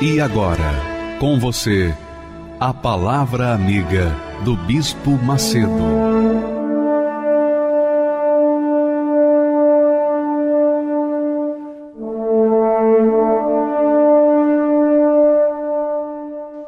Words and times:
E 0.00 0.20
agora, 0.20 1.18
com 1.18 1.40
você, 1.40 1.92
a 2.60 2.72
Palavra 2.72 3.52
Amiga 3.52 4.14
do 4.44 4.54
Bispo 4.54 5.10
Macedo. 5.10 5.66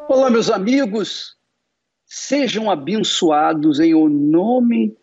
Olá, 0.09 0.29
meus 0.29 0.49
amigos, 0.49 1.37
sejam 2.05 2.69
abençoados 2.69 3.79
em 3.79 3.93
o 3.93 4.09
nome 4.09 4.93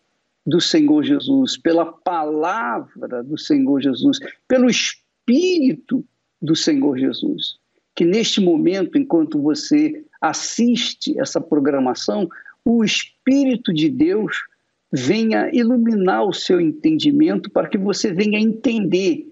do 0.45 0.61
Senhor 0.61 1.03
Jesus, 1.03 1.57
pela 1.57 1.83
palavra 1.83 3.23
do 3.23 3.39
Senhor 3.39 3.81
Jesus, 3.81 4.19
pelo 4.47 4.69
Espírito 4.69 6.05
do 6.39 6.55
Senhor 6.55 6.95
Jesus 6.95 7.57
que 7.99 8.05
neste 8.05 8.39
momento, 8.39 8.97
enquanto 8.97 9.41
você 9.41 10.05
assiste 10.21 11.19
essa 11.19 11.41
programação, 11.41 12.29
o 12.63 12.81
Espírito 12.81 13.73
de 13.73 13.89
Deus 13.89 14.37
venha 14.89 15.49
iluminar 15.53 16.23
o 16.23 16.31
seu 16.31 16.61
entendimento 16.61 17.51
para 17.51 17.67
que 17.67 17.77
você 17.77 18.13
venha 18.13 18.39
entender, 18.39 19.27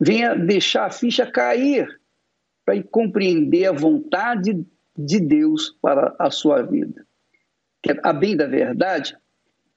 venha 0.00 0.34
deixar 0.34 0.86
a 0.86 0.90
ficha 0.90 1.30
cair 1.30 1.86
para 2.66 2.82
compreender 2.82 3.66
a 3.66 3.72
vontade 3.72 4.66
de 4.98 5.20
Deus 5.20 5.76
para 5.80 6.12
a 6.18 6.28
sua 6.28 6.60
vida. 6.62 7.06
A 8.02 8.12
bem 8.12 8.36
da 8.36 8.48
verdade, 8.48 9.16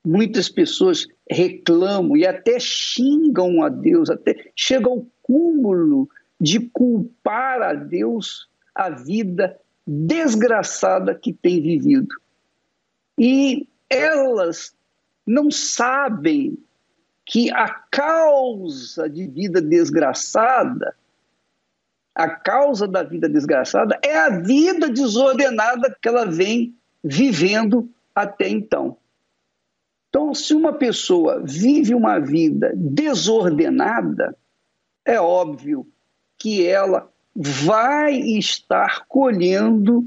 muitas 0.03 0.49
pessoas 0.49 1.07
reclamam 1.29 2.17
e 2.17 2.25
até 2.25 2.57
xingam 2.59 3.61
a 3.61 3.69
Deus, 3.69 4.09
até 4.09 4.49
chegam 4.55 4.93
ao 4.93 5.07
cúmulo 5.21 6.09
de 6.41 6.59
culpar 6.59 7.61
a 7.61 7.75
Deus 7.75 8.49
a 8.73 8.89
vida 8.89 9.59
desgraçada 9.85 11.13
que 11.13 11.31
tem 11.31 11.61
vivido. 11.61 12.15
E 13.15 13.67
elas 13.87 14.73
não 15.23 15.51
sabem 15.51 16.57
que 17.23 17.51
a 17.51 17.69
causa 17.69 19.07
de 19.07 19.27
vida 19.27 19.61
desgraçada, 19.61 20.95
a 22.15 22.27
causa 22.27 22.87
da 22.87 23.03
vida 23.03 23.29
desgraçada 23.29 23.99
é 24.03 24.17
a 24.17 24.39
vida 24.39 24.89
desordenada 24.89 25.95
que 26.01 26.09
ela 26.09 26.25
vem 26.25 26.75
vivendo 27.03 27.87
até 28.15 28.49
então. 28.49 28.97
Então, 30.09 30.33
se 30.33 30.55
uma 30.55 30.73
pessoa 30.73 31.39
vive 31.43 31.93
uma 31.93 32.19
vida 32.19 32.73
desordenada, 32.75 34.35
é 35.05 35.21
óbvio 35.21 35.87
que 36.41 36.65
ela 36.65 37.07
vai 37.35 38.15
estar 38.15 39.05
colhendo 39.07 40.03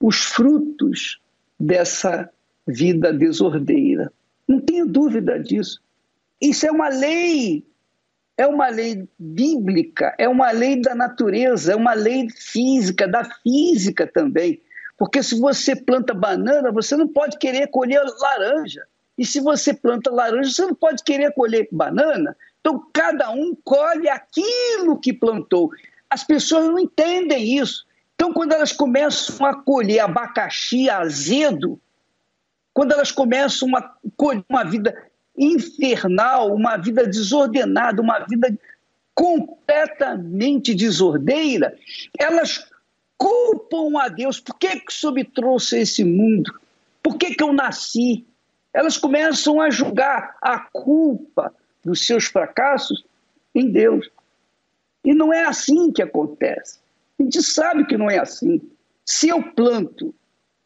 os 0.00 0.16
frutos 0.16 1.20
dessa 1.60 2.30
vida 2.66 3.12
desordeira. 3.12 4.10
Não 4.48 4.60
tenho 4.60 4.86
dúvida 4.86 5.38
disso. 5.38 5.82
Isso 6.40 6.66
é 6.66 6.70
uma 6.70 6.88
lei, 6.88 7.66
é 8.38 8.46
uma 8.46 8.68
lei 8.68 9.06
bíblica, 9.18 10.14
é 10.18 10.26
uma 10.26 10.50
lei 10.50 10.80
da 10.80 10.94
natureza, 10.94 11.72
é 11.72 11.76
uma 11.76 11.92
lei 11.92 12.28
física, 12.30 13.06
da 13.06 13.22
física 13.42 14.06
também. 14.06 14.62
Porque 14.96 15.22
se 15.22 15.38
você 15.38 15.76
planta 15.76 16.14
banana, 16.14 16.72
você 16.72 16.96
não 16.96 17.08
pode 17.08 17.38
querer 17.38 17.66
colher 17.66 18.02
laranja. 18.20 18.86
E 19.18 19.26
se 19.26 19.38
você 19.38 19.74
planta 19.74 20.10
laranja, 20.10 20.50
você 20.50 20.62
não 20.62 20.74
pode 20.74 21.04
querer 21.04 21.32
colher 21.34 21.68
banana. 21.70 22.34
Então, 22.64 22.82
cada 22.94 23.30
um 23.30 23.54
colhe 23.62 24.08
aquilo 24.08 24.98
que 24.98 25.12
plantou. 25.12 25.70
As 26.08 26.24
pessoas 26.24 26.64
não 26.64 26.78
entendem 26.78 27.58
isso. 27.58 27.84
Então, 28.14 28.32
quando 28.32 28.52
elas 28.52 28.72
começam 28.72 29.44
a 29.44 29.54
colher 29.54 30.00
abacaxi 30.00 30.88
azedo, 30.88 31.78
quando 32.72 32.92
elas 32.92 33.12
começam 33.12 33.76
a 33.76 33.94
colher 34.16 34.42
uma 34.48 34.64
vida 34.64 34.96
infernal, 35.36 36.54
uma 36.54 36.78
vida 36.78 37.06
desordenada, 37.06 38.00
uma 38.00 38.20
vida 38.20 38.58
completamente 39.14 40.74
desordeira, 40.74 41.76
elas 42.18 42.66
culpam 43.18 44.00
a 44.00 44.08
Deus. 44.08 44.40
Por 44.40 44.58
que, 44.58 44.80
que 44.80 44.92
subtrouxe 44.92 45.80
esse 45.80 46.02
mundo? 46.02 46.50
Por 47.02 47.18
que, 47.18 47.34
que 47.34 47.44
eu 47.44 47.52
nasci? 47.52 48.24
Elas 48.72 48.96
começam 48.96 49.60
a 49.60 49.68
julgar 49.68 50.38
a 50.40 50.58
culpa 50.58 51.54
dos 51.84 52.06
seus 52.06 52.24
fracassos 52.24 53.04
em 53.54 53.70
Deus. 53.70 54.10
E 55.04 55.14
não 55.14 55.32
é 55.32 55.44
assim 55.44 55.92
que 55.92 56.02
acontece. 56.02 56.80
A 57.18 57.22
gente 57.22 57.42
sabe 57.42 57.86
que 57.86 57.96
não 57.96 58.10
é 58.10 58.18
assim. 58.18 58.60
Se 59.04 59.28
eu 59.28 59.42
planto 59.42 60.14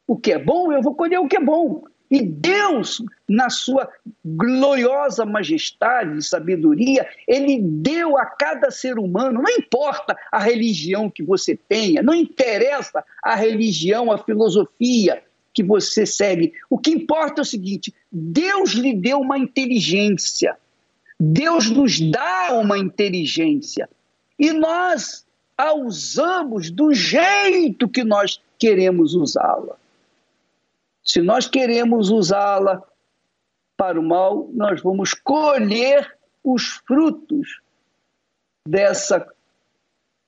o 0.06 0.16
que 0.16 0.32
é 0.32 0.38
bom, 0.38 0.72
eu 0.72 0.80
vou 0.80 0.94
colher 0.94 1.18
o 1.18 1.28
que 1.28 1.36
é 1.36 1.40
bom. 1.40 1.84
E 2.10 2.22
Deus, 2.22 3.02
na 3.28 3.50
sua 3.50 3.86
gloriosa 4.24 5.26
majestade 5.26 6.16
e 6.16 6.22
sabedoria, 6.22 7.06
ele 7.26 7.60
deu 7.60 8.16
a 8.16 8.24
cada 8.24 8.70
ser 8.70 8.98
humano, 8.98 9.42
não 9.42 9.50
importa 9.50 10.16
a 10.32 10.38
religião 10.38 11.10
que 11.10 11.22
você 11.22 11.54
tenha, 11.54 12.02
não 12.02 12.14
interessa 12.14 13.04
a 13.22 13.34
religião, 13.34 14.10
a 14.10 14.16
filosofia 14.16 15.22
que 15.52 15.62
você 15.62 16.06
segue. 16.06 16.54
O 16.70 16.78
que 16.78 16.90
importa 16.90 17.40
é 17.40 17.42
o 17.42 17.44
seguinte: 17.44 17.92
Deus 18.10 18.70
lhe 18.70 18.94
deu 18.94 19.20
uma 19.20 19.38
inteligência 19.38 20.56
Deus 21.18 21.70
nos 21.70 22.00
dá 22.00 22.48
uma 22.52 22.78
inteligência 22.78 23.88
e 24.38 24.52
nós 24.52 25.26
a 25.56 25.74
usamos 25.74 26.70
do 26.70 26.94
jeito 26.94 27.88
que 27.88 28.04
nós 28.04 28.40
queremos 28.58 29.14
usá-la. 29.14 29.76
Se 31.02 31.20
nós 31.20 31.48
queremos 31.48 32.10
usá-la 32.10 32.82
para 33.76 33.98
o 33.98 34.02
mal, 34.02 34.48
nós 34.52 34.80
vamos 34.80 35.14
colher 35.14 36.16
os 36.44 36.80
frutos 36.86 37.60
dessa 38.66 39.26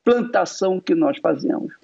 plantação 0.02 0.80
que 0.80 0.94
nós 0.94 1.18
fazemos, 1.18 1.74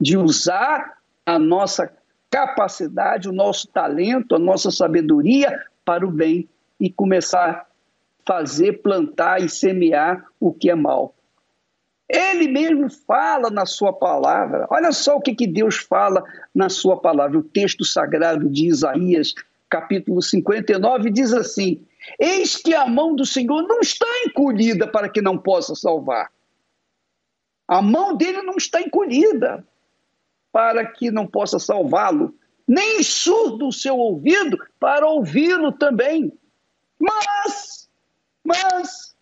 de 0.00 0.16
usar 0.16 0.98
a 1.26 1.38
nossa 1.38 1.92
capacidade, 2.30 3.28
o 3.28 3.32
nosso 3.32 3.66
talento, 3.68 4.34
a 4.34 4.38
nossa 4.38 4.70
sabedoria 4.70 5.64
para 5.84 6.06
o 6.06 6.10
bem 6.10 6.48
e 6.78 6.90
começar 6.90 7.66
fazer, 8.26 8.82
plantar 8.82 9.40
e 9.42 9.48
semear 9.48 10.24
o 10.40 10.52
que 10.52 10.70
é 10.70 10.74
mal. 10.74 11.14
Ele 12.08 12.48
mesmo 12.48 12.90
fala 12.90 13.50
na 13.50 13.64
sua 13.64 13.92
palavra. 13.92 14.66
Olha 14.70 14.92
só 14.92 15.16
o 15.16 15.20
que, 15.20 15.34
que 15.34 15.46
Deus 15.46 15.76
fala 15.76 16.22
na 16.54 16.68
sua 16.68 17.00
palavra. 17.00 17.38
O 17.38 17.42
texto 17.42 17.84
sagrado 17.84 18.48
de 18.48 18.68
Isaías, 18.68 19.34
capítulo 19.70 20.20
59, 20.20 21.10
diz 21.10 21.32
assim: 21.32 21.84
Eis 22.18 22.56
que 22.56 22.74
a 22.74 22.86
mão 22.86 23.16
do 23.16 23.24
Senhor 23.24 23.62
não 23.62 23.80
está 23.80 24.06
encolhida 24.26 24.86
para 24.86 25.08
que 25.08 25.22
não 25.22 25.38
possa 25.38 25.74
salvar. 25.74 26.30
A 27.66 27.80
mão 27.80 28.14
dele 28.14 28.42
não 28.42 28.56
está 28.56 28.80
encolhida 28.80 29.66
para 30.52 30.86
que 30.86 31.10
não 31.10 31.26
possa 31.26 31.58
salvá-lo, 31.58 32.34
nem 32.68 33.02
surdo 33.02 33.68
o 33.68 33.72
seu 33.72 33.96
ouvido 33.96 34.58
para 34.78 35.06
ouvi-lo 35.06 35.72
também. 35.72 36.32
Mas 37.00 37.83
mas, 38.44 39.16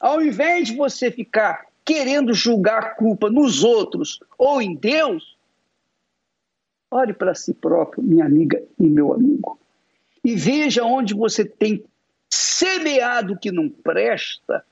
ao 0.00 0.20
invés 0.20 0.68
de 0.68 0.76
você 0.76 1.10
ficar 1.10 1.66
querendo 1.84 2.34
julgar 2.34 2.82
a 2.82 2.94
culpa 2.94 3.30
nos 3.30 3.62
outros 3.62 4.18
ou 4.36 4.60
em 4.60 4.74
Deus, 4.74 5.36
olhe 6.90 7.12
para 7.12 7.34
si 7.34 7.54
próprio, 7.54 8.02
minha 8.02 8.24
amiga 8.24 8.62
e 8.78 8.88
meu 8.88 9.12
amigo, 9.12 9.58
e 10.24 10.34
veja 10.34 10.84
onde 10.84 11.14
você 11.14 11.44
tem 11.44 11.84
semeado 12.28 13.38
que 13.38 13.52
não 13.52 13.68
presta 13.68 14.64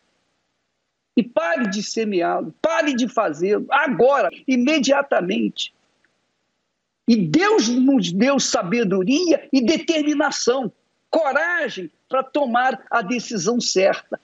e 1.17 1.23
pare 1.23 1.69
de 1.69 1.83
semeá-lo, 1.83 2.55
pare 2.61 2.95
de 2.95 3.07
fazê-lo 3.07 3.67
agora, 3.71 4.31
imediatamente. 4.49 5.75
E 7.07 7.17
Deus 7.17 7.69
nos 7.69 8.11
deu 8.13 8.41
sabedoria 8.41 9.47
e 9.53 9.61
determinação 9.61 10.73
coragem 11.13 11.91
para 12.09 12.25
tomar 12.25 12.85
a 12.91 13.03
decisão 13.03 13.61
certa. 13.61 14.19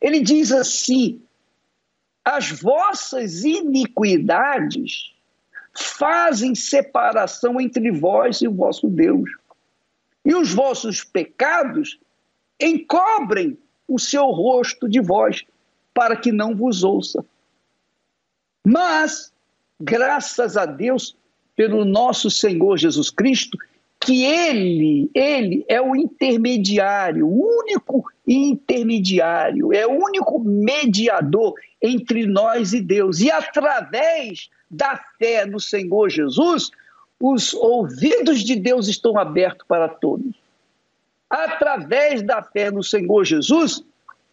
Ele 0.00 0.20
diz 0.20 0.52
assim: 0.52 1.22
as 2.24 2.50
vossas 2.50 3.44
iniquidades 3.44 5.14
fazem 5.72 6.54
separação 6.54 7.60
entre 7.60 7.90
vós 7.92 8.42
e 8.42 8.48
o 8.48 8.52
vosso 8.52 8.88
Deus. 8.88 9.30
E 10.24 10.34
os 10.34 10.52
vossos 10.52 11.04
pecados 11.04 11.98
encobrem 12.60 13.56
o 13.86 13.98
seu 13.98 14.26
rosto 14.26 14.88
de 14.88 15.00
vós, 15.00 15.44
para 15.94 16.16
que 16.16 16.32
não 16.32 16.56
vos 16.56 16.82
ouça. 16.82 17.24
Mas, 18.66 19.32
graças 19.80 20.56
a 20.56 20.66
Deus, 20.66 21.16
pelo 21.54 21.84
nosso 21.84 22.28
Senhor 22.28 22.76
Jesus 22.76 23.08
Cristo, 23.08 23.56
que 24.06 24.24
ele, 24.24 25.10
ele 25.12 25.64
é 25.68 25.80
o 25.80 25.96
intermediário, 25.96 27.26
o 27.26 27.58
único 27.58 28.04
intermediário, 28.24 29.72
é 29.72 29.84
o 29.84 29.90
único 29.90 30.38
mediador 30.38 31.54
entre 31.82 32.24
nós 32.24 32.72
e 32.72 32.80
Deus. 32.80 33.18
E 33.18 33.32
através 33.32 34.48
da 34.70 34.96
fé 35.18 35.44
no 35.44 35.58
Senhor 35.58 36.08
Jesus, 36.08 36.70
os 37.20 37.52
ouvidos 37.52 38.44
de 38.44 38.54
Deus 38.54 38.86
estão 38.86 39.18
abertos 39.18 39.66
para 39.66 39.88
todos. 39.88 40.36
Através 41.28 42.22
da 42.22 42.40
fé 42.40 42.70
no 42.70 42.84
Senhor 42.84 43.24
Jesus, 43.24 43.82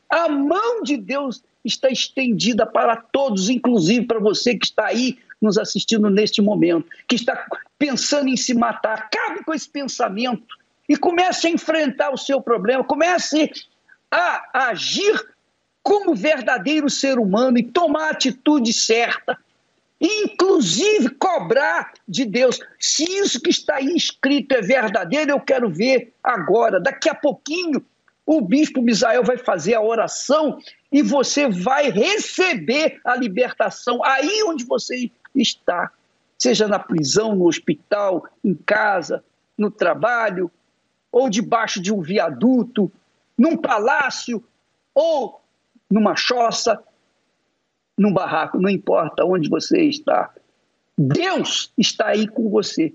a 0.07 0.29
mão 0.29 0.83
de 0.83 0.97
Deus 0.97 1.43
está 1.65 1.89
estendida 1.89 2.67
para 2.67 2.95
todos, 2.95 3.49
inclusive 3.49 4.05
para 4.05 4.19
você 4.19 4.55
que 4.55 4.67
está 4.67 4.85
aí 4.85 5.17
nos 5.41 5.57
assistindo 5.57 6.11
neste 6.11 6.43
momento, 6.43 6.85
que 7.07 7.15
está 7.15 7.35
pensando 7.83 8.29
em 8.29 8.37
se 8.37 8.53
matar. 8.53 8.93
Acabe 8.93 9.43
com 9.43 9.53
esse 9.53 9.67
pensamento 9.67 10.55
e 10.87 10.95
comece 10.95 11.47
a 11.47 11.49
enfrentar 11.49 12.11
o 12.11 12.17
seu 12.17 12.39
problema, 12.39 12.81
comece 12.81 13.51
a 14.09 14.69
agir 14.69 15.21
como 15.81 16.15
verdadeiro 16.15 16.89
ser 16.89 17.19
humano 17.19 17.57
e 17.57 17.63
tomar 17.63 18.07
a 18.07 18.11
atitude 18.11 18.71
certa 18.71 19.37
inclusive 19.99 21.11
cobrar 21.11 21.93
de 22.05 22.25
Deus. 22.25 22.59
Se 22.77 23.03
isso 23.03 23.39
que 23.39 23.49
está 23.49 23.75
aí 23.75 23.95
escrito 23.95 24.53
é 24.53 24.61
verdadeiro, 24.61 25.31
eu 25.31 25.39
quero 25.39 25.69
ver 25.69 26.13
agora. 26.21 26.77
Daqui 26.77 27.07
a 27.07 27.15
pouquinho, 27.15 27.81
o 28.25 28.41
bispo 28.41 28.81
Misael 28.81 29.23
vai 29.23 29.37
fazer 29.37 29.75
a 29.75 29.81
oração 29.81 30.59
e 30.91 31.01
você 31.01 31.47
vai 31.47 31.89
receber 31.89 32.99
a 33.05 33.15
libertação 33.15 34.03
aí 34.03 34.43
onde 34.43 34.65
você 34.65 35.09
está, 35.33 35.89
seja 36.43 36.67
na 36.67 36.77
prisão, 36.77 37.33
no 37.33 37.47
hospital, 37.47 38.27
em 38.43 38.53
casa, 38.53 39.23
no 39.57 39.71
trabalho, 39.71 40.51
ou 41.09 41.29
debaixo 41.29 41.81
de 41.81 41.93
um 41.93 42.01
viaduto, 42.01 42.91
num 43.37 43.55
palácio 43.55 44.43
ou 44.93 45.41
numa 45.89 46.17
choça 46.17 46.83
num 47.97 48.11
barraco, 48.11 48.59
não 48.59 48.69
importa 48.69 49.23
onde 49.23 49.47
você 49.47 49.83
está. 49.83 50.33
Deus 50.97 51.71
está 51.77 52.07
aí 52.07 52.27
com 52.27 52.49
você. 52.49 52.93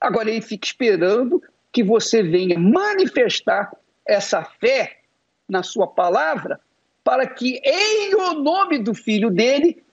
Agora 0.00 0.28
ele 0.28 0.42
fica 0.42 0.66
esperando 0.66 1.40
que 1.70 1.84
você 1.84 2.24
venha 2.24 2.58
manifestar 2.58 3.72
essa 4.04 4.42
fé 4.42 5.00
na 5.48 5.62
sua 5.62 5.86
palavra, 5.86 6.58
para 7.04 7.24
que 7.24 7.60
em 7.64 8.16
o 8.16 8.34
nome 8.42 8.78
do 8.80 8.94
filho 8.94 9.30
dele 9.30 9.84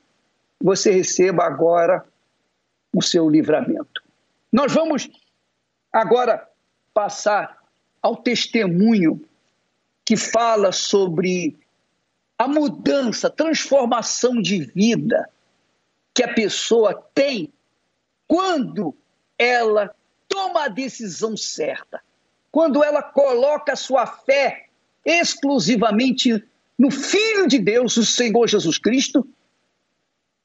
você 0.59 0.89
receba 0.89 1.43
agora 1.43 2.09
o 2.93 3.01
seu 3.01 3.29
livramento. 3.29 4.03
Nós 4.51 4.73
vamos 4.73 5.09
agora 5.91 6.47
passar 6.93 7.57
ao 8.01 8.17
testemunho 8.17 9.23
que 10.03 10.17
fala 10.17 10.71
sobre 10.71 11.57
a 12.37 12.47
mudança, 12.47 13.29
transformação 13.29 14.41
de 14.41 14.65
vida 14.65 15.29
que 16.13 16.23
a 16.23 16.33
pessoa 16.33 16.93
tem 17.13 17.53
quando 18.27 18.95
ela 19.37 19.93
toma 20.27 20.65
a 20.65 20.67
decisão 20.67 21.37
certa, 21.37 22.01
quando 22.51 22.83
ela 22.83 23.01
coloca 23.03 23.75
sua 23.75 24.05
fé 24.05 24.67
exclusivamente 25.05 26.43
no 26.77 26.89
Filho 26.89 27.47
de 27.47 27.59
Deus, 27.59 27.95
o 27.97 28.05
Senhor 28.05 28.47
Jesus 28.47 28.77
Cristo, 28.77 29.27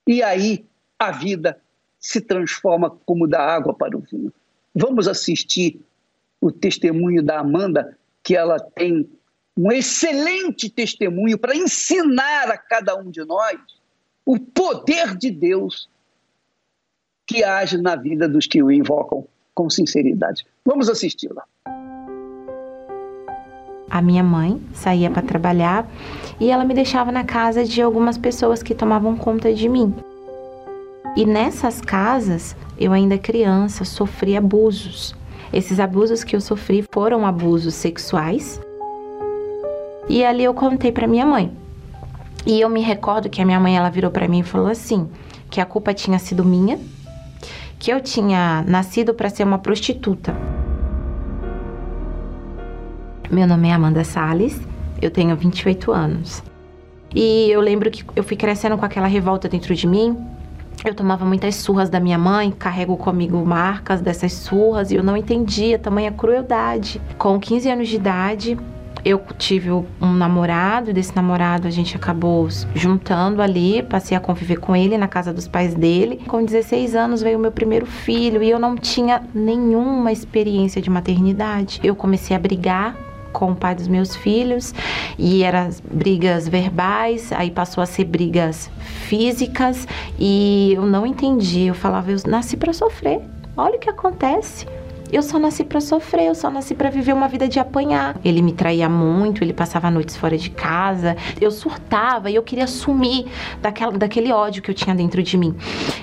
e 0.06 0.22
aí 0.22 0.66
a 0.98 1.10
vida 1.10 1.60
se 2.06 2.20
transforma 2.20 2.88
como 3.04 3.26
da 3.26 3.40
água 3.40 3.74
para 3.74 3.96
o 3.96 4.00
vinho. 4.00 4.32
Vamos 4.72 5.08
assistir 5.08 5.80
o 6.40 6.52
testemunho 6.52 7.20
da 7.20 7.40
Amanda, 7.40 7.98
que 8.22 8.36
ela 8.36 8.60
tem 8.60 9.10
um 9.56 9.72
excelente 9.72 10.70
testemunho 10.70 11.36
para 11.36 11.56
ensinar 11.56 12.48
a 12.48 12.56
cada 12.56 12.94
um 12.96 13.10
de 13.10 13.24
nós 13.24 13.58
o 14.24 14.38
poder 14.38 15.16
de 15.16 15.32
Deus 15.32 15.88
que 17.26 17.42
age 17.42 17.76
na 17.76 17.96
vida 17.96 18.28
dos 18.28 18.46
que 18.46 18.62
o 18.62 18.70
invocam 18.70 19.26
com 19.52 19.68
sinceridade. 19.68 20.46
Vamos 20.64 20.88
assisti-la. 20.88 21.42
A 23.90 24.00
minha 24.00 24.22
mãe 24.22 24.62
saía 24.72 25.10
para 25.10 25.22
trabalhar 25.22 25.90
e 26.38 26.50
ela 26.50 26.64
me 26.64 26.74
deixava 26.74 27.10
na 27.10 27.24
casa 27.24 27.64
de 27.64 27.82
algumas 27.82 28.16
pessoas 28.16 28.62
que 28.62 28.76
tomavam 28.76 29.16
conta 29.16 29.52
de 29.52 29.68
mim. 29.68 29.92
E 31.16 31.24
nessas 31.24 31.80
casas, 31.80 32.54
eu 32.78 32.92
ainda 32.92 33.16
criança, 33.16 33.84
sofri 33.84 34.36
abusos. 34.36 35.14
Esses 35.50 35.80
abusos 35.80 36.22
que 36.22 36.36
eu 36.36 36.40
sofri 36.40 36.84
foram 36.92 37.26
abusos 37.26 37.74
sexuais, 37.74 38.60
e 40.08 40.24
ali 40.24 40.44
eu 40.44 40.54
contei 40.54 40.92
para 40.92 41.06
minha 41.06 41.26
mãe. 41.26 41.50
E 42.46 42.60
eu 42.60 42.68
me 42.68 42.80
recordo 42.80 43.28
que 43.28 43.42
a 43.42 43.44
minha 43.44 43.58
mãe 43.58 43.76
ela 43.76 43.90
virou 43.90 44.10
para 44.10 44.28
mim 44.28 44.40
e 44.40 44.44
falou 44.44 44.68
assim, 44.68 45.08
que 45.50 45.60
a 45.60 45.66
culpa 45.66 45.92
tinha 45.92 46.18
sido 46.18 46.44
minha, 46.44 46.78
que 47.78 47.90
eu 47.90 48.00
tinha 48.00 48.62
nascido 48.66 49.14
para 49.14 49.30
ser 49.30 49.42
uma 49.42 49.58
prostituta. 49.58 50.36
Meu 53.30 53.46
nome 53.46 53.68
é 53.68 53.72
Amanda 53.72 54.04
Sales, 54.04 54.60
eu 55.02 55.10
tenho 55.10 55.34
28 55.34 55.90
anos. 55.90 56.42
E 57.12 57.50
eu 57.50 57.60
lembro 57.60 57.90
que 57.90 58.04
eu 58.14 58.22
fui 58.22 58.36
crescendo 58.36 58.78
com 58.78 58.84
aquela 58.84 59.06
revolta 59.06 59.48
dentro 59.48 59.74
de 59.74 59.86
mim. 59.86 60.16
Eu 60.84 60.94
tomava 60.94 61.24
muitas 61.24 61.56
surras 61.56 61.90
da 61.90 61.98
minha 61.98 62.18
mãe, 62.18 62.50
carrego 62.50 62.96
comigo 62.96 63.44
marcas 63.44 64.00
dessas 64.00 64.32
surras 64.32 64.90
e 64.90 64.96
eu 64.96 65.02
não 65.02 65.16
entendia 65.16 65.78
tamanha 65.78 66.12
crueldade. 66.12 67.00
Com 67.18 67.40
15 67.40 67.70
anos 67.70 67.88
de 67.88 67.96
idade, 67.96 68.58
eu 69.04 69.22
tive 69.38 69.70
um 69.70 69.86
namorado, 70.00 70.92
desse 70.92 71.14
namorado 71.14 71.68
a 71.68 71.70
gente 71.70 71.94
acabou 71.94 72.48
juntando 72.74 73.40
ali, 73.40 73.80
passei 73.84 74.16
a 74.16 74.20
conviver 74.20 74.56
com 74.56 74.74
ele 74.74 74.98
na 74.98 75.06
casa 75.06 75.32
dos 75.32 75.46
pais 75.46 75.74
dele. 75.74 76.20
Com 76.26 76.44
16 76.44 76.96
anos 76.96 77.22
veio 77.22 77.38
o 77.38 77.40
meu 77.40 77.52
primeiro 77.52 77.86
filho 77.86 78.42
e 78.42 78.50
eu 78.50 78.58
não 78.58 78.76
tinha 78.76 79.22
nenhuma 79.32 80.10
experiência 80.10 80.82
de 80.82 80.90
maternidade. 80.90 81.80
Eu 81.84 81.94
comecei 81.94 82.36
a 82.36 82.40
brigar 82.40 82.96
com 83.36 83.52
o 83.52 83.54
pai 83.54 83.74
dos 83.74 83.86
meus 83.86 84.16
filhos 84.16 84.74
e 85.18 85.42
eram 85.42 85.68
brigas 85.92 86.48
verbais, 86.48 87.30
aí 87.32 87.50
passou 87.50 87.82
a 87.82 87.86
ser 87.86 88.04
brigas 88.04 88.70
físicas 89.08 89.86
e 90.18 90.72
eu 90.74 90.86
não 90.86 91.04
entendi. 91.04 91.66
Eu 91.66 91.74
falava, 91.74 92.10
eu 92.10 92.16
nasci 92.26 92.56
para 92.56 92.72
sofrer. 92.72 93.20
Olha 93.54 93.76
o 93.76 93.78
que 93.78 93.90
acontece. 93.90 94.66
Eu 95.12 95.22
só 95.22 95.38
nasci 95.38 95.64
para 95.64 95.80
sofrer, 95.82 96.28
eu 96.28 96.34
só 96.34 96.50
nasci 96.50 96.74
para 96.74 96.88
viver 96.88 97.12
uma 97.12 97.28
vida 97.28 97.46
de 97.46 97.60
apanhar. 97.60 98.16
Ele 98.24 98.40
me 98.40 98.52
traía 98.52 98.88
muito, 98.88 99.44
ele 99.44 99.52
passava 99.52 99.90
noites 99.90 100.16
fora 100.16 100.38
de 100.38 100.48
casa. 100.48 101.14
Eu 101.38 101.50
surtava 101.50 102.30
e 102.30 102.34
eu 102.34 102.42
queria 102.42 102.66
sumir 102.66 103.26
daquela, 103.60 103.92
daquele 103.92 104.32
ódio 104.32 104.62
que 104.62 104.70
eu 104.70 104.74
tinha 104.74 104.96
dentro 104.96 105.22
de 105.22 105.36
mim. 105.36 105.54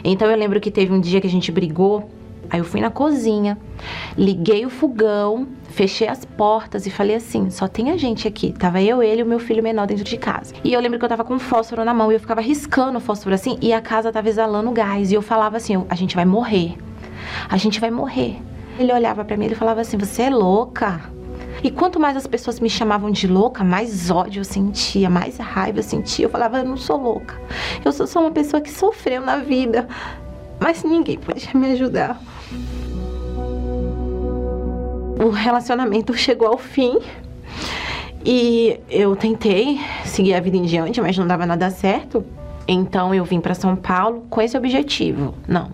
Então 0.03 0.29
eu 0.29 0.37
lembro 0.37 0.61
que 0.61 0.69
teve 0.69 0.93
um 0.93 1.01
dia 1.01 1.19
que 1.19 1.27
a 1.27 1.31
gente 1.31 1.51
brigou. 1.51 2.09
Aí 2.53 2.59
eu 2.59 2.63
fui 2.63 2.79
na 2.79 2.91
cozinha, 2.91 3.57
liguei 4.15 4.63
o 4.63 4.69
fogão, 4.69 5.47
fechei 5.69 6.07
as 6.07 6.23
portas 6.23 6.85
e 6.85 6.91
falei 6.91 7.15
assim: 7.15 7.49
só 7.49 7.67
tem 7.67 7.89
a 7.89 7.97
gente 7.97 8.27
aqui. 8.27 8.53
Tava 8.53 8.79
eu, 8.79 9.01
ele 9.01 9.21
e 9.21 9.23
o 9.23 9.25
meu 9.25 9.39
filho 9.39 9.63
menor 9.63 9.87
dentro 9.87 10.03
de 10.03 10.17
casa. 10.17 10.53
E 10.63 10.71
eu 10.71 10.79
lembro 10.79 10.99
que 10.99 11.03
eu 11.03 11.09
tava 11.09 11.23
com 11.23 11.33
um 11.33 11.39
fósforo 11.39 11.83
na 11.83 11.95
mão 11.95 12.11
e 12.11 12.15
eu 12.15 12.19
ficava 12.19 12.41
riscando 12.41 12.99
o 12.99 13.01
fósforo 13.01 13.33
assim 13.33 13.57
e 13.59 13.73
a 13.73 13.81
casa 13.81 14.11
tava 14.11 14.29
exalando 14.29 14.69
gás. 14.69 15.11
E 15.11 15.15
eu 15.15 15.21
falava 15.23 15.57
assim: 15.57 15.83
a 15.89 15.95
gente 15.95 16.15
vai 16.15 16.25
morrer. 16.25 16.77
A 17.49 17.57
gente 17.57 17.79
vai 17.79 17.89
morrer. 17.89 18.39
Ele 18.77 18.93
olhava 18.93 19.25
para 19.25 19.35
mim 19.35 19.47
e 19.47 19.55
falava 19.55 19.81
assim: 19.81 19.97
Você 19.97 20.21
é 20.21 20.29
louca. 20.29 21.01
E 21.63 21.71
quanto 21.71 21.99
mais 21.99 22.15
as 22.15 22.27
pessoas 22.27 22.59
me 22.59 22.69
chamavam 22.69 23.09
de 23.09 23.25
louca, 23.25 23.63
mais 23.63 24.11
ódio 24.11 24.41
eu 24.41 24.45
sentia, 24.45 25.09
mais 25.09 25.37
raiva 25.39 25.79
eu 25.79 25.83
sentia. 25.83 26.27
Eu 26.27 26.29
falava: 26.29 26.59
Eu 26.59 26.65
não 26.65 26.77
sou 26.77 27.01
louca. 27.01 27.33
Eu 27.83 27.91
sou 27.91 28.05
só 28.05 28.19
uma 28.19 28.31
pessoa 28.31 28.61
que 28.61 28.69
sofreu 28.69 29.21
na 29.21 29.37
vida. 29.37 29.87
Mas 30.59 30.83
ninguém 30.83 31.17
podia 31.17 31.49
me 31.55 31.71
ajudar. 31.71 32.21
O 35.23 35.29
relacionamento 35.29 36.13
chegou 36.13 36.47
ao 36.47 36.57
fim. 36.57 36.99
E 38.25 38.79
eu 38.89 39.15
tentei 39.15 39.79
seguir 40.05 40.33
a 40.33 40.39
vida 40.39 40.55
em 40.55 40.63
diante, 40.63 41.01
mas 41.01 41.17
não 41.17 41.27
dava 41.27 41.45
nada 41.45 41.69
certo. 41.69 42.25
Então 42.67 43.13
eu 43.13 43.25
vim 43.25 43.41
para 43.41 43.53
São 43.53 43.75
Paulo 43.75 44.25
com 44.29 44.41
esse 44.41 44.57
objetivo. 44.57 45.33
Não. 45.47 45.71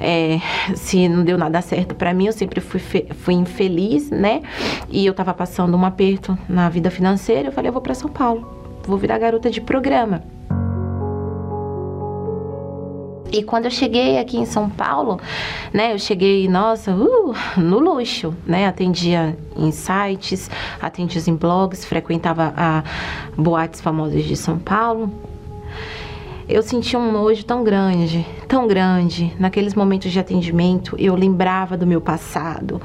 É, 0.00 0.40
se 0.74 1.08
não 1.08 1.24
deu 1.24 1.38
nada 1.38 1.60
certo 1.62 1.94
para 1.94 2.12
mim, 2.12 2.26
eu 2.26 2.32
sempre 2.32 2.60
fui, 2.60 2.80
fui 2.80 3.34
infeliz, 3.34 4.10
né? 4.10 4.42
E 4.90 5.06
eu 5.06 5.14
tava 5.14 5.32
passando 5.32 5.76
um 5.76 5.84
aperto 5.84 6.36
na 6.48 6.68
vida 6.68 6.90
financeira. 6.90 7.48
Eu 7.48 7.52
falei, 7.52 7.68
eu 7.68 7.72
vou 7.72 7.82
para 7.82 7.94
São 7.94 8.10
Paulo, 8.10 8.46
vou 8.84 8.98
virar 8.98 9.18
garota 9.18 9.48
de 9.48 9.60
programa. 9.60 10.22
E 13.32 13.42
quando 13.42 13.64
eu 13.64 13.70
cheguei 13.70 14.18
aqui 14.18 14.38
em 14.38 14.46
São 14.46 14.70
Paulo, 14.70 15.20
né, 15.72 15.92
eu 15.92 15.98
cheguei, 15.98 16.48
nossa, 16.48 16.92
uh, 16.92 17.34
no 17.56 17.78
luxo, 17.78 18.34
né? 18.46 18.66
Atendia 18.66 19.36
em 19.56 19.70
sites, 19.70 20.50
atendia 20.80 21.20
em 21.26 21.34
blogs, 21.34 21.84
frequentava 21.84 22.54
a 22.56 22.84
boates 23.36 23.80
famosas 23.80 24.24
de 24.24 24.36
São 24.36 24.58
Paulo. 24.58 25.12
Eu 26.48 26.62
senti 26.62 26.96
um 26.96 27.10
nojo 27.10 27.44
tão 27.44 27.64
grande, 27.64 28.24
tão 28.46 28.68
grande. 28.68 29.34
Naqueles 29.36 29.74
momentos 29.74 30.12
de 30.12 30.20
atendimento, 30.20 30.94
eu 30.96 31.16
lembrava 31.16 31.76
do 31.76 31.84
meu 31.84 32.00
passado. 32.00 32.80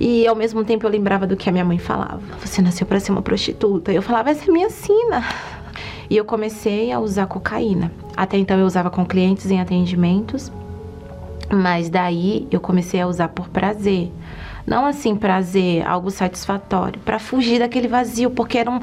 E 0.00 0.26
ao 0.26 0.34
mesmo 0.34 0.64
tempo 0.64 0.84
eu 0.84 0.90
lembrava 0.90 1.24
do 1.24 1.36
que 1.36 1.48
a 1.48 1.52
minha 1.52 1.64
mãe 1.64 1.78
falava. 1.78 2.20
Você 2.44 2.60
nasceu 2.60 2.84
para 2.84 2.98
ser 2.98 3.12
uma 3.12 3.22
prostituta. 3.22 3.92
Eu 3.92 4.02
falava, 4.02 4.30
essa 4.30 4.50
é 4.50 4.52
minha 4.52 4.68
sina. 4.68 5.24
E 6.10 6.16
eu 6.16 6.24
comecei 6.24 6.90
a 6.90 6.98
usar 6.98 7.26
cocaína. 7.26 7.92
Até 8.16 8.38
então 8.38 8.58
eu 8.58 8.66
usava 8.66 8.90
com 8.90 9.04
clientes 9.04 9.50
em 9.50 9.60
atendimentos, 9.60 10.50
mas 11.50 11.88
daí 11.88 12.46
eu 12.50 12.60
comecei 12.60 13.00
a 13.00 13.06
usar 13.06 13.28
por 13.28 13.48
prazer. 13.48 14.10
Não 14.66 14.84
assim 14.84 15.16
prazer, 15.16 15.86
algo 15.86 16.10
satisfatório, 16.10 17.00
para 17.00 17.18
fugir 17.18 17.58
daquele 17.58 17.88
vazio, 17.88 18.30
porque 18.30 18.58
era 18.58 18.70
um, 18.70 18.78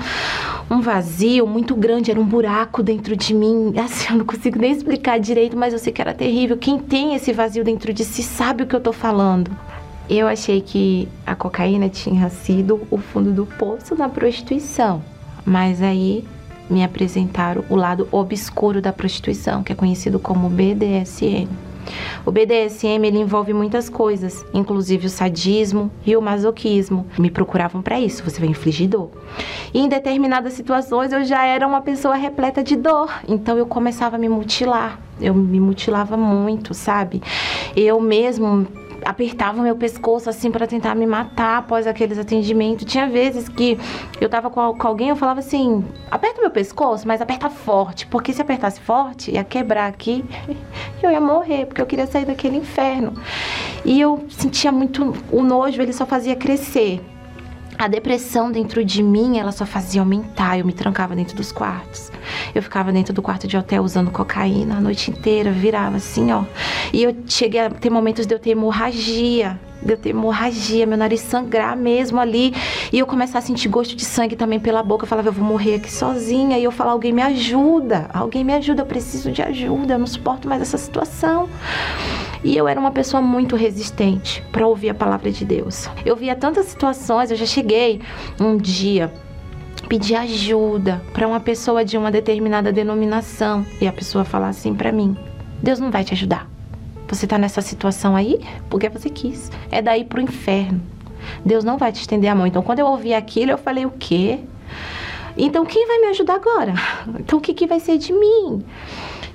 um 0.70 0.82
vazio 0.82 1.46
muito 1.46 1.76
grande, 1.76 2.10
era 2.10 2.20
um 2.20 2.26
buraco 2.26 2.82
dentro 2.82 3.16
de 3.16 3.36
mim. 3.36 3.72
Assim, 3.78 4.14
eu 4.14 4.18
não 4.18 4.26
consigo 4.26 4.58
nem 4.58 4.72
explicar 4.72 5.20
direito, 5.20 5.56
mas 5.56 5.74
eu 5.74 5.80
sei 5.80 5.94
que 5.94 6.02
era 6.02 6.12
terrível. 6.12 6.58
Quem 6.58 6.80
tem 6.80 7.14
esse 7.14 7.32
vazio 7.32 7.64
dentro 7.64 7.94
de 7.94 8.04
si 8.04 8.24
sabe 8.24 8.64
o 8.64 8.68
que 8.68 8.76
eu 8.76 8.82
tô 8.82 8.92
falando. 8.92 9.52
Eu 10.10 10.28
achei 10.28 10.60
que 10.60 11.08
a 11.26 11.36
cocaína 11.36 11.88
tinha 11.88 12.30
sido 12.30 12.82
o 12.90 12.98
fundo 12.98 13.32
do 13.32 13.46
poço 13.46 13.96
na 13.96 14.10
prostituição. 14.10 15.04
Mas 15.46 15.84
aí 15.84 16.26
me 16.70 16.84
apresentaram 16.84 17.64
o 17.70 17.76
lado 17.76 18.08
obscuro 18.12 18.82
da 18.82 18.94
prostituição, 18.94 19.64
que 19.64 19.72
é 19.72 19.76
conhecido 19.76 20.20
como 20.20 20.50
BDSM. 20.50 21.48
O 22.26 22.32
BDSM 22.32 23.06
ele 23.06 23.20
envolve 23.20 23.54
muitas 23.54 23.90
coisas, 23.90 24.46
inclusive 24.54 25.08
o 25.08 25.10
sadismo 25.10 25.92
e 26.06 26.16
o 26.16 26.22
masoquismo. 26.22 27.06
Me 27.18 27.30
procuravam 27.30 27.82
para 27.82 28.00
isso, 28.00 28.24
você 28.24 28.40
vai 28.40 28.50
infligir 28.50 28.90
dor. 28.90 29.12
E 29.74 29.80
em 29.80 29.88
determinadas 29.88 30.54
situações 30.54 31.12
eu 31.12 31.24
já 31.24 31.46
era 31.46 31.68
uma 31.68 31.82
pessoa 31.82 32.16
repleta 32.16 32.64
de 32.64 32.76
dor, 32.76 33.12
então 33.28 33.58
eu 33.58 33.66
começava 33.66 34.16
a 34.16 34.20
me 34.20 34.30
mutilar. 34.30 35.00
Eu 35.22 35.34
me 35.34 35.60
mutilava 35.60 36.18
muito, 36.18 36.74
sabe? 36.74 37.22
Eu 37.76 38.02
mesmo 38.02 38.68
apertava 39.04 39.62
meu 39.62 39.76
pescoço 39.76 40.30
assim 40.30 40.52
para 40.52 40.68
tentar 40.68 40.96
me 40.96 41.06
matar 41.06 41.58
após 41.58 41.88
aqueles 41.88 42.18
atendimentos. 42.18 42.86
Tinha 42.86 43.08
vezes 43.08 43.50
que 43.50 43.78
eu 44.20 44.30
tava 44.30 44.50
com, 44.50 44.74
com 44.74 44.88
alguém, 44.88 45.10
eu 45.10 45.16
falava 45.16 45.40
assim: 45.40 45.84
aperta 46.10 46.42
meu 46.42 46.52
pescoço, 46.52 47.08
mas 47.08 47.22
aperta 47.22 47.50
forte, 47.50 48.08
porque 48.08 48.34
se 48.34 48.42
apertasse 48.42 48.80
forte, 48.80 49.32
ia 49.32 49.44
quebrar 49.44 49.88
aqui 49.88 50.24
eu 51.02 51.12
ia 51.12 51.22
morrer, 51.22 51.66
porque 51.66 51.82
eu 51.82 51.86
queria 51.86 52.08
sair 52.08 52.26
daquele 52.26 52.58
inferno. 52.58 53.14
E 53.84 54.00
eu 54.00 54.26
sentia 54.30 54.72
muito 54.72 55.14
o 55.32 55.44
nojo, 55.44 55.82
ele 55.82 55.94
só 55.94 56.06
fazia 56.06 56.36
crescer 56.36 57.02
a 57.78 57.88
depressão 57.88 58.52
dentro 58.52 58.84
de 58.84 59.04
mim, 59.04 59.38
ela 59.38 59.52
só 59.52 59.66
fazia 59.66 60.02
aumentar. 60.02 60.58
Eu 60.58 60.66
me 60.66 60.74
trancava 60.74 61.16
dentro 61.16 61.36
dos 61.36 61.52
quartos. 61.52 62.12
Eu 62.54 62.62
ficava 62.62 62.92
dentro 62.92 63.14
do 63.14 63.22
quarto 63.22 63.48
de 63.48 63.58
hotel 63.58 63.84
usando 63.84 64.12
cocaína 64.12 64.78
a 64.78 64.82
noite 64.82 65.12
inteira, 65.12 65.52
virava 65.52 65.98
assim, 65.98 66.32
ó. 66.32 66.44
E 66.94 67.04
eu 67.04 67.16
cheguei 67.28 67.60
a 67.60 67.70
ter 67.70 67.90
momentos 67.90 68.26
de 68.26 68.34
eu 68.34 68.40
ter 68.40 68.52
hemorragia 68.52 69.60
de 69.86 69.94
eu 69.94 69.98
ter 69.98 70.10
hemorragia, 70.10 70.86
meu 70.86 70.98
nariz 70.98 71.22
sangrar 71.22 71.78
mesmo 71.78 72.20
ali. 72.20 72.54
E 72.92 72.98
eu 72.98 73.06
começar 73.06 73.38
a 73.38 73.42
sentir 73.42 73.70
gosto 73.70 73.96
de 73.96 74.04
sangue 74.04 74.36
também 74.36 74.60
pela 74.60 74.82
boca. 74.82 75.04
Eu 75.04 75.08
falava, 75.08 75.30
eu 75.30 75.34
vou 75.34 75.46
morrer 75.46 75.76
aqui 75.76 75.92
sozinha. 75.92 76.58
E 76.58 76.64
eu 76.64 76.72
falava, 76.72 76.96
alguém 76.96 77.14
me 77.14 77.22
ajuda, 77.22 78.10
alguém 78.12 78.44
me 78.44 78.54
ajuda, 78.54 78.82
eu 78.82 78.86
preciso 78.86 79.32
de 79.32 79.44
ajuda, 79.44 79.94
eu 79.94 80.00
não 80.00 80.08
suporto 80.08 80.50
mais 80.50 80.62
essa 80.62 80.78
situação. 80.78 81.48
E 82.46 82.56
eu 82.56 82.68
era 82.68 82.80
uma 82.80 82.92
pessoa 82.92 83.24
muito 83.24 83.56
resistente 83.56 84.44
para 84.52 84.68
ouvir 84.68 84.92
a 84.92 84.94
palavra 84.94 85.32
de 85.32 85.44
Deus. 85.44 85.90
Eu 86.06 86.16
via 86.16 86.36
tantas 86.36 86.68
situações, 86.68 87.32
eu 87.32 87.36
já 87.36 87.46
cheguei 87.46 88.00
um 88.40 88.56
dia 88.56 89.12
pedir 89.90 90.14
ajuda 90.14 91.02
para 91.12 91.28
uma 91.28 91.40
pessoa 91.40 91.84
de 91.84 91.98
uma 91.98 92.12
determinada 92.12 92.72
denominação 92.72 93.66
e 93.82 93.88
a 93.88 93.92
pessoa 93.92 94.24
falar 94.24 94.50
assim 94.50 94.76
para 94.76 94.92
mim: 94.92 95.18
Deus 95.60 95.80
não 95.80 95.90
vai 95.90 96.04
te 96.04 96.14
ajudar. 96.14 96.48
Você 97.08 97.26
está 97.26 97.40
nessa 97.40 97.64
situação 97.64 98.16
aí 98.16 98.40
porque 98.70 98.90
você 98.90 99.10
quis. 99.10 99.52
É 99.72 99.82
daí 99.82 100.06
pro 100.06 100.22
inferno. 100.22 100.80
Deus 101.44 101.64
não 101.64 101.80
vai 101.80 101.92
te 101.92 102.02
estender 102.02 102.30
a 102.30 102.36
mão. 102.36 102.46
Então, 102.46 102.62
quando 102.62 102.78
eu 102.78 102.86
ouvi 102.86 103.12
aquilo, 103.16 103.50
eu 103.50 103.58
falei: 103.58 103.88
o 103.88 103.92
quê? 103.98 104.40
Então, 105.36 105.66
quem 105.66 105.88
vai 105.88 105.98
me 105.98 106.08
ajudar 106.10 106.36
agora? 106.36 106.76
Então, 107.20 107.40
o 107.40 107.42
que, 107.42 107.56
que 107.56 107.66
vai 107.66 107.80
ser 107.80 107.98
de 107.98 108.14
mim? 108.14 108.64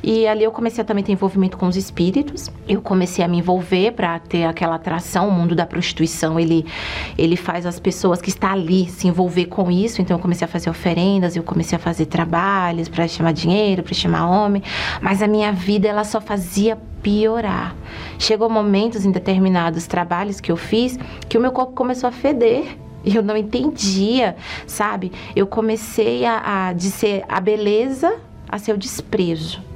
E 0.03 0.27
ali 0.27 0.45
eu 0.45 0.51
comecei 0.51 0.83
a 0.83 0.85
também 0.85 1.05
ter 1.05 1.13
envolvimento 1.13 1.57
com 1.57 1.67
os 1.67 1.77
espíritos. 1.77 2.51
Eu 2.69 2.81
comecei 2.81 3.25
a 3.25 3.29
me 3.29 3.39
envolver 3.39 3.93
para 3.93 4.19
ter 4.19 4.45
aquela 4.45 4.77
atração. 4.77 5.29
O 5.29 5.33
mundo 5.33 5.55
da 5.55 5.67
prostituição, 5.67 6.41
ele, 6.41 6.65
ele 7.19 7.37
faz 7.37 7.67
as 7.67 7.79
pessoas 7.79 8.23
que 8.23 8.31
estão 8.31 8.51
ali 8.51 8.89
se 8.89 9.07
envolver 9.07 9.47
com 9.47 9.71
isso. 9.71 10.01
Então 10.01 10.17
eu 10.17 10.21
comecei 10.21 10.45
a 10.45 10.49
fazer 10.49 10.71
oferendas, 10.71 11.37
eu 11.37 11.43
comecei 11.43 11.77
a 11.77 11.79
fazer 11.79 12.07
trabalhos 12.07 12.89
para 12.89 13.07
chamar 13.07 13.33
dinheiro, 13.33 13.83
para 13.83 13.95
chamar 13.95 14.27
homem. 14.27 14.63
Mas 15.01 15.23
a 15.23 15.27
minha 15.27 15.53
vida, 15.53 15.87
ela 15.87 16.05
só 16.05 16.21
fazia 16.21 16.79
piorar. 17.03 17.75
Chegou 18.19 18.49
momentos 18.49 19.05
em 19.05 19.11
determinados 19.11 19.87
trabalhos 19.87 20.41
que 20.41 20.51
eu 20.51 20.57
fiz 20.57 20.99
que 21.29 21.37
o 21.37 21.41
meu 21.41 21.53
corpo 21.53 21.73
começou 21.73 22.09
a 22.09 22.13
feder. 22.13 22.77
Eu 23.05 23.23
não 23.23 23.35
entendia, 23.35 24.37
sabe? 24.67 25.11
Eu 25.35 25.47
comecei 25.47 26.27
a, 26.27 26.69
a 26.69 26.73
de 26.75 26.91
ser 26.91 27.25
a 27.29 27.41
beleza 27.41 28.15
a 28.47 28.59
ser 28.59 28.75
o 28.75 28.79
desprezo. 28.79 29.70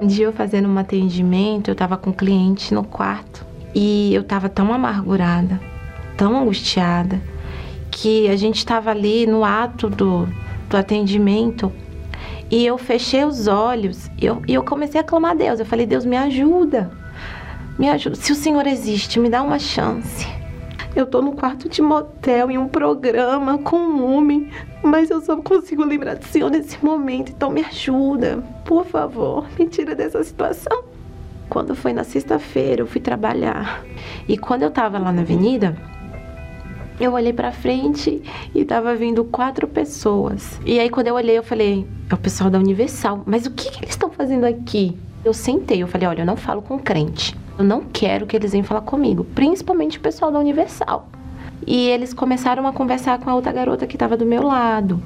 Um 0.00 0.06
dia 0.06 0.26
eu 0.26 0.32
fazendo 0.32 0.68
um 0.68 0.78
atendimento, 0.78 1.70
eu 1.70 1.74
tava 1.74 1.96
com 1.96 2.10
um 2.10 2.12
cliente 2.12 2.74
no 2.74 2.84
quarto 2.84 3.46
e 3.74 4.14
eu 4.14 4.22
tava 4.22 4.48
tão 4.48 4.72
amargurada, 4.72 5.58
tão 6.18 6.36
angustiada, 6.36 7.20
que 7.90 8.28
a 8.28 8.36
gente 8.36 8.64
tava 8.64 8.90
ali 8.90 9.26
no 9.26 9.42
ato 9.42 9.88
do, 9.88 10.28
do 10.68 10.76
atendimento 10.76 11.72
e 12.50 12.64
eu 12.64 12.76
fechei 12.76 13.24
os 13.24 13.46
olhos 13.46 14.10
e 14.20 14.26
eu, 14.26 14.42
e 14.46 14.52
eu 14.52 14.62
comecei 14.62 15.00
a 15.00 15.04
clamar 15.04 15.30
a 15.32 15.34
Deus. 15.34 15.60
Eu 15.60 15.66
falei, 15.66 15.86
Deus, 15.86 16.04
me 16.04 16.16
ajuda, 16.16 16.90
me 17.78 17.88
ajuda. 17.88 18.16
Se 18.16 18.32
o 18.32 18.36
Senhor 18.36 18.66
existe, 18.66 19.18
me 19.18 19.30
dá 19.30 19.42
uma 19.42 19.58
chance. 19.58 20.26
Eu 20.96 21.04
tô 21.04 21.20
no 21.20 21.32
quarto 21.32 21.68
de 21.68 21.82
motel 21.82 22.50
em 22.50 22.56
um 22.56 22.68
programa 22.68 23.58
com 23.58 23.76
um 23.76 24.16
homem, 24.16 24.48
mas 24.82 25.10
eu 25.10 25.20
só 25.20 25.36
consigo 25.36 25.84
lembrar 25.84 26.16
do 26.16 26.24
Senhor 26.24 26.50
nesse 26.50 26.82
momento. 26.82 27.30
Então 27.32 27.50
me 27.50 27.60
ajuda, 27.60 28.42
por 28.64 28.86
favor, 28.86 29.46
me 29.58 29.66
tira 29.66 29.94
dessa 29.94 30.24
situação. 30.24 30.84
Quando 31.50 31.74
foi 31.74 31.92
na 31.92 32.02
sexta-feira, 32.02 32.80
eu 32.80 32.86
fui 32.86 32.98
trabalhar. 32.98 33.84
E 34.26 34.38
quando 34.38 34.62
eu 34.62 34.70
tava 34.70 34.98
lá 34.98 35.12
na 35.12 35.20
avenida, 35.20 35.76
eu 36.98 37.12
olhei 37.12 37.34
para 37.34 37.52
frente 37.52 38.22
e 38.54 38.64
tava 38.64 38.94
vindo 38.94 39.22
quatro 39.22 39.68
pessoas. 39.68 40.58
E 40.64 40.80
aí 40.80 40.88
quando 40.88 41.08
eu 41.08 41.14
olhei, 41.14 41.36
eu 41.36 41.42
falei: 41.42 41.86
"É 42.08 42.14
o 42.14 42.16
pessoal 42.16 42.48
da 42.48 42.58
Universal. 42.58 43.22
Mas 43.26 43.44
o 43.44 43.50
que, 43.50 43.70
que 43.70 43.80
eles 43.80 43.90
estão 43.90 44.10
fazendo 44.10 44.44
aqui?" 44.44 44.96
Eu 45.22 45.34
sentei, 45.34 45.82
eu 45.82 45.86
falei: 45.86 46.08
"Olha, 46.08 46.22
eu 46.22 46.26
não 46.26 46.36
falo 46.36 46.62
com 46.62 46.78
crente. 46.78 47.36
Eu 47.58 47.64
não 47.64 47.80
quero 47.80 48.26
que 48.26 48.36
eles 48.36 48.52
venham 48.52 48.64
falar 48.64 48.82
comigo, 48.82 49.24
principalmente 49.24 49.98
o 49.98 50.00
pessoal 50.00 50.30
da 50.30 50.38
Universal. 50.38 51.08
E 51.66 51.88
eles 51.88 52.12
começaram 52.12 52.66
a 52.66 52.72
conversar 52.72 53.18
com 53.18 53.30
a 53.30 53.34
outra 53.34 53.50
garota 53.50 53.86
que 53.86 53.96
estava 53.96 54.16
do 54.16 54.26
meu 54.26 54.42
lado. 54.42 55.02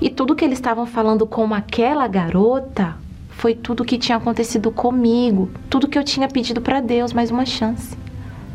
E 0.00 0.10
tudo 0.10 0.34
que 0.34 0.44
eles 0.44 0.58
estavam 0.58 0.86
falando 0.86 1.26
com 1.26 1.54
aquela 1.54 2.06
garota 2.08 2.96
foi 3.30 3.54
tudo 3.54 3.84
que 3.84 3.96
tinha 3.96 4.18
acontecido 4.18 4.70
comigo, 4.70 5.48
tudo 5.70 5.86
que 5.86 5.98
eu 5.98 6.02
tinha 6.02 6.26
pedido 6.28 6.60
para 6.60 6.80
Deus, 6.80 7.12
mais 7.12 7.30
uma 7.30 7.46
chance. 7.46 7.96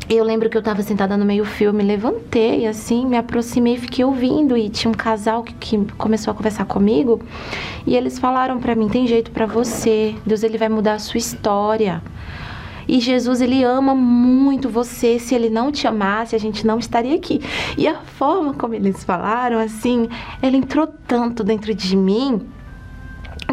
Eu 0.08 0.24
lembro 0.24 0.50
que 0.50 0.56
eu 0.56 0.60
estava 0.60 0.82
sentada 0.82 1.16
no 1.16 1.24
meio 1.24 1.44
filme, 1.44 1.84
levantei 1.84 2.66
assim, 2.66 3.06
me 3.06 3.16
aproximei, 3.16 3.76
fiquei 3.76 4.04
ouvindo 4.04 4.56
e 4.56 4.68
tinha 4.68 4.90
um 4.90 4.94
casal 4.94 5.42
que, 5.42 5.54
que 5.54 5.78
começou 5.92 6.32
a 6.32 6.34
conversar 6.34 6.64
comigo 6.64 7.20
e 7.86 7.96
eles 7.96 8.18
falaram 8.18 8.58
para 8.58 8.74
mim: 8.74 8.88
tem 8.88 9.06
jeito 9.06 9.30
para 9.30 9.46
você, 9.46 10.14
Deus 10.26 10.42
ele 10.42 10.58
vai 10.58 10.68
mudar 10.68 10.94
a 10.94 10.98
sua 10.98 11.18
história. 11.18 12.02
E 12.90 12.98
Jesus, 12.98 13.40
ele 13.40 13.62
ama 13.62 13.94
muito 13.94 14.68
você. 14.68 15.16
Se 15.20 15.32
ele 15.32 15.48
não 15.48 15.70
te 15.70 15.86
amasse, 15.86 16.34
a 16.34 16.38
gente 16.40 16.66
não 16.66 16.76
estaria 16.76 17.14
aqui. 17.14 17.40
E 17.78 17.86
a 17.86 17.94
forma 17.94 18.52
como 18.52 18.74
eles 18.74 19.04
falaram, 19.04 19.60
assim, 19.60 20.08
ela 20.42 20.56
entrou 20.56 20.88
tanto 21.06 21.44
dentro 21.44 21.72
de 21.72 21.96
mim 21.96 22.48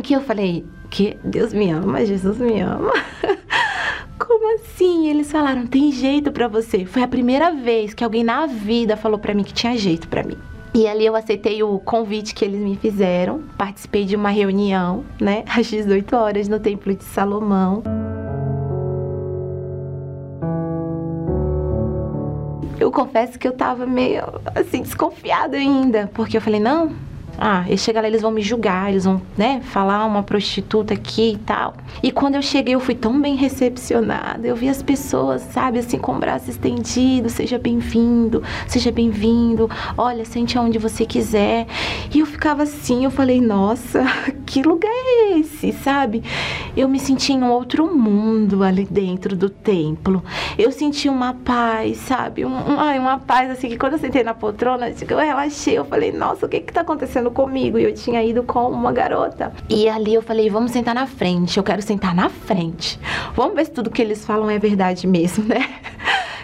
que 0.02 0.16
eu 0.16 0.22
falei 0.22 0.66
que 0.90 1.20
Deus 1.24 1.54
me 1.54 1.70
ama, 1.70 2.04
Jesus 2.04 2.40
me 2.40 2.60
ama. 2.62 2.92
Como 4.18 4.56
assim? 4.56 5.08
Eles 5.08 5.32
falaram, 5.32 5.68
tem 5.68 5.92
jeito 5.92 6.32
para 6.32 6.48
você. 6.48 6.86
Foi 6.86 7.04
a 7.04 7.08
primeira 7.08 7.52
vez 7.52 7.94
que 7.94 8.04
alguém 8.04 8.24
na 8.24 8.48
vida 8.48 8.98
falou 8.98 9.20
para 9.20 9.36
mim 9.36 9.44
que 9.44 9.54
tinha 9.54 9.78
jeito 9.78 10.08
para 10.08 10.24
mim. 10.24 10.38
E 10.74 10.88
ali 10.88 11.06
eu 11.06 11.16
aceitei 11.16 11.62
o 11.62 11.78
convite 11.78 12.34
que 12.34 12.44
eles 12.44 12.60
me 12.60 12.76
fizeram, 12.76 13.44
participei 13.56 14.04
de 14.04 14.16
uma 14.16 14.30
reunião, 14.30 15.04
né, 15.22 15.44
às 15.56 15.68
18 15.68 16.16
horas 16.16 16.48
no 16.48 16.60
Templo 16.60 16.96
de 16.96 17.04
Salomão. 17.04 17.84
Eu 22.80 22.92
confesso 22.92 23.38
que 23.40 23.48
eu 23.48 23.52
tava 23.54 23.86
meio 23.86 24.24
assim 24.56 24.82
desconfiada 24.82 25.58
ainda, 25.58 26.10
porque 26.14 26.38
eu 26.38 26.42
falei, 26.42 26.60
não, 26.60 26.92
Ah, 27.40 27.64
eu 27.70 27.78
chegar 27.78 28.02
lá, 28.02 28.08
eles 28.08 28.24
vão 28.24 28.32
me 28.32 28.42
julgar, 28.42 28.90
eles 28.90 29.06
vão, 29.06 29.22
né, 29.38 29.62
falar 29.62 30.04
uma 30.06 30.24
prostituta 30.24 30.96
aqui 30.96 31.34
e 31.34 31.38
tal. 31.38 31.76
E 32.02 32.12
quando 32.12 32.34
eu 32.34 32.42
cheguei, 32.42 32.74
eu 32.74 32.80
fui 32.80 32.96
tão 32.96 33.22
bem 33.22 33.36
recepcionada. 33.36 34.48
Eu 34.48 34.56
vi 34.56 34.68
as 34.68 34.82
pessoas, 34.82 35.44
sabe, 35.44 35.78
assim, 35.78 36.00
com 36.00 36.16
o 36.16 36.20
braço 36.20 36.50
estendido, 36.50 37.30
seja 37.30 37.60
bem-vindo, 37.60 38.42
seja 38.68 38.92
bem-vindo. 38.92 39.70
Olha, 39.96 40.26
sente 40.26 40.58
aonde 40.58 40.80
você 40.80 41.06
quiser. 41.06 41.68
E 42.12 42.20
eu 42.20 42.26
ficava 42.26 42.64
assim, 42.64 43.04
eu 43.04 43.12
falei, 43.12 43.40
nossa, 43.40 44.04
que 44.48 44.64
lugar 44.64 44.90
é 44.90 45.40
esse, 45.40 45.74
sabe? 45.74 46.24
Eu 46.76 46.88
me 46.88 47.00
senti 47.00 47.34
em 47.34 47.44
um 47.44 47.52
outro 47.52 47.94
mundo 47.94 48.64
ali 48.64 48.86
dentro 48.86 49.36
do 49.36 49.50
templo. 49.50 50.24
Eu 50.58 50.72
senti 50.72 51.10
uma 51.10 51.34
paz, 51.34 51.98
sabe? 51.98 52.46
Um, 52.46 52.56
um, 52.56 53.00
uma 53.00 53.20
paz 53.20 53.52
assim 53.52 53.68
que 53.68 53.78
quando 53.78 53.94
eu 53.94 54.00
sentei 54.00 54.24
na 54.24 54.34
poltrona, 54.34 54.90
eu 54.90 55.18
relaxei, 55.18 55.78
eu 55.78 55.84
falei, 55.84 56.14
nossa, 56.14 56.46
o 56.46 56.50
que 56.50 56.62
que 56.62 56.72
tá 56.72 56.82
acontecendo 56.82 57.30
comigo? 57.30 57.78
E 57.78 57.84
eu 57.84 57.94
tinha 57.94 58.24
ido 58.24 58.42
com 58.42 58.72
uma 58.72 58.92
garota. 58.94 59.52
E 59.70 59.90
ali 59.90 60.14
eu 60.14 60.22
falei, 60.22 60.50
vamos 60.50 60.72
sentar 60.72 60.96
na 60.96 61.06
frente, 61.06 61.58
eu 61.58 61.64
quero 61.64 61.82
sentar 61.82 62.16
na 62.16 62.30
frente. 62.30 62.98
Vamos 63.36 63.54
ver 63.54 63.66
se 63.66 63.72
tudo 63.72 63.92
que 63.92 64.02
eles 64.02 64.26
falam 64.26 64.50
é 64.50 64.58
verdade 64.58 65.06
mesmo, 65.06 65.44
né? 65.44 65.68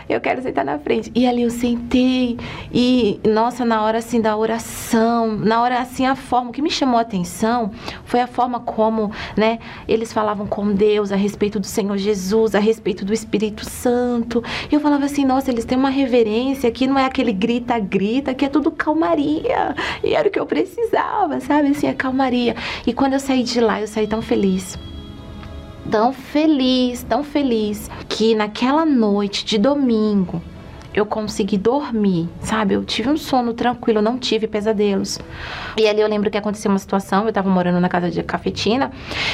Eu 0.07 0.19
quero 0.21 0.41
sentar 0.41 0.65
na 0.65 0.77
frente. 0.79 1.11
E 1.15 1.25
ali 1.25 1.43
eu 1.43 1.49
sentei 1.49 2.37
e, 2.73 3.19
nossa, 3.27 3.65
na 3.65 3.81
hora 3.81 3.99
assim 3.99 4.21
da 4.21 4.35
oração, 4.35 5.35
na 5.35 5.61
hora 5.61 5.79
assim, 5.79 6.05
a 6.05 6.15
forma 6.15 6.51
que 6.51 6.61
me 6.61 6.69
chamou 6.69 6.97
a 6.97 7.01
atenção 7.01 7.71
foi 8.05 8.21
a 8.21 8.27
forma 8.27 8.59
como, 8.59 9.11
né, 9.35 9.59
eles 9.87 10.13
falavam 10.13 10.47
com 10.47 10.71
Deus 10.71 11.11
a 11.11 11.15
respeito 11.15 11.59
do 11.59 11.67
Senhor 11.67 11.97
Jesus, 11.97 12.55
a 12.55 12.59
respeito 12.59 13.05
do 13.05 13.13
Espírito 13.13 13.65
Santo. 13.65 14.43
E 14.71 14.75
eu 14.75 14.79
falava 14.79 15.05
assim, 15.05 15.25
nossa, 15.25 15.51
eles 15.51 15.65
têm 15.65 15.77
uma 15.77 15.89
reverência 15.89 16.69
que 16.71 16.87
não 16.87 16.97
é 16.97 17.05
aquele 17.05 17.33
grita-grita, 17.33 18.33
que 18.33 18.45
é 18.45 18.49
tudo 18.49 18.71
calmaria. 18.71 19.75
E 20.03 20.13
era 20.13 20.27
o 20.27 20.31
que 20.31 20.39
eu 20.39 20.45
precisava, 20.45 21.39
sabe? 21.39 21.69
Assim, 21.69 21.87
a 21.87 21.93
calmaria. 21.93 22.55
E 22.85 22.93
quando 22.93 23.13
eu 23.13 23.19
saí 23.19 23.43
de 23.43 23.59
lá, 23.59 23.81
eu 23.81 23.87
saí 23.87 24.07
tão 24.07 24.21
feliz 24.21 24.77
tão 25.89 26.13
feliz, 26.13 27.03
tão 27.03 27.23
feliz, 27.23 27.89
que 28.07 28.35
naquela 28.35 28.85
noite 28.85 29.45
de 29.45 29.57
domingo 29.57 30.41
eu 30.93 31.05
consegui 31.05 31.57
dormir, 31.57 32.29
sabe? 32.39 32.75
Eu 32.75 32.85
tive 32.85 33.09
um 33.09 33.17
sono 33.17 33.53
tranquilo, 33.53 34.01
não 34.01 34.17
tive 34.17 34.47
pesadelos. 34.47 35.19
E 35.75 35.87
ali 35.87 36.01
eu 36.01 36.07
lembro 36.07 36.29
que 36.29 36.37
aconteceu 36.37 36.69
uma 36.69 36.77
situação, 36.77 37.25
eu 37.25 37.33
tava 37.33 37.49
morando 37.49 37.79
na 37.79 37.89
casa 37.89 38.11
de 38.11 38.21
cafetina, 38.21 38.91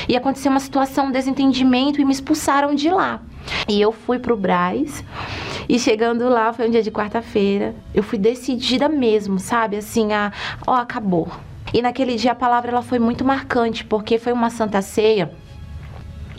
e 0.07 0.15
aconteceu 0.15 0.49
uma 0.49 0.59
situação, 0.61 1.07
um 1.07 1.11
desentendimento, 1.11 1.99
e 1.99 2.05
me 2.05 2.13
expulsaram 2.13 2.73
de 2.73 2.89
lá. 2.89 3.21
E 3.67 3.79
eu 3.81 3.91
fui 3.91 4.19
pro 4.19 4.37
Braz, 4.37 5.03
e 5.67 5.77
chegando 5.77 6.29
lá, 6.29 6.53
foi 6.53 6.67
um 6.67 6.71
dia 6.71 6.81
de 6.81 6.91
quarta-feira, 6.91 7.75
eu 7.93 8.03
fui 8.03 8.17
decidida 8.17 8.87
mesmo, 8.87 9.37
sabe? 9.37 9.75
Assim, 9.75 10.13
a, 10.13 10.31
ó, 10.65 10.75
acabou. 10.75 11.27
E 11.73 11.81
naquele 11.81 12.15
dia 12.15 12.31
a 12.31 12.35
palavra 12.35 12.71
ela 12.71 12.81
foi 12.81 12.99
muito 12.99 13.25
marcante, 13.25 13.83
porque 13.83 14.17
foi 14.17 14.31
uma 14.31 14.49
santa 14.49 14.81
ceia 14.81 15.29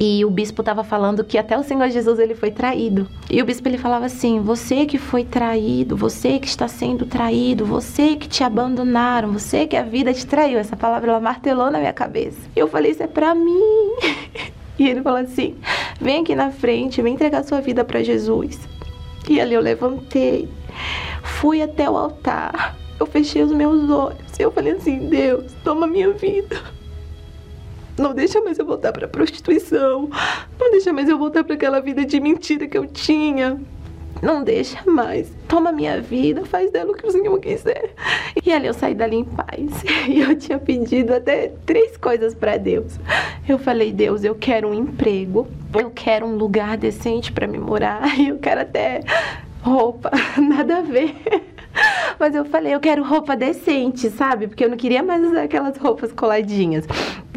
e 0.02 0.25
o 0.25 0.30
bispo 0.30 0.62
estava 0.62 0.83
falando 0.83 1.23
que 1.23 1.37
até 1.37 1.59
o 1.59 1.62
Senhor 1.62 1.90
Jesus 1.90 2.19
ele 2.19 2.35
foi 2.35 2.50
traído. 2.50 3.07
E 3.28 3.42
o 3.42 3.45
bispo 3.45 3.69
ele 3.69 3.76
falava 3.76 4.07
assim: 4.07 4.40
"Você 4.40 4.87
que 4.87 4.97
foi 4.97 5.25
traído, 5.25 5.95
você 5.95 6.38
que 6.38 6.49
está 6.49 6.66
sendo 6.66 7.04
traído, 7.04 7.66
você 7.66 8.16
que 8.16 8.26
te 8.26 8.42
abandonaram, 8.42 9.30
você 9.30 9.66
que 9.66 9.76
a 9.76 9.83
vida 9.83 10.14
te 10.14 10.26
traiu". 10.26 10.59
Essa 10.59 10.75
palavra 10.75 11.11
ela 11.11 11.21
martelou 11.21 11.71
na 11.71 11.78
minha 11.78 11.92
cabeça. 11.92 12.38
E 12.57 12.59
eu 12.59 12.66
falei: 12.66 12.92
"Isso 12.92 13.02
é 13.02 13.07
para 13.07 13.35
mim". 13.35 13.92
E 14.78 14.88
ele 14.88 15.02
falou 15.02 15.19
assim: 15.19 15.57
"Vem 16.00 16.23
aqui 16.23 16.35
na 16.35 16.50
frente, 16.50 17.02
vem 17.02 17.12
entregar 17.12 17.45
sua 17.45 17.61
vida 17.61 17.85
para 17.85 18.02
Jesus". 18.02 18.59
E 19.28 19.38
ali 19.38 19.52
eu 19.52 19.61
levantei, 19.61 20.49
fui 21.23 21.61
até 21.61 21.90
o 21.90 21.99
altar. 21.99 22.75
Eu 22.99 23.04
fechei 23.04 23.43
os 23.43 23.52
meus 23.52 23.91
olhos. 23.91 24.39
Eu 24.39 24.50
falei 24.50 24.73
assim: 24.73 25.10
"Deus, 25.10 25.52
toma 25.63 25.86
minha 25.86 26.10
vida". 26.13 26.79
Não 28.00 28.15
deixa 28.15 28.41
mais 28.41 28.58
eu 28.58 28.65
voltar 28.65 28.93
pra 28.93 29.06
prostituição. 29.06 30.08
Não 30.58 30.71
deixa 30.71 30.91
mais 30.91 31.06
eu 31.06 31.19
voltar 31.19 31.45
para 31.45 31.54
aquela 31.54 31.80
vida 31.80 32.02
de 32.02 32.19
mentira 32.19 32.67
que 32.67 32.78
eu 32.78 32.86
tinha. 32.86 33.60
Não 34.23 34.43
deixa 34.43 34.78
mais. 34.91 35.30
Toma 35.47 35.71
minha 35.71 36.00
vida, 36.00 36.47
faz 36.47 36.71
dela 36.71 36.93
o 36.93 36.95
que 36.95 37.06
o 37.06 37.10
Senhor 37.10 37.39
quiser. 37.39 37.95
E 38.45 38.50
ali 38.50 38.67
eu 38.67 38.75
saí 38.75 38.95
dali 38.95 39.17
em 39.17 39.25
paz. 39.25 39.84
E 40.08 40.21
eu 40.21 40.34
tinha 40.34 40.58
pedido 40.58 41.13
até 41.13 41.52
três 41.67 41.97
coisas 41.99 42.34
para 42.34 42.56
Deus. 42.56 42.99
Eu 43.47 43.58
falei: 43.58 43.93
Deus, 43.93 44.25
eu 44.25 44.34
quero 44.34 44.69
um 44.69 44.75
emprego. 44.75 45.47
Eu 45.75 45.91
quero 45.91 46.25
um 46.25 46.36
lugar 46.36 46.78
decente 46.78 47.30
para 47.30 47.47
me 47.47 47.58
morar. 47.58 48.00
E 48.19 48.28
eu 48.28 48.39
quero 48.39 48.63
até 48.63 49.02
roupa. 49.63 50.10
Nada 50.41 50.78
a 50.78 50.82
ver. 50.82 51.15
Mas 52.19 52.35
eu 52.35 52.45
falei, 52.45 52.75
eu 52.75 52.80
quero 52.80 53.02
roupa 53.02 53.37
decente, 53.37 54.11
sabe? 54.11 54.49
Porque 54.49 54.65
eu 54.65 54.71
não 54.71 54.76
queria 54.76 55.02
mais 55.02 55.25
usar 55.25 55.43
aquelas 55.43 55.76
roupas 55.76 56.13
coladinhas. 56.13 56.87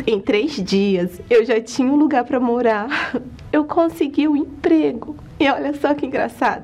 Em 0.06 0.20
três 0.20 0.56
dias, 0.56 1.22
eu 1.30 1.46
já 1.46 1.62
tinha 1.62 1.92
um 1.92 1.96
lugar 1.96 2.24
para 2.26 2.40
morar. 2.40 2.88
Eu 3.54 3.66
consegui 3.66 4.28
um 4.28 4.36
emprego. 4.36 5.16
E 5.40 5.48
olha 5.48 5.76
só 5.76 5.94
que 5.94 6.08
engraçado. 6.08 6.64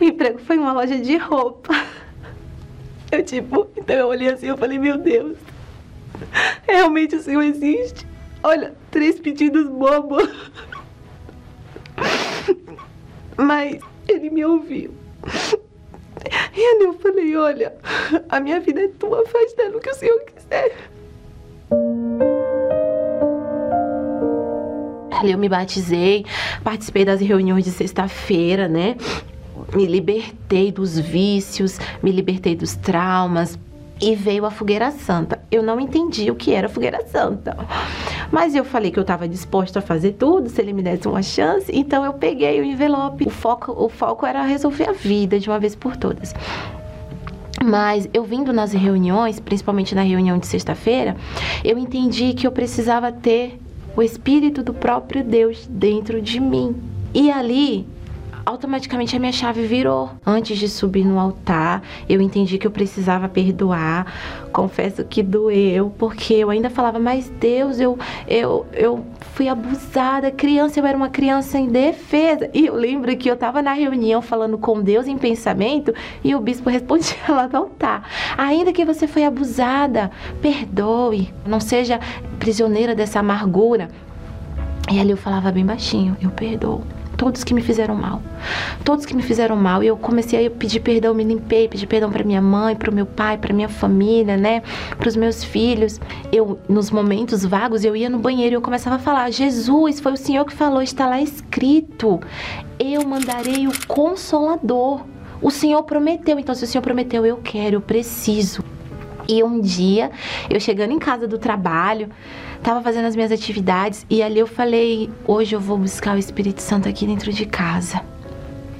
O 0.00 0.04
emprego 0.04 0.38
foi 0.38 0.56
uma 0.56 0.72
loja 0.72 0.96
de 0.96 1.16
roupa. 1.16 1.74
Eu, 3.10 3.24
tipo, 3.24 3.66
então 3.76 3.96
eu 3.96 4.06
olhei 4.06 4.28
assim, 4.28 4.46
eu 4.46 4.56
falei, 4.56 4.78
meu 4.78 4.98
Deus. 4.98 5.36
Realmente 6.68 7.16
o 7.16 7.22
Senhor 7.22 7.42
existe? 7.42 8.06
Olha, 8.42 8.74
três 8.90 9.18
pedidos 9.18 9.66
bobos. 9.66 10.28
Mas 13.36 13.80
ele 14.06 14.28
me 14.28 14.44
ouviu. 14.44 14.92
E 16.56 16.60
ali 16.60 16.84
eu 16.84 16.92
falei, 16.94 17.36
olha, 17.36 17.74
a 18.28 18.40
minha 18.40 18.60
vida 18.60 18.80
é 18.80 18.88
tua, 18.88 19.24
faz 19.26 19.52
dela 19.54 19.76
o 19.76 19.80
que 19.80 19.90
o 19.90 19.94
Senhor 19.94 20.20
quiser. 20.20 20.76
Ali 25.18 25.32
eu 25.32 25.38
me 25.38 25.48
batizei, 25.48 26.24
participei 26.62 27.04
das 27.04 27.20
reuniões 27.20 27.64
de 27.64 27.70
sexta-feira, 27.70 28.68
né? 28.68 28.96
Me 29.74 29.84
libertei 29.86 30.70
dos 30.70 30.98
vícios, 30.98 31.78
me 32.02 32.12
libertei 32.12 32.54
dos 32.54 32.76
traumas, 32.76 33.58
e 34.00 34.14
veio 34.14 34.44
a 34.44 34.50
fogueira 34.50 34.90
santa. 34.90 35.40
Eu 35.50 35.62
não 35.62 35.80
entendi 35.80 36.30
o 36.30 36.34
que 36.34 36.52
era 36.52 36.68
fogueira 36.68 37.04
santa. 37.06 37.56
Mas 38.30 38.54
eu 38.54 38.64
falei 38.64 38.90
que 38.90 38.98
eu 38.98 39.02
estava 39.02 39.26
disposta 39.26 39.78
a 39.78 39.82
fazer 39.82 40.12
tudo, 40.12 40.48
se 40.48 40.60
ele 40.60 40.72
me 40.72 40.82
desse 40.82 41.08
uma 41.08 41.22
chance, 41.22 41.70
então 41.74 42.04
eu 42.04 42.12
peguei 42.12 42.60
o 42.60 42.64
envelope. 42.64 43.26
O 43.26 43.30
foco, 43.30 43.72
o 43.72 43.88
foco 43.88 44.26
era 44.26 44.42
resolver 44.42 44.88
a 44.88 44.92
vida 44.92 45.38
de 45.38 45.48
uma 45.48 45.58
vez 45.58 45.74
por 45.74 45.96
todas. 45.96 46.34
Mas 47.64 48.08
eu 48.14 48.22
vindo 48.22 48.52
nas 48.52 48.72
reuniões, 48.72 49.40
principalmente 49.40 49.94
na 49.94 50.02
reunião 50.02 50.38
de 50.38 50.46
sexta-feira, 50.46 51.16
eu 51.64 51.76
entendi 51.76 52.32
que 52.34 52.46
eu 52.46 52.52
precisava 52.52 53.10
ter 53.10 53.58
o 53.96 54.02
espírito 54.02 54.62
do 54.62 54.72
próprio 54.72 55.24
Deus 55.24 55.66
dentro 55.68 56.22
de 56.22 56.38
mim. 56.38 56.76
E 57.12 57.30
ali 57.30 57.86
automaticamente 58.48 59.14
a 59.14 59.18
minha 59.18 59.32
chave 59.32 59.66
virou. 59.66 60.10
Antes 60.24 60.56
de 60.58 60.68
subir 60.68 61.04
no 61.04 61.18
altar, 61.18 61.82
eu 62.08 62.18
entendi 62.20 62.56
que 62.56 62.66
eu 62.66 62.70
precisava 62.70 63.28
perdoar. 63.28 64.06
Confesso 64.52 65.04
que 65.04 65.22
doeu, 65.22 65.92
porque 65.98 66.32
eu 66.32 66.48
ainda 66.48 66.70
falava, 66.70 66.98
mas 66.98 67.28
Deus, 67.38 67.78
eu, 67.78 67.98
eu, 68.26 68.66
eu 68.72 69.04
fui 69.34 69.48
abusada. 69.48 70.30
Criança, 70.30 70.80
eu 70.80 70.86
era 70.86 70.96
uma 70.96 71.10
criança 71.10 71.58
indefesa. 71.58 72.48
E 72.54 72.66
eu 72.66 72.74
lembro 72.74 73.14
que 73.18 73.28
eu 73.28 73.34
estava 73.34 73.60
na 73.60 73.74
reunião 73.74 74.22
falando 74.22 74.56
com 74.56 74.80
Deus 74.80 75.06
em 75.06 75.18
pensamento 75.18 75.92
e 76.24 76.34
o 76.34 76.40
bispo 76.40 76.70
respondia 76.70 77.18
lá 77.28 77.46
do 77.46 77.56
altar: 77.56 78.08
ainda 78.36 78.72
que 78.72 78.84
você 78.84 79.06
foi 79.06 79.24
abusada, 79.24 80.10
perdoe, 80.40 81.32
não 81.46 81.60
seja 81.60 82.00
prisioneira 82.38 82.94
dessa 82.94 83.20
amargura. 83.20 83.90
E 84.90 84.98
ali 84.98 85.10
eu 85.10 85.18
falava 85.18 85.52
bem 85.52 85.66
baixinho: 85.66 86.16
eu 86.22 86.30
perdoo 86.30 86.82
todos 87.18 87.42
que 87.42 87.52
me 87.52 87.60
fizeram 87.60 87.96
mal. 87.96 88.22
Todos 88.84 89.04
que 89.04 89.14
me 89.14 89.22
fizeram 89.22 89.56
mal. 89.56 89.82
E 89.82 89.88
eu 89.88 89.96
comecei 89.96 90.46
a 90.46 90.50
pedir 90.50 90.80
perdão, 90.80 91.12
me 91.12 91.24
limpei, 91.24 91.68
pedi 91.68 91.86
perdão 91.86 92.10
para 92.10 92.24
minha 92.24 92.40
mãe, 92.40 92.76
para 92.76 92.90
o 92.90 92.94
meu 92.94 93.04
pai, 93.04 93.36
para 93.36 93.52
minha 93.52 93.68
família, 93.68 94.36
né? 94.36 94.62
Para 94.96 95.08
os 95.08 95.16
meus 95.16 95.42
filhos. 95.42 96.00
Eu, 96.32 96.58
nos 96.68 96.90
momentos 96.90 97.44
vagos, 97.44 97.84
eu 97.84 97.94
ia 97.96 98.08
no 98.08 98.20
banheiro 98.20 98.54
e 98.54 98.56
eu 98.56 98.62
começava 98.62 98.96
a 98.96 98.98
falar: 99.00 99.30
Jesus, 99.30 100.00
foi 100.00 100.12
o 100.12 100.16
Senhor 100.16 100.44
que 100.44 100.54
falou, 100.54 100.80
está 100.80 101.06
lá 101.06 101.20
escrito. 101.20 102.20
Eu 102.78 103.04
mandarei 103.04 103.66
o 103.66 103.72
consolador. 103.86 105.04
O 105.42 105.50
Senhor 105.50 105.82
prometeu. 105.82 106.38
Então, 106.38 106.54
se 106.54 106.64
o 106.64 106.66
Senhor 106.66 106.82
prometeu, 106.82 107.26
eu 107.26 107.36
quero, 107.38 107.76
eu 107.76 107.80
preciso. 107.80 108.62
E 109.28 109.42
um 109.42 109.60
dia, 109.60 110.10
eu 110.48 110.58
chegando 110.58 110.92
em 110.92 110.98
casa 110.98 111.28
do 111.28 111.36
trabalho, 111.36 112.08
tava 112.62 112.82
fazendo 112.82 113.06
as 113.06 113.16
minhas 113.16 113.32
atividades 113.32 114.04
e 114.08 114.22
ali 114.22 114.38
eu 114.38 114.46
falei: 114.46 115.10
hoje 115.26 115.54
eu 115.54 115.60
vou 115.60 115.78
buscar 115.78 116.16
o 116.16 116.18
Espírito 116.18 116.60
Santo 116.60 116.88
aqui 116.88 117.06
dentro 117.06 117.32
de 117.32 117.46
casa. 117.46 118.00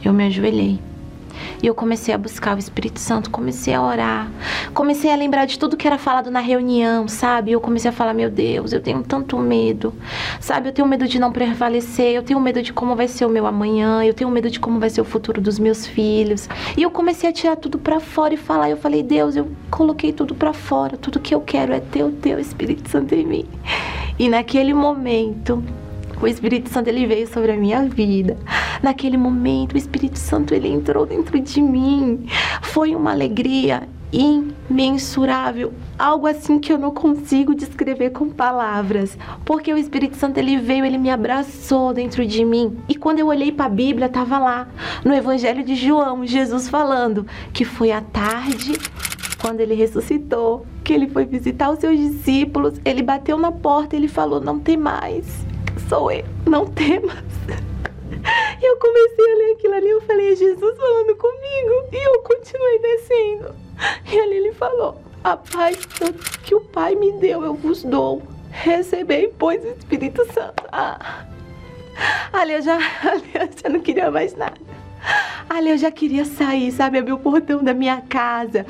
Eu 0.04 0.12
me 0.12 0.26
ajoelhei. 0.26 0.78
E 1.62 1.66
eu 1.66 1.74
comecei 1.74 2.14
a 2.14 2.18
buscar 2.18 2.56
o 2.56 2.58
Espírito 2.58 3.00
Santo, 3.00 3.30
comecei 3.30 3.74
a 3.74 3.82
orar, 3.82 4.30
comecei 4.74 5.10
a 5.12 5.16
lembrar 5.16 5.46
de 5.46 5.58
tudo 5.58 5.76
que 5.76 5.86
era 5.86 5.98
falado 5.98 6.30
na 6.30 6.40
reunião, 6.40 7.08
sabe? 7.08 7.52
Eu 7.52 7.60
comecei 7.60 7.90
a 7.90 7.92
falar: 7.92 8.14
meu 8.14 8.30
Deus, 8.30 8.72
eu 8.72 8.80
tenho 8.80 9.02
tanto 9.02 9.38
medo, 9.38 9.94
sabe? 10.40 10.68
Eu 10.68 10.72
tenho 10.72 10.88
medo 10.88 11.06
de 11.06 11.18
não 11.18 11.32
prevalecer, 11.32 12.14
eu 12.14 12.22
tenho 12.22 12.40
medo 12.40 12.62
de 12.62 12.72
como 12.72 12.94
vai 12.94 13.08
ser 13.08 13.24
o 13.24 13.28
meu 13.28 13.46
amanhã, 13.46 14.04
eu 14.04 14.14
tenho 14.14 14.30
medo 14.30 14.50
de 14.50 14.60
como 14.60 14.78
vai 14.78 14.90
ser 14.90 15.00
o 15.00 15.04
futuro 15.04 15.40
dos 15.40 15.58
meus 15.58 15.86
filhos. 15.86 16.48
E 16.76 16.82
eu 16.82 16.90
comecei 16.90 17.28
a 17.28 17.32
tirar 17.32 17.56
tudo 17.56 17.78
para 17.78 18.00
fora 18.00 18.34
e 18.34 18.36
falar. 18.36 18.70
Eu 18.70 18.76
falei: 18.76 19.02
Deus, 19.02 19.36
eu 19.36 19.48
coloquei 19.70 20.12
tudo 20.12 20.34
para 20.34 20.52
fora, 20.52 20.96
tudo 20.96 21.20
que 21.20 21.34
eu 21.34 21.40
quero 21.40 21.72
é 21.72 21.80
ter 21.80 22.04
o 22.04 22.12
teu 22.12 22.38
Espírito 22.38 22.88
Santo 22.88 23.14
em 23.14 23.26
mim. 23.26 23.46
E 24.18 24.28
naquele 24.28 24.74
momento, 24.74 25.62
o 26.20 26.26
Espírito 26.26 26.68
Santo 26.68 26.88
ele 26.88 27.06
veio 27.06 27.26
sobre 27.26 27.52
a 27.52 27.56
minha 27.56 27.82
vida. 27.84 28.36
Naquele 28.82 29.16
momento, 29.16 29.74
o 29.74 29.78
Espírito 29.78 30.18
Santo 30.18 30.54
ele 30.54 30.68
entrou 30.68 31.06
dentro 31.06 31.38
de 31.40 31.60
mim. 31.60 32.26
Foi 32.62 32.94
uma 32.94 33.12
alegria 33.12 33.88
imensurável, 34.10 35.72
algo 35.98 36.26
assim 36.26 36.58
que 36.58 36.72
eu 36.72 36.78
não 36.78 36.92
consigo 36.92 37.54
descrever 37.54 38.10
com 38.10 38.30
palavras, 38.30 39.18
porque 39.44 39.72
o 39.72 39.76
Espírito 39.76 40.16
Santo 40.16 40.38
ele 40.38 40.56
veio, 40.56 40.84
ele 40.84 40.96
me 40.96 41.10
abraçou 41.10 41.92
dentro 41.92 42.24
de 42.26 42.44
mim. 42.44 42.78
E 42.88 42.94
quando 42.94 43.18
eu 43.18 43.26
olhei 43.26 43.52
para 43.52 43.66
a 43.66 43.70
Bíblia, 43.70 44.06
estava 44.06 44.38
lá 44.38 44.68
no 45.04 45.14
Evangelho 45.14 45.62
de 45.62 45.74
João, 45.74 46.26
Jesus 46.26 46.68
falando 46.68 47.26
que 47.52 47.64
foi 47.64 47.92
à 47.92 48.00
tarde 48.00 48.78
quando 49.38 49.60
ele 49.60 49.74
ressuscitou, 49.74 50.66
que 50.82 50.92
ele 50.92 51.08
foi 51.08 51.24
visitar 51.24 51.70
os 51.70 51.78
seus 51.78 51.98
discípulos, 51.98 52.80
ele 52.84 53.02
bateu 53.02 53.38
na 53.38 53.52
porta, 53.52 53.94
ele 53.94 54.08
falou: 54.08 54.40
"Não 54.40 54.58
tem 54.58 54.76
mais" 54.76 55.47
sou 55.88 56.10
eu, 56.12 56.24
não 56.46 56.66
temas. 56.66 57.16
E 58.60 58.64
eu 58.64 58.76
comecei 58.78 59.32
a 59.32 59.36
ler 59.36 59.52
aquilo 59.52 59.74
ali, 59.74 59.88
eu 59.88 60.00
falei, 60.02 60.36
Jesus 60.36 60.76
falando 60.76 61.16
comigo. 61.16 61.88
E 61.92 62.08
eu 62.08 62.20
continuei 62.22 62.78
descendo. 62.78 63.54
E 64.12 64.18
ali 64.18 64.36
ele 64.36 64.52
falou, 64.52 65.00
a 65.24 65.36
paz 65.36 65.78
que 66.42 66.54
o 66.54 66.60
Pai 66.60 66.94
me 66.94 67.12
deu, 67.12 67.44
eu 67.44 67.54
vos 67.54 67.82
dou. 67.84 68.22
Recebei, 68.50 69.32
pois, 69.38 69.64
o 69.64 69.68
Espírito 69.68 70.24
Santo. 70.32 70.64
Ah. 70.72 71.24
Ali 72.32 72.52
eu 72.52 72.62
já, 72.62 72.76
ali 73.08 73.30
eu 73.34 73.48
já 73.62 73.68
não 73.68 73.80
queria 73.80 74.10
mais 74.10 74.34
nada. 74.36 74.58
Ali 75.48 75.70
eu 75.70 75.78
já 75.78 75.90
queria 75.90 76.24
sair, 76.24 76.72
sabe? 76.72 76.98
Abrir 76.98 77.12
o 77.12 77.18
portão 77.18 77.62
da 77.62 77.72
minha 77.72 78.02
casa 78.02 78.66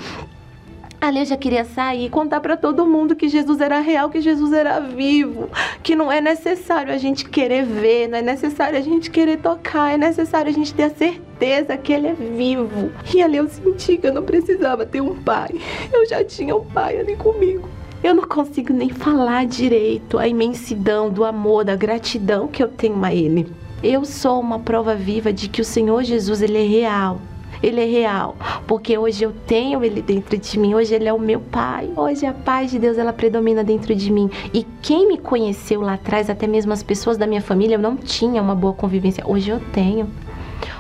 Ali 1.01 1.21
eu 1.21 1.25
já 1.27 1.37
queria 1.37 1.65
sair, 1.65 2.11
contar 2.11 2.41
para 2.41 2.57
todo 2.57 2.85
mundo 2.85 3.15
que 3.15 3.29
Jesus 3.29 3.61
era 3.61 3.79
real, 3.79 4.11
que 4.11 4.21
Jesus 4.21 4.53
era 4.53 4.81
vivo, 4.81 5.49
que 5.81 5.95
não 5.95 6.11
é 6.11 6.21
necessário 6.21 6.93
a 6.93 6.99
gente 6.99 7.25
querer 7.29 7.65
ver, 7.65 8.09
não 8.09 8.19
é 8.19 8.23
necessário 8.23 8.77
a 8.77 8.81
gente 8.81 9.09
querer 9.09 9.39
tocar, 9.39 9.95
é 9.95 9.97
necessário 9.97 10.51
a 10.51 10.53
gente 10.53 10.75
ter 10.75 10.85
a 10.85 10.91
certeza 10.91 11.77
que 11.77 11.93
ele 11.93 12.09
é 12.09 12.15
vivo. 12.15 12.91
E 13.15 13.23
ali 13.23 13.37
eu 13.37 13.49
senti 13.49 13.97
que 13.97 14.09
eu 14.09 14.13
não 14.13 14.25
precisava 14.25 14.85
ter 14.85 15.01
um 15.01 15.15
pai. 15.23 15.51
Eu 15.93 16.05
já 16.05 16.25
tinha 16.25 16.57
um 16.57 16.65
pai 16.65 16.99
ali 16.99 17.15
comigo. 17.15 17.69
Eu 18.03 18.15
não 18.15 18.25
consigo 18.25 18.73
nem 18.73 18.91
falar 18.91 19.47
direito 19.47 20.19
a 20.19 20.27
imensidão 20.27 21.11
do 21.11 21.25
amor, 21.25 21.65
da 21.65 21.77
gratidão 21.77 22.49
que 22.49 22.63
eu 22.63 22.69
tenho 22.69 23.05
a 23.05 23.15
ele. 23.15 23.47
Eu 23.85 24.05
sou 24.05 24.41
uma 24.41 24.59
prova 24.59 24.97
viva 24.97 25.33
de 25.33 25.49
que 25.49 25.61
o 25.61 25.65
Senhor 25.65 26.03
Jesus 26.03 26.43
ele 26.43 26.59
é 26.59 26.67
real 26.67 27.21
ele 27.63 27.81
é 27.81 27.85
real, 27.85 28.37
porque 28.67 28.97
hoje 28.97 29.25
eu 29.25 29.33
tenho 29.47 29.85
ele 29.85 30.01
dentro 30.01 30.37
de 30.37 30.59
mim, 30.59 30.75
hoje 30.75 30.95
ele 30.95 31.09
é 31.09 31.13
o 31.13 31.19
meu 31.19 31.41
pai. 31.41 31.91
Hoje 31.97 32.27
a 32.27 32.33
paz 32.33 32.71
de 32.71 32.79
Deus 32.79 32.99
ela 32.99 33.13
predomina 33.13 33.65
dentro 33.65 33.95
de 33.95 34.11
mim. 34.11 34.31
E 34.53 34.67
quem 34.83 35.09
me 35.09 35.19
conheceu 35.19 35.81
lá 35.81 35.95
atrás, 35.95 36.31
até 36.31 36.47
mesmo 36.47 36.73
as 36.73 36.83
pessoas 36.83 37.17
da 37.17 37.27
minha 37.27 37.43
família, 37.43 37.75
eu 37.75 37.81
não 37.81 37.97
tinha 37.97 38.41
uma 38.41 38.55
boa 38.55 38.73
convivência. 38.73 39.25
Hoje 39.27 39.51
eu 39.51 39.61
tenho. 39.73 40.09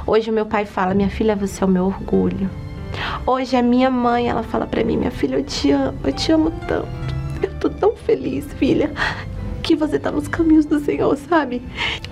Hoje 0.07 0.31
o 0.31 0.33
meu 0.33 0.47
pai 0.47 0.65
fala: 0.65 0.95
"Minha 0.95 1.11
filha, 1.11 1.35
você 1.35 1.63
é 1.63 1.67
o 1.67 1.71
meu 1.71 1.87
orgulho". 1.87 2.49
Hoje 3.27 3.57
a 3.57 3.63
minha 3.63 3.91
mãe, 3.91 4.29
ela 4.29 4.43
fala 4.43 4.67
para 4.67 4.85
mim: 4.85 4.97
"Minha 4.97 5.11
filha, 5.11 5.37
eu 5.37 5.45
te 5.45 5.71
amo, 5.71 5.99
eu 6.05 6.13
te 6.13 6.33
amo 6.33 6.53
tanto". 6.67 6.89
Eu 7.43 7.55
tô 7.61 7.71
tão 7.71 7.95
feliz, 7.95 8.45
filha 8.55 8.91
que 9.69 9.77
você 9.77 9.99
tá 9.99 10.11
nos 10.11 10.27
caminhos 10.27 10.65
do 10.65 10.81
Senhor, 10.81 11.15
sabe? 11.29 11.61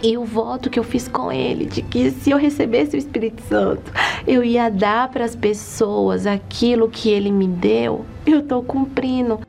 E 0.02 0.18
o 0.18 0.26
voto 0.26 0.68
que 0.68 0.78
eu 0.78 0.84
fiz 0.84 1.08
com 1.08 1.32
ele 1.32 1.64
de 1.64 1.80
que 1.80 2.10
se 2.10 2.30
eu 2.30 2.36
recebesse 2.36 2.94
o 2.94 2.98
Espírito 2.98 3.42
Santo, 3.48 3.90
eu 4.26 4.44
ia 4.44 4.68
dar 4.68 5.08
para 5.08 5.24
as 5.24 5.34
pessoas 5.34 6.26
aquilo 6.26 6.86
que 6.86 7.08
ele 7.08 7.32
me 7.32 7.48
deu, 7.48 8.04
eu 8.26 8.42
tô 8.42 8.60
cumprindo. 8.60 9.40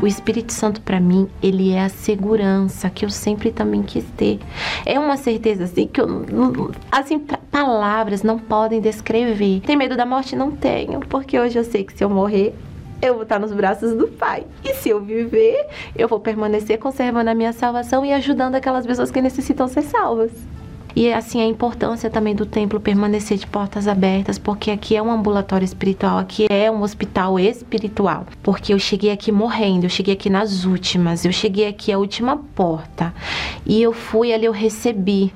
O 0.00 0.06
Espírito 0.06 0.52
Santo 0.52 0.80
para 0.80 1.00
mim, 1.00 1.28
ele 1.42 1.72
é 1.72 1.82
a 1.82 1.88
segurança 1.88 2.88
que 2.88 3.04
eu 3.04 3.10
sempre 3.10 3.50
também 3.50 3.82
quis 3.82 4.04
ter. 4.16 4.38
É 4.84 5.00
uma 5.00 5.16
certeza 5.16 5.64
assim 5.64 5.88
que 5.88 6.00
eu 6.00 6.06
assim 6.92 7.18
palavras 7.50 8.22
não 8.22 8.38
podem 8.38 8.80
descrever. 8.80 9.62
Tem 9.66 9.74
medo 9.74 9.96
da 9.96 10.06
morte 10.06 10.36
não 10.36 10.52
tenho, 10.52 11.00
porque 11.00 11.36
hoje 11.40 11.58
eu 11.58 11.64
sei 11.64 11.82
que 11.82 11.92
se 11.92 12.04
eu 12.04 12.08
morrer, 12.08 12.54
eu 13.00 13.14
vou 13.14 13.22
estar 13.22 13.38
nos 13.38 13.52
braços 13.52 13.94
do 13.94 14.08
Pai. 14.08 14.44
E 14.64 14.74
se 14.74 14.88
eu 14.88 15.00
viver, 15.00 15.66
eu 15.94 16.08
vou 16.08 16.20
permanecer 16.20 16.78
conservando 16.78 17.30
a 17.30 17.34
minha 17.34 17.52
salvação 17.52 18.04
e 18.04 18.12
ajudando 18.12 18.54
aquelas 18.54 18.86
pessoas 18.86 19.10
que 19.10 19.20
necessitam 19.20 19.68
ser 19.68 19.82
salvas. 19.82 20.32
E 20.96 21.12
assim 21.12 21.42
a 21.42 21.44
importância 21.44 22.08
também 22.08 22.34
do 22.34 22.46
templo 22.46 22.80
permanecer 22.80 23.36
de 23.36 23.46
portas 23.46 23.86
abertas, 23.86 24.38
porque 24.38 24.70
aqui 24.70 24.96
é 24.96 25.02
um 25.02 25.10
ambulatório 25.10 25.64
espiritual, 25.64 26.16
aqui 26.16 26.46
é 26.48 26.70
um 26.70 26.80
hospital 26.80 27.38
espiritual. 27.38 28.26
Porque 28.42 28.72
eu 28.72 28.78
cheguei 28.78 29.10
aqui 29.10 29.30
morrendo, 29.30 29.84
eu 29.84 29.90
cheguei 29.90 30.14
aqui 30.14 30.30
nas 30.30 30.64
últimas, 30.64 31.26
eu 31.26 31.32
cheguei 31.32 31.68
aqui 31.68 31.92
a 31.92 31.98
última 31.98 32.38
porta. 32.54 33.12
E 33.66 33.82
eu 33.82 33.92
fui 33.92 34.32
ali, 34.32 34.46
eu 34.46 34.52
recebi 34.52 35.34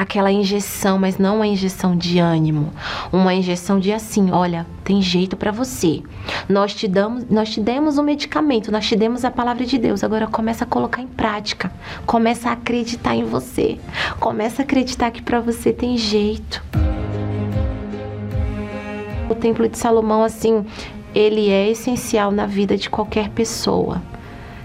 aquela 0.00 0.32
injeção, 0.32 0.98
mas 0.98 1.18
não 1.18 1.36
uma 1.36 1.46
injeção 1.46 1.94
de 1.94 2.18
ânimo, 2.18 2.72
uma 3.12 3.34
injeção 3.34 3.78
de 3.78 3.92
assim, 3.92 4.30
olha, 4.30 4.66
tem 4.82 5.02
jeito 5.02 5.36
para 5.36 5.52
você. 5.52 6.02
Nós 6.48 6.74
te 6.74 6.88
damos, 6.88 7.28
nós 7.28 7.50
te 7.50 7.60
demos 7.60 7.98
um 7.98 8.02
medicamento, 8.02 8.72
nós 8.72 8.88
te 8.88 8.96
demos 8.96 9.26
a 9.26 9.30
palavra 9.30 9.66
de 9.66 9.76
Deus. 9.76 10.02
Agora 10.02 10.26
começa 10.26 10.64
a 10.64 10.66
colocar 10.66 11.02
em 11.02 11.06
prática, 11.06 11.70
começa 12.06 12.48
a 12.48 12.52
acreditar 12.52 13.14
em 13.14 13.24
você, 13.24 13.78
começa 14.18 14.62
a 14.62 14.64
acreditar 14.64 15.10
que 15.10 15.20
para 15.20 15.38
você 15.38 15.70
tem 15.70 15.98
jeito. 15.98 16.64
O 19.28 19.34
Templo 19.34 19.68
de 19.68 19.76
Salomão 19.76 20.24
assim, 20.24 20.64
ele 21.14 21.50
é 21.50 21.68
essencial 21.68 22.30
na 22.30 22.46
vida 22.46 22.74
de 22.74 22.88
qualquer 22.88 23.28
pessoa 23.28 24.00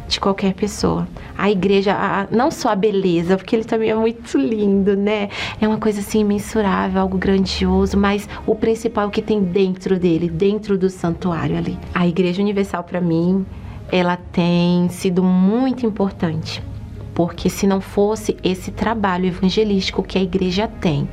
de 0.08 0.20
qualquer 0.20 0.54
pessoa. 0.54 1.08
A 1.38 1.50
igreja, 1.50 1.94
a, 1.94 2.28
não 2.32 2.52
só 2.52 2.70
a 2.70 2.76
beleza, 2.76 3.38
porque 3.38 3.56
ele 3.56 3.63
também 3.63 3.89
é 3.89 3.96
muito 3.96 4.38
lindo, 4.38 4.96
né? 4.96 5.30
É 5.60 5.68
uma 5.68 5.78
coisa 5.78 6.00
assim 6.00 6.20
imensurável, 6.20 7.02
algo 7.02 7.18
grandioso, 7.18 7.98
mas 7.98 8.28
o 8.46 8.56
principal 8.56 9.08
é 9.08 9.12
que 9.12 9.22
tem 9.22 9.44
dentro 9.44 10.00
dele, 10.00 10.30
dentro 10.30 10.78
do 10.78 10.89
santuário 10.89 11.58
ali. 11.58 11.78
A 11.94 12.08
Igreja 12.08 12.41
Universal 12.41 12.84
para 12.84 13.02
mim, 13.02 13.46
ela 13.91 14.18
tem 14.18 14.89
sido 14.89 15.24
muito 15.24 15.86
importante. 15.86 16.62
Porque 17.13 17.50
se 17.50 17.65
não 17.65 17.80
fosse 17.80 18.36
esse 18.44 18.72
trabalho 18.72 19.26
evangelístico 19.26 20.04
que 20.04 20.18
a 20.18 20.22
igreja 20.22 20.68
tem, 20.68 21.08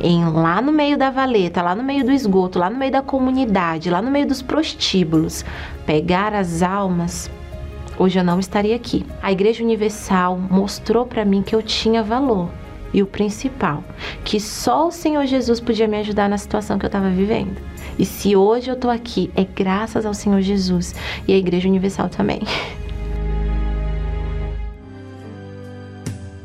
em 0.00 0.24
lá 0.24 0.62
no 0.62 0.72
meio 0.72 0.96
da 0.96 1.10
valeta, 1.10 1.60
lá 1.60 1.74
no 1.74 1.84
meio 1.84 2.02
do 2.02 2.10
esgoto, 2.10 2.58
lá 2.58 2.70
no 2.70 2.78
meio 2.78 2.90
da 2.90 3.02
comunidade, 3.02 3.90
lá 3.90 4.00
no 4.00 4.10
meio 4.10 4.26
dos 4.26 4.40
prostíbulos, 4.40 5.44
pegar 5.84 6.32
as 6.32 6.62
almas 6.62 7.30
hoje 7.98 8.18
eu 8.18 8.24
não 8.24 8.40
estaria 8.40 8.74
aqui. 8.76 9.04
A 9.22 9.32
Igreja 9.32 9.62
Universal 9.62 10.38
mostrou 10.38 11.06
para 11.06 11.24
mim 11.24 11.42
que 11.42 11.54
eu 11.54 11.62
tinha 11.62 12.02
valor. 12.02 12.50
E 12.92 13.02
o 13.02 13.06
principal, 13.06 13.82
que 14.24 14.38
só 14.38 14.86
o 14.86 14.92
Senhor 14.92 15.26
Jesus 15.26 15.58
podia 15.58 15.88
me 15.88 15.96
ajudar 15.96 16.28
na 16.28 16.38
situação 16.38 16.78
que 16.78 16.84
eu 16.84 16.88
estava 16.88 17.10
vivendo. 17.10 17.60
E 17.98 18.04
se 18.04 18.36
hoje 18.36 18.70
eu 18.70 18.74
estou 18.74 18.90
aqui, 18.90 19.32
é 19.34 19.44
graças 19.44 20.06
ao 20.06 20.14
Senhor 20.14 20.40
Jesus 20.40 20.94
e 21.26 21.32
à 21.32 21.36
Igreja 21.36 21.68
Universal 21.68 22.08
também. 22.08 22.40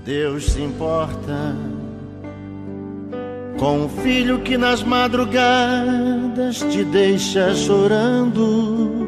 Deus 0.04 0.46
se 0.46 0.62
importa 0.62 1.56
com 3.60 3.86
o 3.86 3.90
filho 3.90 4.40
que 4.40 4.58
nas 4.58 4.82
madrugadas 4.82 6.60
te 6.72 6.84
deixa 6.86 7.54
chorando 7.54 9.08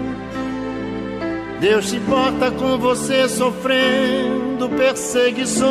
Deus 1.61 1.89
se 1.89 1.97
importa 1.97 2.49
com 2.49 2.75
você 2.79 3.29
sofrendo 3.29 4.67
perseguições. 4.69 5.61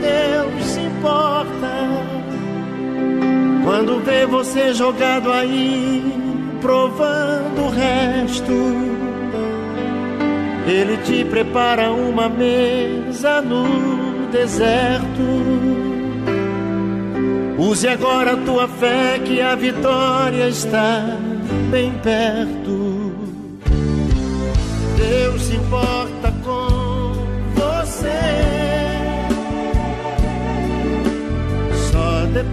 Deus 0.00 0.64
se 0.64 0.80
importa 0.80 1.88
quando 3.64 4.00
vê 4.04 4.24
você 4.24 4.72
jogado 4.72 5.32
aí, 5.32 6.00
provando 6.60 7.62
o 7.66 7.70
resto. 7.70 8.52
Ele 10.68 10.96
te 10.98 11.24
prepara 11.24 11.90
uma 11.90 12.28
mesa 12.28 13.42
no 13.42 14.28
deserto. 14.30 15.26
Use 17.58 17.88
agora 17.88 18.34
a 18.34 18.36
tua 18.36 18.68
fé 18.68 19.18
que 19.24 19.40
a 19.40 19.56
vitória 19.56 20.48
está 20.48 21.16
bem 21.68 21.92
perto. 22.00 22.87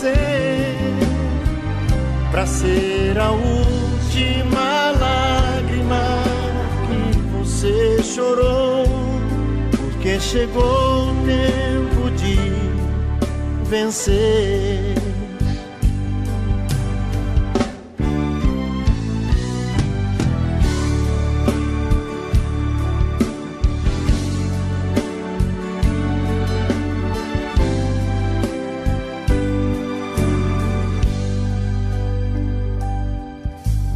você 0.00 0.14
para 2.30 2.46
ser 2.46 3.18
a 3.18 3.32
última 3.32 4.92
lágrima 4.98 6.22
que 6.86 7.18
você 7.36 8.02
chorou, 8.02 8.86
porque 9.70 10.18
chegou 10.18 11.10
o 11.10 11.14
tempo 11.26 12.10
de 12.16 12.38
vencer. 13.68 14.89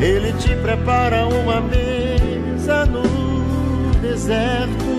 ele 0.00 0.32
te 0.34 0.54
prepara 0.56 1.26
uma 1.26 1.60
mesa 1.60 2.86
no 2.86 3.02
deserto. 4.00 4.98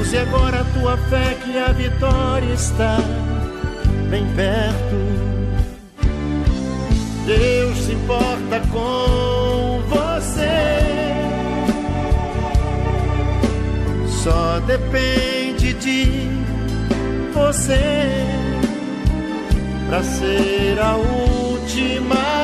Use 0.00 0.16
agora 0.18 0.60
a 0.60 0.64
tua 0.78 0.96
fé 0.96 1.36
que 1.44 1.58
a 1.58 1.72
vitória 1.72 2.52
está 2.52 2.98
bem 4.10 4.24
perto. 4.36 5.14
Deus 7.26 7.78
se 7.78 7.92
importa 7.92 8.60
com 8.70 9.80
você. 9.88 10.84
Só 14.22 14.60
depende 14.60 15.72
de 15.74 16.30
você 17.32 17.80
para 19.88 20.02
ser 20.02 20.78
a 20.80 20.96
última 20.96 22.43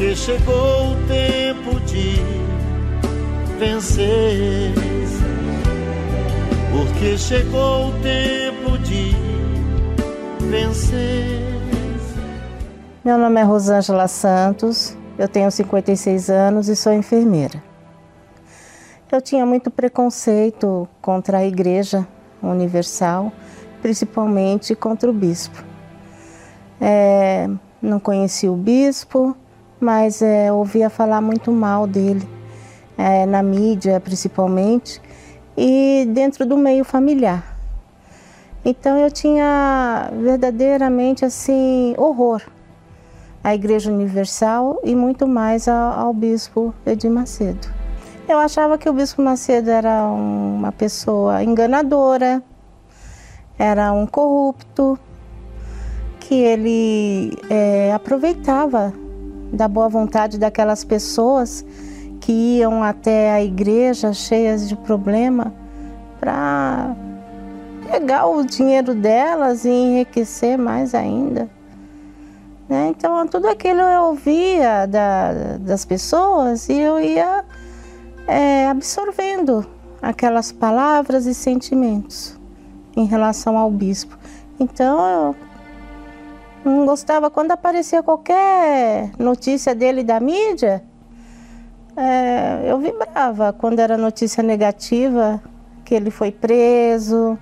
porque 0.00 0.16
chegou 0.16 0.92
o 0.92 1.06
tempo 1.06 1.78
de 1.80 2.14
vencer. 3.58 4.72
Porque 6.72 7.18
chegou 7.18 7.88
o 7.88 7.92
tempo 8.00 8.78
de 8.78 9.14
vencer. 10.46 11.42
Meu 13.04 13.18
nome 13.18 13.42
é 13.42 13.44
Rosângela 13.44 14.08
Santos, 14.08 14.96
eu 15.18 15.28
tenho 15.28 15.50
56 15.50 16.30
anos 16.30 16.70
e 16.70 16.76
sou 16.76 16.94
enfermeira. 16.94 17.62
Eu 19.12 19.20
tinha 19.20 19.44
muito 19.44 19.70
preconceito 19.70 20.88
contra 21.02 21.38
a 21.38 21.44
Igreja 21.44 22.08
Universal, 22.42 23.30
principalmente 23.82 24.74
contra 24.74 25.10
o 25.10 25.12
bispo. 25.12 25.62
É, 26.80 27.50
não 27.82 28.00
conhecia 28.00 28.50
o 28.50 28.56
bispo, 28.56 29.36
mas 29.80 30.20
é, 30.20 30.52
ouvia 30.52 30.90
falar 30.90 31.20
muito 31.20 31.50
mal 31.50 31.86
dele, 31.86 32.28
é, 32.98 33.24
na 33.24 33.42
mídia 33.42 33.98
principalmente, 33.98 35.00
e 35.56 36.06
dentro 36.10 36.44
do 36.44 36.56
meio 36.56 36.84
familiar. 36.84 37.56
Então 38.64 38.98
eu 38.98 39.10
tinha 39.10 40.10
verdadeiramente 40.12 41.24
assim 41.24 41.94
horror 41.96 42.42
à 43.42 43.54
Igreja 43.54 43.90
Universal 43.90 44.78
e 44.84 44.94
muito 44.94 45.26
mais 45.26 45.66
ao, 45.66 45.98
ao 45.98 46.12
bispo 46.12 46.74
Edir 46.84 47.10
Macedo. 47.10 47.80
Eu 48.28 48.38
achava 48.38 48.78
que 48.78 48.88
o 48.88 48.92
Bispo 48.92 49.20
Macedo 49.22 49.70
era 49.70 50.04
uma 50.04 50.70
pessoa 50.70 51.42
enganadora, 51.42 52.40
era 53.58 53.92
um 53.92 54.06
corrupto, 54.06 54.96
que 56.20 56.36
ele 56.36 57.36
é, 57.50 57.92
aproveitava 57.92 58.94
da 59.52 59.68
boa 59.68 59.88
vontade 59.88 60.38
daquelas 60.38 60.84
pessoas 60.84 61.64
que 62.20 62.32
iam 62.58 62.82
até 62.82 63.32
a 63.32 63.42
igreja 63.42 64.12
cheias 64.12 64.68
de 64.68 64.76
problema 64.76 65.52
para 66.18 66.94
pegar 67.90 68.26
o 68.26 68.44
dinheiro 68.44 68.94
delas 68.94 69.64
e 69.64 69.70
enriquecer 69.70 70.58
mais 70.58 70.94
ainda. 70.94 71.48
Né? 72.68 72.88
Então, 72.88 73.26
tudo 73.26 73.48
aquilo 73.48 73.80
eu 73.80 74.02
ouvia 74.02 74.86
da, 74.86 75.56
das 75.58 75.84
pessoas 75.84 76.68
e 76.68 76.74
eu 76.74 77.00
ia 77.00 77.44
é, 78.28 78.68
absorvendo 78.68 79.66
aquelas 80.00 80.52
palavras 80.52 81.26
e 81.26 81.34
sentimentos 81.34 82.38
em 82.96 83.06
relação 83.06 83.56
ao 83.58 83.70
bispo. 83.70 84.16
Então 84.58 85.08
eu 85.08 85.36
não 86.64 86.86
gostava 86.86 87.30
quando 87.30 87.52
aparecia 87.52 88.02
qualquer 88.02 89.10
notícia 89.18 89.74
dele 89.74 90.02
da 90.04 90.20
mídia, 90.20 90.82
é, 91.96 92.70
eu 92.70 92.78
vibrava 92.78 93.52
quando 93.52 93.78
era 93.80 93.96
notícia 93.96 94.42
negativa, 94.42 95.42
que 95.84 95.94
ele 95.94 96.10
foi 96.10 96.30
preso, 96.30 97.38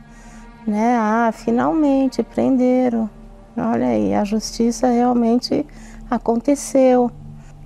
né? 0.66 0.96
Ah, 0.98 1.31
finalmente 1.33 2.22
prenderam. 2.22 3.09
Olha 3.57 3.88
aí, 3.88 4.14
a 4.14 4.24
justiça 4.24 4.87
realmente 4.87 5.66
aconteceu. 6.11 7.11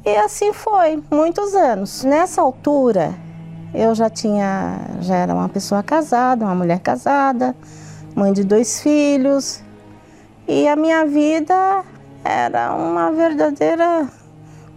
E 0.04 0.16
assim 0.16 0.52
foi, 0.52 1.02
muitos 1.10 1.54
anos. 1.54 2.02
Nessa 2.02 2.42
altura, 2.42 3.14
eu 3.72 3.94
já 3.94 4.10
tinha, 4.10 4.80
já 5.00 5.16
era 5.16 5.32
uma 5.34 5.48
pessoa 5.48 5.82
casada, 5.82 6.44
uma 6.44 6.54
mulher 6.54 6.80
casada, 6.80 7.54
mãe 8.14 8.32
de 8.32 8.42
dois 8.42 8.80
filhos, 8.80 9.62
e 10.52 10.68
a 10.68 10.76
minha 10.76 11.06
vida 11.06 11.82
era 12.22 12.74
uma 12.74 13.10
verdadeira 13.10 14.06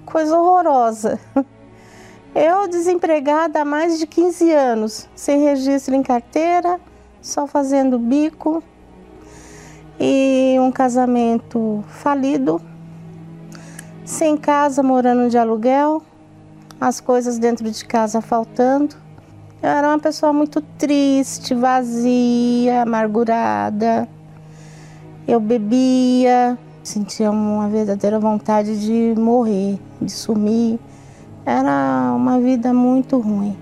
coisa 0.06 0.40
horrorosa. 0.40 1.20
Eu 2.34 2.66
desempregada 2.70 3.62
há 3.62 3.66
mais 3.66 4.00
de 4.00 4.08
15 4.08 4.52
anos, 4.54 5.10
sem 5.14 5.44
registro 5.44 5.94
em 5.94 6.02
carteira, 6.02 6.80
só 7.22 7.46
fazendo 7.46 8.00
bico 8.00 8.64
e 10.00 10.56
um 10.62 10.72
casamento 10.72 11.84
falido, 11.90 12.62
sem 14.06 14.38
casa, 14.38 14.82
morando 14.82 15.30
de 15.30 15.38
aluguel, 15.38 16.02
as 16.80 17.02
coisas 17.02 17.38
dentro 17.38 17.70
de 17.70 17.84
casa 17.84 18.22
faltando. 18.22 18.96
Eu 19.62 19.70
era 19.70 19.90
uma 19.90 20.00
pessoa 20.00 20.32
muito 20.32 20.62
triste, 20.62 21.54
vazia, 21.54 22.84
amargurada. 22.84 24.15
Eu 25.28 25.40
bebia, 25.40 26.58
sentia 26.84 27.32
uma 27.32 27.68
verdadeira 27.68 28.20
vontade 28.20 28.80
de 28.80 29.20
morrer, 29.20 29.80
de 30.00 30.12
sumir. 30.12 30.80
Era 31.46 32.14
uma 32.16 32.40
vida 32.40 32.74
muito 32.74 33.20
ruim, 33.20 33.58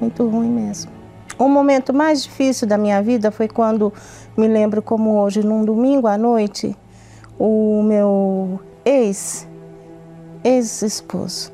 muito 0.00 0.26
ruim 0.26 0.48
mesmo. 0.48 0.90
O 1.38 1.48
momento 1.48 1.92
mais 1.92 2.22
difícil 2.22 2.66
da 2.66 2.78
minha 2.78 3.02
vida 3.02 3.30
foi 3.30 3.46
quando, 3.46 3.92
me 4.36 4.48
lembro 4.48 4.80
como 4.80 5.20
hoje, 5.20 5.42
num 5.42 5.64
domingo 5.64 6.06
à 6.06 6.16
noite, 6.16 6.74
o 7.38 7.82
meu 7.82 8.58
ex, 8.82 9.46
ex-esposo, 10.42 11.52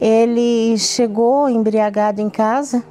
ele 0.00 0.76
chegou 0.76 1.48
embriagado 1.48 2.20
em 2.20 2.28
casa 2.28 2.82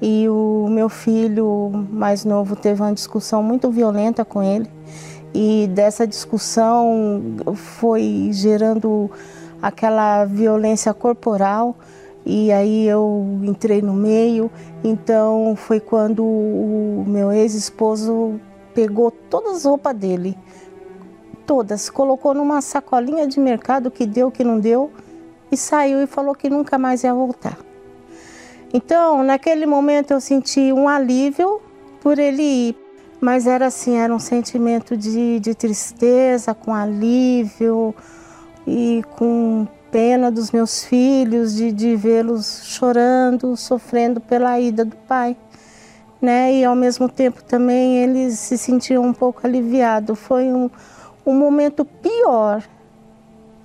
e 0.00 0.28
o 0.28 0.68
meu 0.70 0.88
filho 0.88 1.70
mais 1.90 2.24
novo 2.24 2.54
teve 2.54 2.80
uma 2.80 2.92
discussão 2.92 3.42
muito 3.42 3.70
violenta 3.70 4.24
com 4.24 4.42
ele. 4.42 4.70
E 5.34 5.68
dessa 5.72 6.06
discussão 6.06 7.20
foi 7.54 8.30
gerando 8.32 9.10
aquela 9.60 10.24
violência 10.24 10.94
corporal. 10.94 11.76
E 12.24 12.52
aí 12.52 12.86
eu 12.86 13.40
entrei 13.42 13.82
no 13.82 13.92
meio. 13.92 14.50
Então 14.84 15.54
foi 15.56 15.80
quando 15.80 16.24
o 16.24 17.04
meu 17.06 17.32
ex-esposo 17.32 18.40
pegou 18.74 19.10
todas 19.10 19.56
as 19.56 19.64
roupas 19.64 19.96
dele, 19.96 20.38
todas, 21.44 21.90
colocou 21.90 22.32
numa 22.32 22.60
sacolinha 22.60 23.26
de 23.26 23.40
mercado 23.40 23.90
que 23.90 24.06
deu, 24.06 24.30
que 24.30 24.44
não 24.44 24.60
deu, 24.60 24.92
e 25.50 25.56
saiu 25.56 26.00
e 26.00 26.06
falou 26.06 26.32
que 26.32 26.48
nunca 26.48 26.78
mais 26.78 27.02
ia 27.02 27.12
voltar. 27.12 27.58
Então, 28.72 29.22
naquele 29.22 29.64
momento 29.64 30.12
eu 30.12 30.20
senti 30.20 30.72
um 30.72 30.88
alívio 30.88 31.60
por 32.02 32.18
ele 32.18 32.42
ir, 32.42 32.76
mas 33.20 33.46
era 33.46 33.66
assim, 33.66 33.96
era 33.96 34.14
um 34.14 34.18
sentimento 34.18 34.96
de, 34.96 35.40
de 35.40 35.54
tristeza, 35.54 36.54
com 36.54 36.74
alívio 36.74 37.94
e 38.66 39.02
com 39.16 39.66
pena 39.90 40.30
dos 40.30 40.50
meus 40.50 40.84
filhos, 40.84 41.54
de, 41.54 41.72
de 41.72 41.96
vê-los 41.96 42.62
chorando, 42.64 43.56
sofrendo 43.56 44.20
pela 44.20 44.60
ida 44.60 44.84
do 44.84 44.96
pai. 44.96 45.36
Né? 46.20 46.52
E 46.54 46.64
ao 46.64 46.74
mesmo 46.74 47.08
tempo 47.08 47.42
também 47.42 48.02
eles 48.02 48.38
se 48.38 48.58
sentiam 48.58 49.04
um 49.04 49.14
pouco 49.14 49.46
aliviados. 49.46 50.18
Foi 50.18 50.44
um, 50.52 50.68
um 51.24 51.34
momento 51.34 51.84
pior 51.84 52.62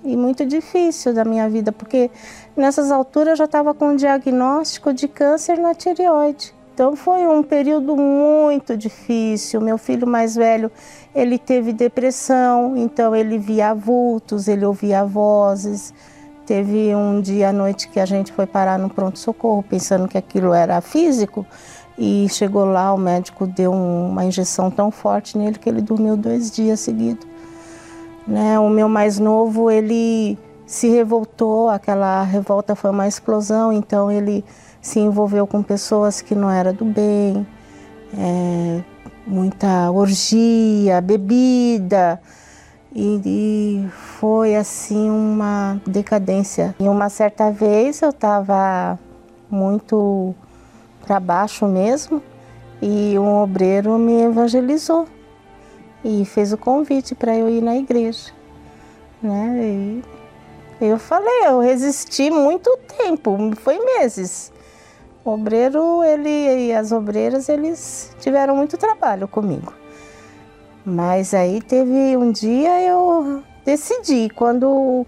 e 0.04 0.16
muito 0.16 0.44
difícil 0.44 1.14
da 1.14 1.24
minha 1.24 1.48
vida, 1.48 1.72
porque 1.72 2.10
nessas 2.56 2.90
alturas 2.90 3.30
eu 3.30 3.36
já 3.36 3.44
estava 3.46 3.72
com 3.72 3.88
um 3.88 3.96
diagnóstico 3.96 4.92
de 4.92 5.08
câncer 5.08 5.58
na 5.58 5.74
tireoide. 5.74 6.54
Então 6.74 6.96
foi 6.96 7.26
um 7.26 7.42
período 7.42 7.96
muito 7.96 8.76
difícil. 8.76 9.60
Meu 9.60 9.78
filho 9.78 10.06
mais 10.06 10.34
velho, 10.34 10.70
ele 11.14 11.38
teve 11.38 11.72
depressão, 11.72 12.76
então 12.76 13.14
ele 13.14 13.38
via 13.38 13.72
vultos, 13.72 14.48
ele 14.48 14.64
ouvia 14.64 15.04
vozes. 15.04 15.94
Teve 16.44 16.94
um 16.94 17.20
dia 17.20 17.50
à 17.50 17.52
noite 17.52 17.88
que 17.88 17.98
a 17.98 18.04
gente 18.04 18.32
foi 18.32 18.44
parar 18.44 18.78
no 18.78 18.90
pronto-socorro 18.90 19.62
pensando 19.62 20.08
que 20.08 20.18
aquilo 20.18 20.52
era 20.52 20.80
físico 20.80 21.46
e 21.96 22.26
chegou 22.28 22.64
lá, 22.64 22.92
o 22.92 22.98
médico 22.98 23.46
deu 23.46 23.72
uma 23.72 24.24
injeção 24.24 24.68
tão 24.70 24.90
forte 24.90 25.38
nele 25.38 25.58
que 25.58 25.68
ele 25.68 25.80
dormiu 25.80 26.16
dois 26.16 26.50
dias 26.50 26.80
seguidos. 26.80 27.33
Né? 28.26 28.58
O 28.58 28.68
meu 28.70 28.88
mais 28.88 29.18
novo, 29.18 29.70
ele 29.70 30.38
se 30.66 30.88
revoltou, 30.88 31.68
aquela 31.68 32.22
revolta 32.22 32.74
foi 32.74 32.90
uma 32.90 33.06
explosão, 33.06 33.72
então 33.72 34.10
ele 34.10 34.44
se 34.80 34.98
envolveu 34.98 35.46
com 35.46 35.62
pessoas 35.62 36.20
que 36.20 36.34
não 36.34 36.50
eram 36.50 36.72
do 36.72 36.84
bem, 36.84 37.46
é, 38.16 38.80
muita 39.26 39.90
orgia, 39.90 41.00
bebida, 41.00 42.20
e, 42.94 43.20
e, 43.24 43.88
foi 43.90 44.54
assim 44.54 45.10
uma 45.10 45.80
decadência. 45.86 46.74
E 46.78 46.88
uma 46.88 47.08
certa 47.08 47.50
vez 47.50 48.00
eu 48.02 48.10
estava 48.10 48.98
muito 49.50 50.34
para 51.04 51.20
baixo 51.20 51.66
mesmo, 51.66 52.22
e 52.80 53.18
um 53.18 53.42
obreiro 53.42 53.98
me 53.98 54.22
evangelizou 54.22 55.06
e 56.04 56.24
fez 56.24 56.52
o 56.52 56.58
convite 56.58 57.14
para 57.14 57.34
eu 57.36 57.48
ir 57.48 57.62
na 57.62 57.76
igreja, 57.76 58.30
né? 59.22 60.02
E 60.80 60.84
eu 60.84 60.98
falei, 60.98 61.46
eu 61.46 61.60
resisti 61.60 62.30
muito 62.30 62.76
tempo, 62.98 63.38
foi 63.56 63.78
meses. 63.78 64.52
O 65.24 65.30
obreiro, 65.30 66.04
ele 66.04 66.66
e 66.66 66.72
as 66.74 66.92
obreiras, 66.92 67.48
eles 67.48 68.14
tiveram 68.20 68.54
muito 68.54 68.76
trabalho 68.76 69.26
comigo. 69.26 69.72
Mas 70.84 71.32
aí 71.32 71.62
teve 71.62 72.14
um 72.16 72.30
dia 72.30 72.82
eu 72.82 73.42
decidi, 73.64 74.28
quando 74.28 75.06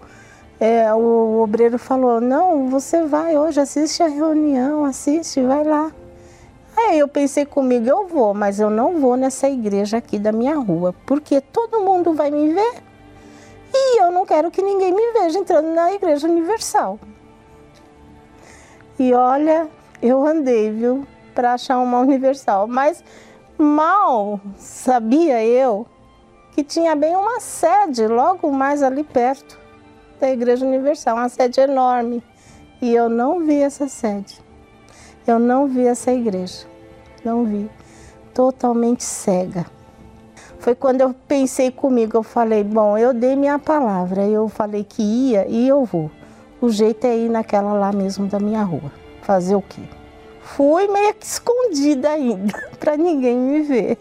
é, 0.59 0.91
o 0.91 1.39
obreiro 1.43 1.77
falou, 1.77 2.19
não, 2.19 2.67
você 2.67 3.03
vai 3.03 3.37
hoje, 3.37 3.59
assiste 3.59 4.01
a 4.01 4.07
reunião, 4.07 4.83
assiste, 4.83 5.39
vai 5.41 5.63
lá. 5.63 5.91
Aí 6.77 6.99
eu 6.99 7.07
pensei 7.07 7.43
comigo, 7.43 7.87
eu 7.87 8.05
vou, 8.05 8.35
mas 8.35 8.59
eu 8.59 8.69
não 8.69 8.99
vou 8.99 9.17
nessa 9.17 9.49
igreja 9.49 9.97
aqui 9.97 10.19
da 10.19 10.31
minha 10.31 10.55
rua, 10.55 10.93
porque 11.07 11.41
todo 11.41 11.81
mundo 11.81 12.13
vai 12.13 12.29
me 12.29 12.53
ver 12.53 12.83
e 13.73 14.01
eu 14.01 14.11
não 14.11 14.25
quero 14.25 14.51
que 14.51 14.61
ninguém 14.61 14.93
me 14.93 15.11
veja 15.13 15.39
entrando 15.39 15.73
na 15.73 15.91
igreja 15.91 16.27
universal. 16.27 16.99
E 18.99 19.13
olha, 19.13 19.67
eu 20.01 20.25
andei, 20.25 20.71
viu, 20.71 21.05
para 21.33 21.53
achar 21.53 21.79
uma 21.79 21.99
universal, 21.99 22.67
mas 22.67 23.03
mal 23.57 24.39
sabia 24.57 25.43
eu 25.43 25.85
que 26.53 26.63
tinha 26.63 26.95
bem 26.95 27.15
uma 27.15 27.39
sede 27.39 28.07
logo 28.07 28.51
mais 28.51 28.81
ali 28.81 29.03
perto 29.03 29.59
da 30.19 30.31
Igreja 30.31 30.65
Universal, 30.65 31.15
uma 31.15 31.29
sede 31.29 31.59
enorme. 31.59 32.23
E 32.81 32.93
eu 32.93 33.07
não 33.09 33.45
vi 33.45 33.61
essa 33.61 33.87
sede. 33.87 34.46
Eu 35.27 35.39
não 35.39 35.67
vi 35.67 35.85
essa 35.85 36.09
igreja, 36.09 36.65
não 37.21 37.43
vi, 37.43 37.69
totalmente 38.33 39.03
cega. 39.03 39.65
Foi 40.57 40.73
quando 40.73 41.01
eu 41.01 41.13
pensei 41.27 41.69
comigo, 41.69 42.15
eu 42.15 42.23
falei, 42.23 42.63
bom, 42.63 42.97
eu 42.97 43.13
dei 43.13 43.35
minha 43.35 43.59
palavra, 43.59 44.25
eu 44.25 44.47
falei 44.47 44.85
que 44.85 45.03
ia 45.03 45.45
e 45.45 45.67
eu 45.67 45.83
vou. 45.83 46.09
O 46.61 46.69
jeito 46.69 47.05
é 47.05 47.17
ir 47.17 47.29
naquela 47.29 47.73
lá 47.73 47.91
mesmo 47.91 48.25
da 48.27 48.39
minha 48.39 48.63
rua. 48.63 48.89
Fazer 49.21 49.55
o 49.55 49.61
quê? 49.61 49.81
Fui 50.41 50.87
meio 50.87 51.13
que 51.13 51.25
escondida 51.25 52.09
ainda, 52.09 52.57
para 52.79 52.95
ninguém 52.95 53.37
me 53.37 53.61
ver. 53.63 53.97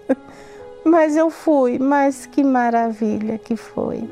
Mas 0.85 1.17
eu 1.17 1.29
fui, 1.29 1.77
mas 1.77 2.25
que 2.25 2.45
maravilha 2.45 3.37
que 3.37 3.57
foi. 3.57 4.09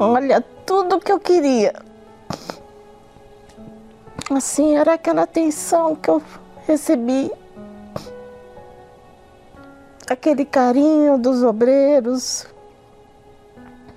Olha, 0.00 0.40
tudo 0.66 0.98
que 0.98 1.12
eu 1.12 1.20
queria 1.20 1.72
Assim, 4.30 4.76
era 4.76 4.94
aquela 4.94 5.22
atenção 5.22 5.96
que 5.96 6.08
eu 6.08 6.22
recebi. 6.64 7.32
Aquele 10.08 10.44
carinho 10.44 11.18
dos 11.18 11.42
obreiros. 11.42 12.46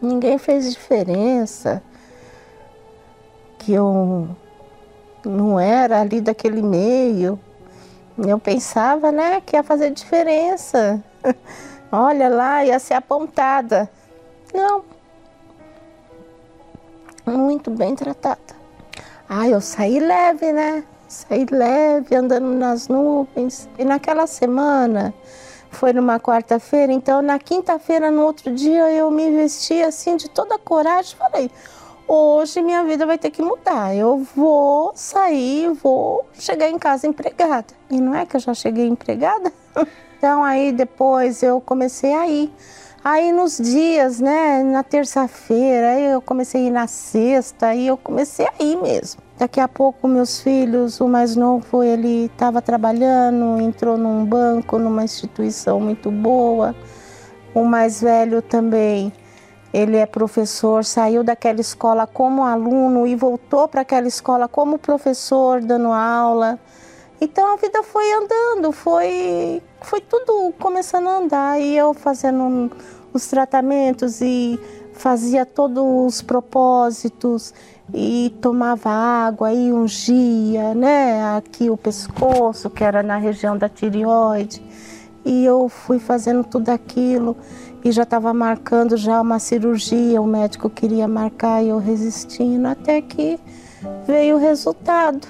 Ninguém 0.01 0.39
fez 0.39 0.71
diferença. 0.71 1.83
Que 3.59 3.73
eu 3.73 4.27
não 5.23 5.59
era 5.59 6.01
ali 6.01 6.19
daquele 6.19 6.63
meio. 6.63 7.39
Eu 8.17 8.39
pensava, 8.39 9.11
né, 9.11 9.39
que 9.39 9.55
ia 9.55 9.61
fazer 9.61 9.91
diferença. 9.91 11.03
Olha 11.91 12.27
lá, 12.27 12.65
ia 12.65 12.79
ser 12.79 12.95
apontada. 12.95 13.87
Não. 14.51 14.83
Muito 17.23 17.69
bem 17.69 17.95
tratada. 17.95 18.62
Ah, 19.35 19.49
eu 19.49 19.59
saí 19.59 19.99
leve, 19.99 20.53
né? 20.53 20.83
Saí 21.07 21.47
leve, 21.49 22.15
andando 22.15 22.45
nas 22.49 22.87
nuvens. 22.87 23.67
E 23.79 23.83
naquela 23.83 24.27
semana, 24.27 25.11
foi 25.71 25.91
numa 25.91 26.19
quarta-feira, 26.19 26.93
então 26.93 27.19
na 27.19 27.39
quinta-feira, 27.39 28.11
no 28.11 28.21
outro 28.21 28.53
dia, 28.53 28.91
eu 28.91 29.09
me 29.09 29.31
vesti 29.31 29.81
assim 29.81 30.17
de 30.17 30.29
toda 30.29 30.59
coragem. 30.59 31.17
Falei, 31.17 31.49
hoje 32.07 32.61
minha 32.61 32.83
vida 32.83 33.07
vai 33.07 33.17
ter 33.17 33.31
que 33.31 33.41
mudar. 33.41 33.95
Eu 33.95 34.19
vou 34.35 34.91
sair, 34.93 35.73
vou 35.81 36.23
chegar 36.35 36.69
em 36.69 36.77
casa 36.77 37.07
empregada. 37.07 37.73
E 37.89 37.99
não 37.99 38.13
é 38.13 38.27
que 38.27 38.35
eu 38.35 38.39
já 38.39 38.53
cheguei 38.53 38.85
empregada? 38.85 39.51
Então 40.15 40.41
aí 40.41 40.71
depois 40.71 41.43
eu 41.43 41.59
comecei 41.59 42.13
a 42.13 42.25
ir. 42.25 42.49
Aí 43.05 43.33
nos 43.33 43.57
dias, 43.57 44.21
né, 44.21 44.63
na 44.63 44.81
terça-feira, 44.81 45.89
aí 45.89 46.05
eu 46.05 46.21
comecei 46.21 46.61
a 46.61 46.67
ir 46.67 46.71
na 46.71 46.87
sexta, 46.87 47.67
aí 47.67 47.87
eu 47.87 47.97
comecei 47.97 48.47
a 48.47 48.63
ir 48.63 48.77
mesmo. 48.81 49.21
Daqui 49.37 49.59
a 49.59 49.67
pouco 49.67 50.07
meus 50.07 50.39
filhos, 50.39 51.01
o 51.01 51.07
mais 51.09 51.35
novo, 51.35 51.83
ele 51.83 52.27
estava 52.27 52.61
trabalhando, 52.61 53.59
entrou 53.59 53.97
num 53.97 54.23
banco, 54.23 54.79
numa 54.79 55.03
instituição 55.03 55.81
muito 55.81 56.09
boa. 56.09 56.73
O 57.53 57.65
mais 57.65 57.99
velho 57.99 58.41
também, 58.41 59.11
ele 59.73 59.97
é 59.97 60.05
professor, 60.05 60.85
saiu 60.85 61.25
daquela 61.25 61.59
escola 61.59 62.07
como 62.07 62.45
aluno 62.45 63.05
e 63.05 63.17
voltou 63.17 63.67
para 63.67 63.81
aquela 63.81 64.07
escola 64.07 64.47
como 64.47 64.77
professor, 64.77 65.59
dando 65.59 65.91
aula. 65.91 66.57
Então 67.19 67.53
a 67.53 67.57
vida 67.57 67.83
foi 67.83 68.13
andando, 68.13 68.71
foi, 68.71 69.61
foi 69.83 70.01
tudo 70.01 70.53
começando 70.59 71.07
a 71.07 71.17
andar 71.17 71.61
e 71.61 71.77
eu 71.77 71.93
fazendo 71.93 72.71
os 73.13 73.27
tratamentos 73.27 74.21
e 74.21 74.59
fazia 74.93 75.45
todos 75.45 75.83
os 75.83 76.21
propósitos 76.21 77.53
e 77.93 78.33
tomava 78.41 78.89
água 78.89 79.53
e 79.53 79.71
ungia, 79.71 80.73
né, 80.73 81.35
aqui 81.35 81.69
o 81.69 81.77
pescoço, 81.77 82.69
que 82.69 82.83
era 82.83 83.03
na 83.03 83.17
região 83.17 83.57
da 83.57 83.67
tireoide. 83.67 84.63
E 85.25 85.45
eu 85.45 85.69
fui 85.69 85.99
fazendo 85.99 86.43
tudo 86.43 86.69
aquilo 86.69 87.35
e 87.83 87.91
já 87.91 88.03
estava 88.03 88.33
marcando 88.33 88.95
já 88.95 89.21
uma 89.21 89.39
cirurgia, 89.39 90.21
o 90.21 90.25
médico 90.25 90.69
queria 90.69 91.07
marcar 91.07 91.61
e 91.61 91.69
eu 91.69 91.77
resistindo 91.77 92.67
até 92.67 93.01
que 93.01 93.39
veio 94.07 94.37
o 94.37 94.39
resultado 94.39 95.27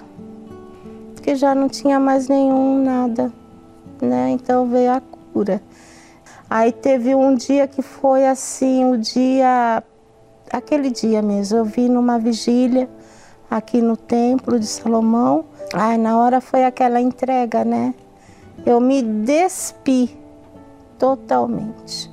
que 1.21 1.35
já 1.35 1.55
não 1.55 1.69
tinha 1.69 1.99
mais 1.99 2.27
nenhum 2.27 2.83
nada, 2.83 3.31
né? 4.03 4.29
Então 4.31 4.67
veio 4.67 4.91
a 4.91 5.01
cura. 5.01 5.61
Aí 6.49 6.71
teve 6.71 7.15
um 7.15 7.35
dia 7.35 7.67
que 7.67 7.81
foi 7.81 8.27
assim, 8.27 8.85
o 8.85 8.97
dia, 8.97 9.83
aquele 10.51 10.91
dia 10.91 11.21
mesmo, 11.21 11.57
eu 11.57 11.65
vi 11.65 11.89
numa 11.89 12.19
vigília 12.19 12.87
aqui 13.49 13.81
no 13.81 13.97
templo 13.97 14.59
de 14.59 14.67
Salomão. 14.67 15.45
Ai, 15.73 15.97
na 15.97 16.17
hora 16.17 16.39
foi 16.39 16.63
aquela 16.63 17.01
entrega, 17.01 17.65
né? 17.65 17.95
Eu 18.65 18.79
me 18.79 19.01
despi 19.01 20.15
totalmente, 20.99 22.11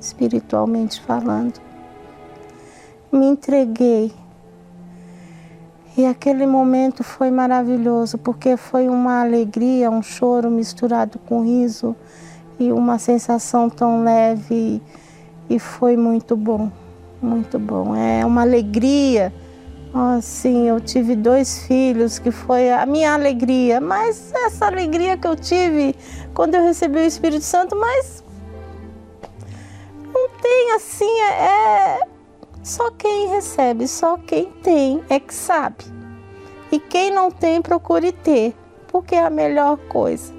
espiritualmente 0.00 1.00
falando. 1.02 1.60
Me 3.12 3.26
entreguei 3.26 4.12
e 5.96 6.04
aquele 6.06 6.44
momento 6.44 7.04
foi 7.04 7.30
maravilhoso, 7.30 8.18
porque 8.18 8.56
foi 8.56 8.88
uma 8.88 9.20
alegria, 9.20 9.90
um 9.90 10.02
choro 10.02 10.50
misturado 10.50 11.20
com 11.20 11.42
riso 11.42 11.94
e 12.58 12.72
uma 12.72 12.98
sensação 12.98 13.70
tão 13.70 14.02
leve 14.02 14.82
e 15.48 15.58
foi 15.58 15.96
muito 15.96 16.36
bom, 16.36 16.70
muito 17.22 17.58
bom. 17.58 17.94
É 17.94 18.26
uma 18.26 18.42
alegria. 18.42 19.32
Assim, 20.16 20.66
eu 20.66 20.80
tive 20.80 21.14
dois 21.14 21.64
filhos 21.68 22.18
que 22.18 22.32
foi 22.32 22.72
a 22.72 22.84
minha 22.84 23.14
alegria, 23.14 23.80
mas 23.80 24.32
essa 24.34 24.66
alegria 24.66 25.16
que 25.16 25.28
eu 25.28 25.36
tive 25.36 25.94
quando 26.34 26.56
eu 26.56 26.64
recebi 26.64 26.98
o 26.98 27.06
Espírito 27.06 27.44
Santo, 27.44 27.76
mas 27.76 28.24
não 30.12 30.28
tem 30.42 30.72
assim, 30.72 31.20
é, 31.20 32.00
só 32.64 32.90
quem 32.92 33.28
recebe, 33.28 33.86
só 33.86 34.16
quem 34.16 34.46
tem 34.62 35.04
é 35.10 35.20
que 35.20 35.34
sabe. 35.34 35.84
E 36.72 36.78
quem 36.80 37.10
não 37.10 37.30
tem, 37.30 37.60
procure 37.60 38.10
ter, 38.10 38.56
porque 38.88 39.14
é 39.14 39.22
a 39.22 39.28
melhor 39.28 39.76
coisa. 39.76 40.32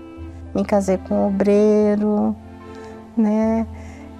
Me 0.54 0.66
casei 0.66 0.98
com 0.98 1.14
um 1.14 1.28
obreiro, 1.28 2.36
né? 3.16 3.68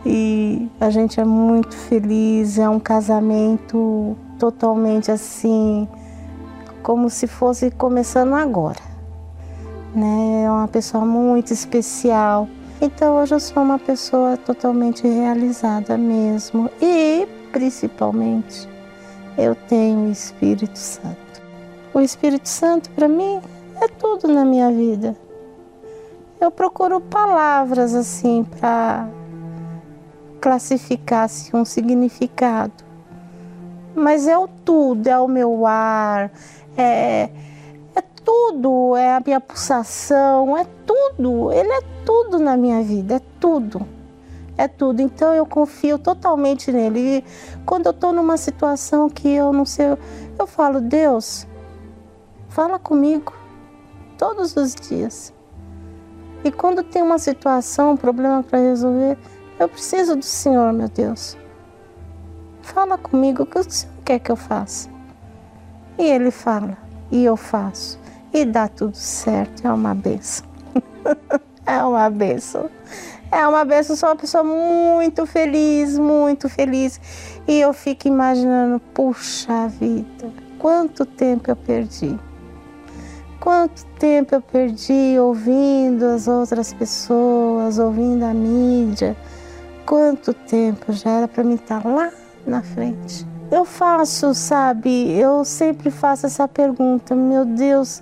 E 0.06 0.70
a 0.80 0.92
gente 0.92 1.20
é 1.20 1.26
muito 1.26 1.76
feliz, 1.76 2.60
é 2.60 2.70
um 2.70 2.80
casamento 2.80 4.16
totalmente 4.38 5.10
assim, 5.10 5.88
como 6.84 7.10
se 7.10 7.26
fosse 7.26 7.72
começando 7.72 8.36
agora. 8.36 8.80
Né? 9.96 10.44
É 10.44 10.52
uma 10.52 10.68
pessoa 10.68 11.04
muito 11.04 11.52
especial. 11.52 12.48
Então 12.80 13.16
hoje 13.16 13.34
eu 13.34 13.40
sou 13.40 13.64
uma 13.64 13.80
pessoa 13.80 14.38
totalmente 14.38 15.08
realizada 15.08 15.98
mesmo. 15.98 16.70
E 16.80 17.28
principalmente, 17.56 18.68
eu 19.38 19.56
tenho 19.56 20.10
o 20.10 20.12
Espírito 20.12 20.78
Santo. 20.78 21.42
O 21.94 22.02
Espírito 22.02 22.50
Santo, 22.50 22.90
para 22.90 23.08
mim, 23.08 23.40
é 23.82 23.88
tudo 23.88 24.28
na 24.28 24.44
minha 24.44 24.70
vida. 24.70 25.16
Eu 26.42 26.52
procuro 26.52 27.00
palavras 27.00 27.96
assim 27.96 28.44
para 28.44 29.08
classificar 30.42 31.24
assim, 31.24 31.56
um 31.56 31.64
significado. 31.64 32.84
Mas 33.96 34.28
é 34.28 34.38
o 34.38 34.50
tudo, 34.50 35.08
é 35.08 35.18
o 35.18 35.30
meu 35.30 35.66
ar, 35.66 36.34
é, 36.76 37.30
é 37.96 38.02
tudo, 38.26 38.98
é 38.98 39.16
a 39.16 39.22
minha 39.26 39.40
pulsação, 39.40 40.58
é 40.58 40.66
tudo. 40.86 41.54
Ele 41.54 41.72
é 41.72 41.82
tudo 42.06 42.38
na 42.38 42.58
minha 42.58 42.84
vida, 42.84 43.16
é 43.16 43.22
tudo 43.40 43.95
é 44.58 44.68
tudo. 44.68 45.02
Então 45.02 45.34
eu 45.34 45.46
confio 45.46 45.98
totalmente 45.98 46.72
nele. 46.72 47.18
E 47.18 47.24
quando 47.66 47.88
eu 47.88 47.92
estou 47.92 48.14
numa 48.14 48.38
situação 48.38 49.10
que 49.10 49.30
eu 49.30 49.52
não 49.52 49.66
sei, 49.66 49.98
eu 50.38 50.48
falo, 50.48 50.82
Deus, 50.82 51.48
fala 52.50 52.80
comigo 52.80 53.34
todos 54.18 54.56
os 54.56 54.74
dias. 54.76 55.34
E 56.44 56.52
quando 56.52 56.84
tem 56.84 57.02
uma 57.02 57.18
situação, 57.18 57.94
um 57.94 57.98
problema 57.98 58.44
para 58.44 58.60
resolver, 58.60 59.18
eu 59.60 59.68
preciso 59.68 60.16
do 60.16 60.26
Senhor, 60.26 60.72
meu 60.74 60.88
Deus. 60.88 61.38
Fala 62.62 62.98
comigo 62.98 63.44
o 63.44 63.46
que 63.46 63.58
o 63.58 63.64
Senhor 63.70 63.94
quer 64.04 64.20
que 64.20 64.32
eu 64.32 64.36
faça. 64.36 64.90
E 65.98 66.04
ele 66.04 66.30
fala, 66.30 66.78
e 67.12 67.24
eu 67.24 67.36
faço. 67.36 68.00
E 68.34 68.44
dá 68.44 68.68
tudo 68.68 68.96
certo. 68.96 69.66
É 69.66 69.72
uma 69.72 69.96
benção. 69.96 70.46
é 71.66 71.84
uma 71.84 72.10
benção. 72.10 72.70
É 73.32 73.48
uma 73.48 73.66
benção, 73.66 73.96
sou 73.96 74.10
uma 74.10 74.16
pessoa 74.16 74.44
muito 74.44 75.26
feliz, 75.26 75.98
muito 75.98 76.48
feliz. 76.48 77.00
E 77.48 77.60
eu 77.60 77.74
fico 77.74 78.08
imaginando, 78.08 78.80
puxa 78.94 79.68
vida, 79.68 80.32
quanto 80.58 81.06
tempo 81.06 81.52
eu 81.52 81.56
perdi. 81.56 82.18
Quanto 83.40 83.86
tempo 84.00 84.34
eu 84.34 84.42
perdi 84.42 85.18
ouvindo 85.20 86.06
as 86.06 86.28
outras 86.28 86.74
pessoas, 86.74 87.78
ouvindo 87.78 88.24
a 88.24 88.34
mídia. 88.34 89.16
Quanto 89.86 90.34
tempo 90.34 90.92
já 90.92 91.10
era 91.12 91.28
para 91.28 91.44
mim 91.44 91.56
estar 91.56 91.86
lá 91.86 92.12
na 92.48 92.64
frente. 92.64 93.28
Eu 93.52 93.64
faço, 93.64 94.34
sabe, 94.34 95.12
eu 95.12 95.46
sempre 95.46 95.92
faço 95.92 96.26
essa 96.26 96.48
pergunta, 96.48 97.14
meu 97.14 97.46
Deus, 97.46 98.02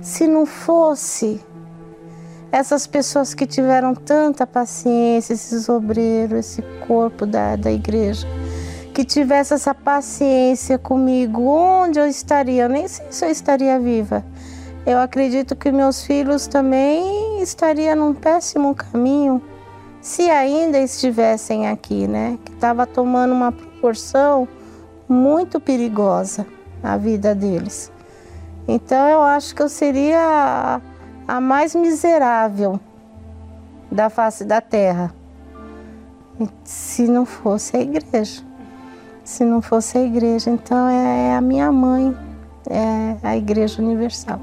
se 0.00 0.26
não 0.26 0.46
fosse 0.46 1.44
essas 2.50 2.86
pessoas 2.86 3.34
que 3.34 3.46
tiveram 3.46 3.94
tanta 3.94 4.46
paciência, 4.46 5.34
esses 5.34 5.68
obreiros, 5.68 6.38
esse 6.38 6.62
corpo 6.86 7.26
da, 7.26 7.56
da 7.56 7.70
igreja, 7.70 8.26
que 8.94 9.04
tivesse 9.04 9.54
essa 9.54 9.74
paciência 9.74 10.78
comigo, 10.78 11.42
onde 11.42 11.98
eu 12.00 12.06
estaria? 12.06 12.64
Eu 12.64 12.68
nem 12.68 12.88
sei 12.88 13.06
se 13.10 13.24
eu 13.24 13.30
estaria 13.30 13.78
viva. 13.78 14.24
Eu 14.86 14.98
acredito 14.98 15.54
que 15.54 15.70
meus 15.70 16.02
filhos 16.02 16.46
também 16.46 17.42
estariam 17.42 17.94
num 17.94 18.14
péssimo 18.14 18.74
caminho, 18.74 19.42
se 20.00 20.30
ainda 20.30 20.78
estivessem 20.78 21.68
aqui, 21.68 22.06
né? 22.06 22.38
Que 22.44 22.52
estava 22.52 22.86
tomando 22.86 23.32
uma 23.32 23.52
proporção 23.52 24.48
muito 25.08 25.60
perigosa 25.60 26.46
a 26.82 26.96
vida 26.96 27.34
deles. 27.34 27.92
Então 28.66 29.08
eu 29.08 29.22
acho 29.22 29.54
que 29.54 29.62
eu 29.62 29.68
seria 29.68 30.80
a 31.28 31.42
mais 31.42 31.74
miserável 31.74 32.80
da 33.92 34.08
face 34.08 34.46
da 34.46 34.62
terra. 34.62 35.14
Se 36.64 37.06
não 37.06 37.26
fosse 37.26 37.76
a 37.76 37.80
igreja. 37.80 38.42
Se 39.22 39.44
não 39.44 39.60
fosse 39.60 39.98
a 39.98 40.02
igreja, 40.02 40.48
então 40.48 40.88
é, 40.88 41.28
é 41.28 41.36
a 41.36 41.40
minha 41.42 41.70
mãe, 41.70 42.16
é 42.70 43.16
a 43.22 43.36
Igreja 43.36 43.82
Universal. 43.82 44.40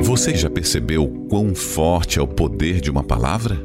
Você 0.00 0.34
já 0.34 0.48
percebeu 0.48 1.26
quão 1.28 1.54
forte 1.54 2.18
é 2.18 2.22
o 2.22 2.26
poder 2.26 2.80
de 2.80 2.90
uma 2.90 3.04
palavra? 3.04 3.58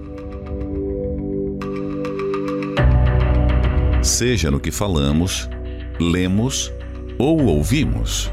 Seja 4.03 4.51
no 4.51 4.59
que 4.59 4.69
falamos, 4.69 5.49
lemos 5.97 6.73
ou 7.17 7.41
ouvimos, 7.45 8.29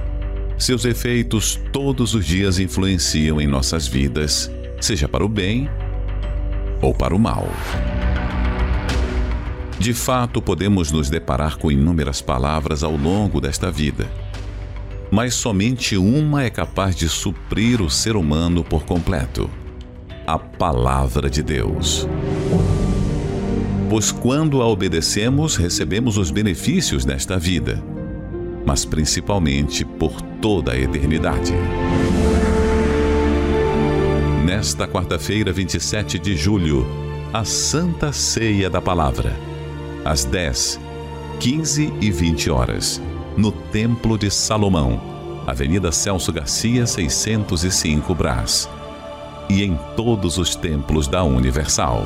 seus 0.64 0.84
efeitos 0.84 1.60
todos 1.72 2.14
os 2.14 2.24
dias 2.24 2.58
influenciam 2.58 3.40
em 3.40 3.46
nossas 3.46 3.86
vidas, 3.86 4.50
seja 4.80 5.08
para 5.08 5.24
o 5.24 5.28
bem 5.28 5.68
ou 6.80 6.94
para 6.94 7.14
o 7.14 7.18
mal. 7.18 7.48
De 9.78 9.92
fato, 9.92 10.40
podemos 10.40 10.92
nos 10.92 11.10
deparar 11.10 11.58
com 11.58 11.70
inúmeras 11.70 12.20
palavras 12.20 12.82
ao 12.84 12.96
longo 12.96 13.40
desta 13.40 13.70
vida 13.70 14.08
mas 15.12 15.34
somente 15.34 15.94
uma 15.94 16.42
é 16.42 16.48
capaz 16.48 16.96
de 16.96 17.06
suprir 17.06 17.82
o 17.82 17.90
ser 17.90 18.16
humano 18.16 18.64
por 18.64 18.86
completo: 18.86 19.50
a 20.26 20.38
Palavra 20.38 21.28
de 21.28 21.42
Deus. 21.42 22.08
Pois 23.90 24.10
quando 24.10 24.62
a 24.62 24.66
obedecemos, 24.66 25.56
recebemos 25.56 26.16
os 26.16 26.30
benefícios 26.30 27.04
desta 27.04 27.38
vida, 27.38 27.84
mas 28.64 28.84
principalmente 28.84 29.84
por 29.84 30.20
toda 30.40 30.72
a 30.72 30.78
eternidade. 30.78 31.52
Nesta 34.44 34.86
quarta-feira, 34.86 35.52
27 35.52 36.18
de 36.18 36.36
julho, 36.36 36.86
a 37.32 37.44
Santa 37.44 38.12
Ceia 38.12 38.68
da 38.68 38.80
Palavra, 38.80 39.36
às 40.04 40.24
10, 40.24 40.80
15 41.40 41.92
e 42.00 42.10
20 42.10 42.50
horas 42.50 43.00
no 43.36 43.50
Templo 43.50 44.18
de 44.18 44.30
Salomão, 44.30 45.00
Avenida 45.46 45.90
Celso 45.90 46.32
Garcia, 46.32 46.86
605 46.86 48.14
Brás, 48.14 48.68
e 49.48 49.62
em 49.62 49.78
todos 49.96 50.38
os 50.38 50.54
templos 50.54 51.08
da 51.08 51.24
Universal. 51.24 52.02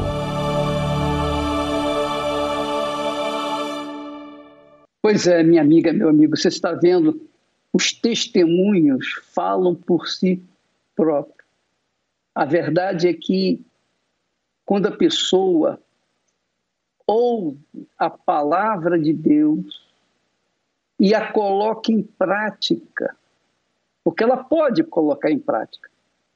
Pois 5.07 5.25
é, 5.29 5.41
minha 5.45 5.63
amiga, 5.63 5.93
meu 5.93 6.09
amigo, 6.09 6.37
você 6.37 6.49
está 6.49 6.73
vendo, 6.73 7.31
os 7.73 7.93
testemunhos 7.93 9.07
falam 9.33 9.73
por 9.73 10.09
si 10.09 10.43
próprios. 10.97 11.47
A 12.35 12.45
verdade 12.45 13.07
é 13.07 13.15
que 13.15 13.65
quando 14.65 14.87
a 14.87 14.91
pessoa 14.91 15.81
ouve 17.07 17.57
a 17.97 18.11
palavra 18.11 18.99
de 18.99 19.13
Deus, 19.13 19.81
e 20.99 21.15
a 21.15 21.31
coloque 21.31 21.93
em 21.93 22.03
prática. 22.03 23.17
Porque 24.03 24.25
ela 24.25 24.43
pode 24.43 24.83
colocar 24.83 25.31
em 25.31 25.39
prática. 25.39 25.89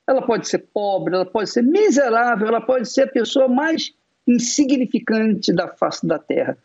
Ela 0.07 0.23
pode 0.23 0.47
ser 0.47 0.59
pobre, 0.73 1.17
ela 1.17 1.27
pode 1.27 1.51
ser 1.51 1.63
miserável, 1.63 2.47
ela 2.47 2.61
pode 2.61 2.89
ser 2.89 3.03
a 3.03 3.11
pessoa 3.11 3.49
mais 3.49 3.93
insignificante 4.29 5.53
da 5.53 5.67
face 5.67 6.07
da 6.07 6.21
terra. 6.21 6.57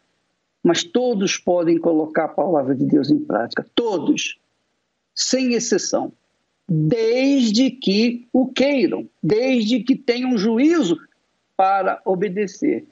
Mas 0.65 0.83
todos 0.83 1.37
podem 1.37 1.77
colocar 1.77 2.25
a 2.25 2.27
palavra 2.27 2.73
de 2.73 2.87
Deus 2.87 3.11
em 3.11 3.19
prática. 3.19 3.63
Todos, 3.75 4.39
sem 5.13 5.53
exceção. 5.53 6.11
Desde 6.67 7.69
que 7.69 8.27
o 8.33 8.47
queiram, 8.47 9.07
desde 9.21 9.83
que 9.83 9.95
tenham 9.95 10.35
juízo 10.35 10.97
para 11.55 12.01
obedecer. 12.03 12.83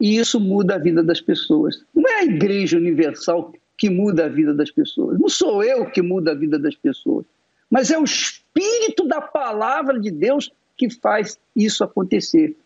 E 0.00 0.16
isso 0.16 0.38
muda 0.38 0.76
a 0.76 0.78
vida 0.78 1.02
das 1.02 1.20
pessoas. 1.20 1.84
Não 1.92 2.08
é 2.08 2.20
a 2.20 2.24
Igreja 2.24 2.76
Universal 2.76 3.52
que 3.76 3.90
muda 3.90 4.26
a 4.26 4.28
vida 4.28 4.54
das 4.54 4.70
pessoas. 4.70 5.18
Não 5.18 5.28
sou 5.28 5.64
eu 5.64 5.90
que 5.90 6.00
muda 6.00 6.30
a 6.30 6.34
vida 6.36 6.56
das 6.56 6.76
pessoas, 6.76 7.26
mas 7.68 7.90
é 7.90 7.98
o 7.98 8.04
Espírito 8.04 9.08
da 9.08 9.20
palavra 9.20 9.98
de 9.98 10.12
Deus 10.12 10.52
que 10.76 10.88
faz 10.88 11.36
isso 11.56 11.82
acontecer. 11.82 12.56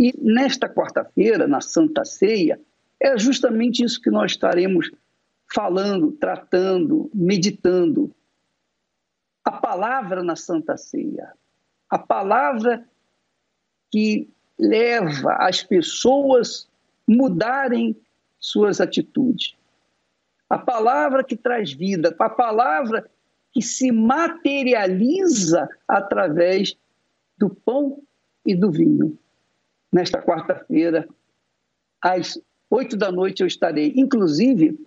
E 0.00 0.14
nesta 0.18 0.70
quarta-feira, 0.70 1.46
na 1.46 1.60
Santa 1.60 2.02
Ceia, 2.06 2.58
é 3.00 3.18
justamente 3.18 3.84
isso 3.84 4.00
que 4.00 4.10
nós 4.10 4.32
estaremos 4.32 4.90
falando, 5.52 6.12
tratando, 6.12 7.10
meditando. 7.14 8.14
A 9.44 9.52
palavra 9.52 10.22
na 10.22 10.34
Santa 10.34 10.76
Ceia, 10.76 11.32
a 11.88 11.98
palavra 11.98 12.88
que 13.90 14.28
leva 14.58 15.34
as 15.38 15.62
pessoas 15.62 16.68
mudarem 17.06 17.96
suas 18.38 18.80
atitudes 18.80 19.56
a 20.48 20.58
palavra 20.58 21.24
que 21.24 21.36
traz 21.36 21.72
vida, 21.72 22.14
a 22.18 22.30
palavra 22.30 23.08
que 23.52 23.60
se 23.60 23.90
materializa 23.90 25.68
através 25.88 26.76
do 27.36 27.50
pão 27.50 28.02
e 28.44 28.54
do 28.54 28.70
vinho. 28.70 29.18
Nesta 29.92 30.22
quarta-feira, 30.22 31.08
às 32.00 32.40
oito 32.70 32.96
da 32.96 33.10
noite, 33.10 33.42
eu 33.42 33.46
estarei. 33.46 33.92
Inclusive, 33.96 34.78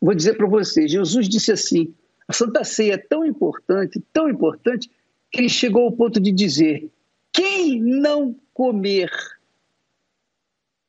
vou 0.00 0.14
dizer 0.14 0.36
para 0.36 0.46
vocês: 0.46 0.90
Jesus 0.90 1.28
disse 1.28 1.52
assim: 1.52 1.94
a 2.28 2.32
Santa 2.32 2.64
Ceia 2.64 2.94
é 2.94 2.98
tão 2.98 3.24
importante, 3.24 4.02
tão 4.12 4.28
importante, 4.28 4.90
que 5.30 5.40
ele 5.40 5.48
chegou 5.48 5.84
ao 5.84 5.92
ponto 5.92 6.20
de 6.20 6.32
dizer: 6.32 6.90
quem 7.32 7.80
não 7.80 8.34
comer 8.52 9.10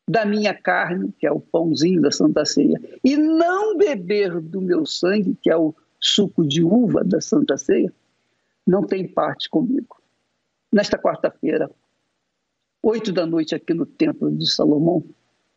da 0.07 0.23
minha 0.23 0.53
carne, 0.53 1.11
que 1.17 1.25
é 1.25 1.31
o 1.31 1.39
pãozinho 1.39 2.01
da 2.01 2.11
Santa 2.11 2.45
Ceia, 2.45 2.79
e 3.03 3.17
não 3.17 3.75
beber 3.75 4.39
do 4.39 4.61
meu 4.61 4.85
sangue, 4.85 5.35
que 5.41 5.49
é 5.49 5.57
o 5.57 5.73
suco 5.99 6.47
de 6.47 6.63
uva 6.63 7.03
da 7.03 7.19
Santa 7.19 7.57
Ceia, 7.57 7.91
não 8.65 8.83
tem 8.83 9.07
parte 9.07 9.49
comigo. 9.49 9.99
Nesta 10.71 10.97
quarta-feira, 10.97 11.69
oito 12.83 13.11
da 13.11 13.25
noite 13.25 13.55
aqui 13.55 13.73
no 13.73 13.85
Templo 13.85 14.31
de 14.31 14.47
Salomão 14.47 15.03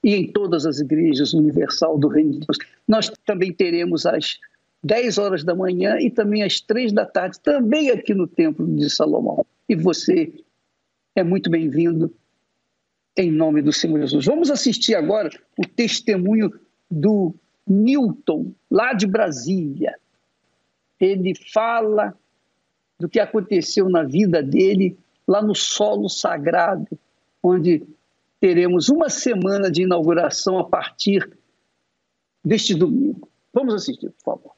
e 0.08 0.14
em 0.14 0.26
todas 0.32 0.64
as 0.64 0.80
igrejas 0.80 1.34
universal 1.34 1.98
do 1.98 2.08
Reino 2.08 2.30
de 2.30 2.38
Deus, 2.38 2.56
nós 2.88 3.12
também 3.26 3.52
teremos 3.52 4.06
às 4.06 4.38
10 4.82 5.18
horas 5.18 5.44
da 5.44 5.54
manhã 5.54 5.98
e 6.00 6.10
também 6.10 6.42
às 6.42 6.62
três 6.62 6.94
da 6.94 7.04
tarde, 7.04 7.38
também 7.40 7.90
aqui 7.90 8.14
no 8.14 8.26
Templo 8.26 8.66
de 8.74 8.88
Salomão. 8.88 9.44
E 9.68 9.76
você 9.76 10.32
é 11.14 11.22
muito 11.22 11.50
bem-vindo 11.50 12.10
em 13.18 13.30
nome 13.30 13.60
do 13.60 13.70
Senhor 13.70 14.00
Jesus. 14.00 14.24
Vamos 14.24 14.50
assistir 14.50 14.94
agora 14.94 15.28
o 15.58 15.66
testemunho 15.66 16.58
do 16.90 17.34
Newton, 17.66 18.54
lá 18.70 18.94
de 18.94 19.06
Brasília. 19.06 19.94
Ele 20.98 21.34
fala 21.52 22.16
do 22.98 23.10
que 23.10 23.20
aconteceu 23.20 23.90
na 23.90 24.04
vida 24.04 24.42
dele 24.42 24.96
lá 25.26 25.42
no 25.42 25.54
solo 25.54 26.08
sagrado, 26.08 26.98
onde 27.42 27.86
teremos 28.40 28.88
uma 28.88 29.08
semana 29.08 29.70
de 29.70 29.82
inauguração 29.82 30.58
a 30.58 30.64
partir 30.64 31.28
deste 32.44 32.74
domingo. 32.74 33.28
Vamos 33.52 33.74
assistir, 33.74 34.10
por 34.10 34.24
favor. 34.24 34.52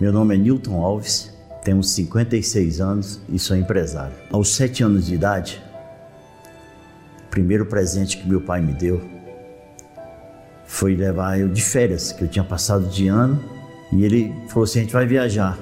Meu 0.00 0.12
nome 0.12 0.34
é 0.34 0.38
Newton 0.38 0.82
Alves, 0.82 1.33
tenho 1.64 1.82
56 1.82 2.80
anos 2.80 3.20
e 3.28 3.38
sou 3.38 3.56
empresário. 3.56 4.14
Aos 4.30 4.54
7 4.54 4.84
anos 4.84 5.06
de 5.06 5.14
idade, 5.14 5.62
o 7.26 7.30
primeiro 7.30 7.64
presente 7.64 8.18
que 8.18 8.28
meu 8.28 8.40
pai 8.40 8.60
me 8.60 8.74
deu 8.74 9.02
foi 10.66 10.94
levar 10.94 11.38
eu 11.38 11.48
de 11.48 11.62
férias, 11.62 12.12
que 12.12 12.22
eu 12.22 12.28
tinha 12.28 12.44
passado 12.44 12.86
de 12.86 13.08
ano, 13.08 13.42
e 13.92 14.04
ele 14.04 14.32
falou 14.48 14.64
assim: 14.64 14.80
a 14.80 14.82
gente 14.82 14.92
vai 14.92 15.06
viajar. 15.06 15.58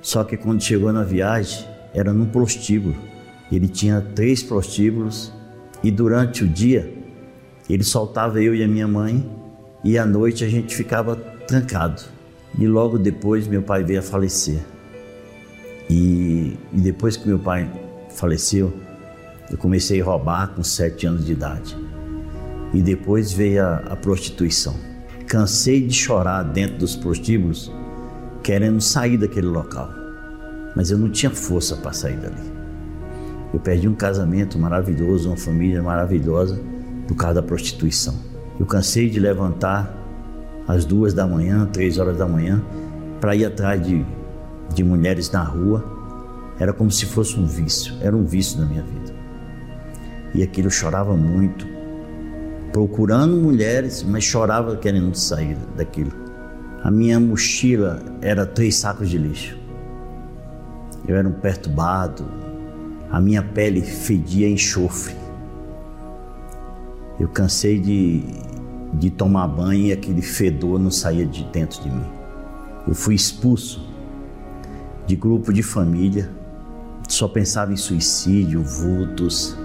Só 0.00 0.24
que 0.24 0.36
quando 0.36 0.62
chegou 0.62 0.92
na 0.92 1.04
viagem, 1.04 1.66
era 1.94 2.12
num 2.12 2.26
prostíbulo. 2.26 2.96
Ele 3.50 3.68
tinha 3.68 4.00
três 4.00 4.42
prostíbulos 4.42 5.32
e 5.82 5.90
durante 5.90 6.42
o 6.42 6.48
dia 6.48 6.92
ele 7.68 7.84
soltava 7.84 8.42
eu 8.42 8.54
e 8.54 8.64
a 8.64 8.68
minha 8.68 8.88
mãe 8.88 9.30
e 9.84 9.98
à 9.98 10.06
noite 10.06 10.44
a 10.44 10.48
gente 10.48 10.74
ficava 10.74 11.14
trancado. 11.14 12.02
E 12.58 12.66
logo 12.66 12.98
depois 12.98 13.46
meu 13.46 13.62
pai 13.62 13.82
veio 13.82 14.00
a 14.00 14.02
falecer. 14.02 14.60
E, 15.88 16.56
e 16.72 16.80
depois 16.80 17.16
que 17.16 17.26
meu 17.26 17.38
pai 17.38 17.70
faleceu, 18.10 18.72
eu 19.50 19.58
comecei 19.58 20.00
a 20.00 20.04
roubar 20.04 20.54
com 20.54 20.62
sete 20.62 21.06
anos 21.06 21.26
de 21.26 21.32
idade. 21.32 21.76
E 22.72 22.80
depois 22.80 23.32
veio 23.32 23.64
a, 23.64 23.76
a 23.76 23.96
prostituição. 23.96 24.74
Cansei 25.26 25.86
de 25.86 25.94
chorar 25.94 26.42
dentro 26.42 26.78
dos 26.78 26.96
prostíbulos, 26.96 27.70
querendo 28.42 28.80
sair 28.80 29.16
daquele 29.16 29.46
local. 29.46 29.90
Mas 30.74 30.90
eu 30.90 30.98
não 30.98 31.10
tinha 31.10 31.30
força 31.30 31.76
para 31.76 31.92
sair 31.92 32.16
dali. 32.16 32.52
Eu 33.52 33.60
perdi 33.60 33.86
um 33.86 33.94
casamento 33.94 34.58
maravilhoso, 34.58 35.28
uma 35.28 35.36
família 35.36 35.82
maravilhosa 35.82 36.58
por 37.06 37.14
causa 37.14 37.34
da 37.34 37.42
prostituição. 37.42 38.14
Eu 38.58 38.64
cansei 38.64 39.10
de 39.10 39.20
levantar 39.20 40.01
às 40.66 40.84
duas 40.84 41.12
da 41.14 41.26
manhã, 41.26 41.66
três 41.72 41.98
horas 41.98 42.16
da 42.16 42.26
manhã, 42.26 42.62
para 43.20 43.34
ir 43.36 43.44
atrás 43.44 43.84
de, 43.84 44.04
de 44.74 44.84
mulheres 44.84 45.30
na 45.30 45.42
rua. 45.42 45.84
Era 46.58 46.72
como 46.72 46.90
se 46.90 47.06
fosse 47.06 47.38
um 47.38 47.46
vício, 47.46 47.94
era 48.00 48.16
um 48.16 48.24
vício 48.24 48.60
na 48.60 48.66
minha 48.66 48.82
vida. 48.82 49.14
E 50.34 50.42
aquilo 50.42 50.68
eu 50.68 50.70
chorava 50.70 51.16
muito, 51.16 51.66
procurando 52.72 53.36
mulheres, 53.36 54.02
mas 54.02 54.24
chorava 54.24 54.76
querendo 54.76 55.14
sair 55.14 55.56
daquilo. 55.76 56.12
A 56.82 56.90
minha 56.90 57.20
mochila 57.20 58.02
era 58.20 58.44
três 58.44 58.76
sacos 58.76 59.08
de 59.08 59.18
lixo. 59.18 59.56
Eu 61.06 61.16
era 61.16 61.28
um 61.28 61.32
perturbado, 61.32 62.24
a 63.10 63.20
minha 63.20 63.42
pele 63.42 63.82
fedia 63.82 64.48
enxofre. 64.48 65.14
Eu 67.20 67.28
cansei 67.28 67.78
de, 67.78 68.24
de 68.92 69.10
tomar 69.10 69.48
banho 69.48 69.86
e 69.86 69.92
aquele 69.92 70.22
fedor 70.22 70.78
não 70.78 70.90
saía 70.90 71.24
de 71.24 71.44
dentro 71.44 71.82
de 71.82 71.90
mim. 71.90 72.06
Eu 72.86 72.94
fui 72.94 73.14
expulso 73.14 73.88
de 75.06 75.16
grupo 75.16 75.52
de 75.52 75.62
família, 75.62 76.30
só 77.08 77.28
pensava 77.28 77.72
em 77.72 77.76
suicídio, 77.76 78.62
vultos. 78.62 79.56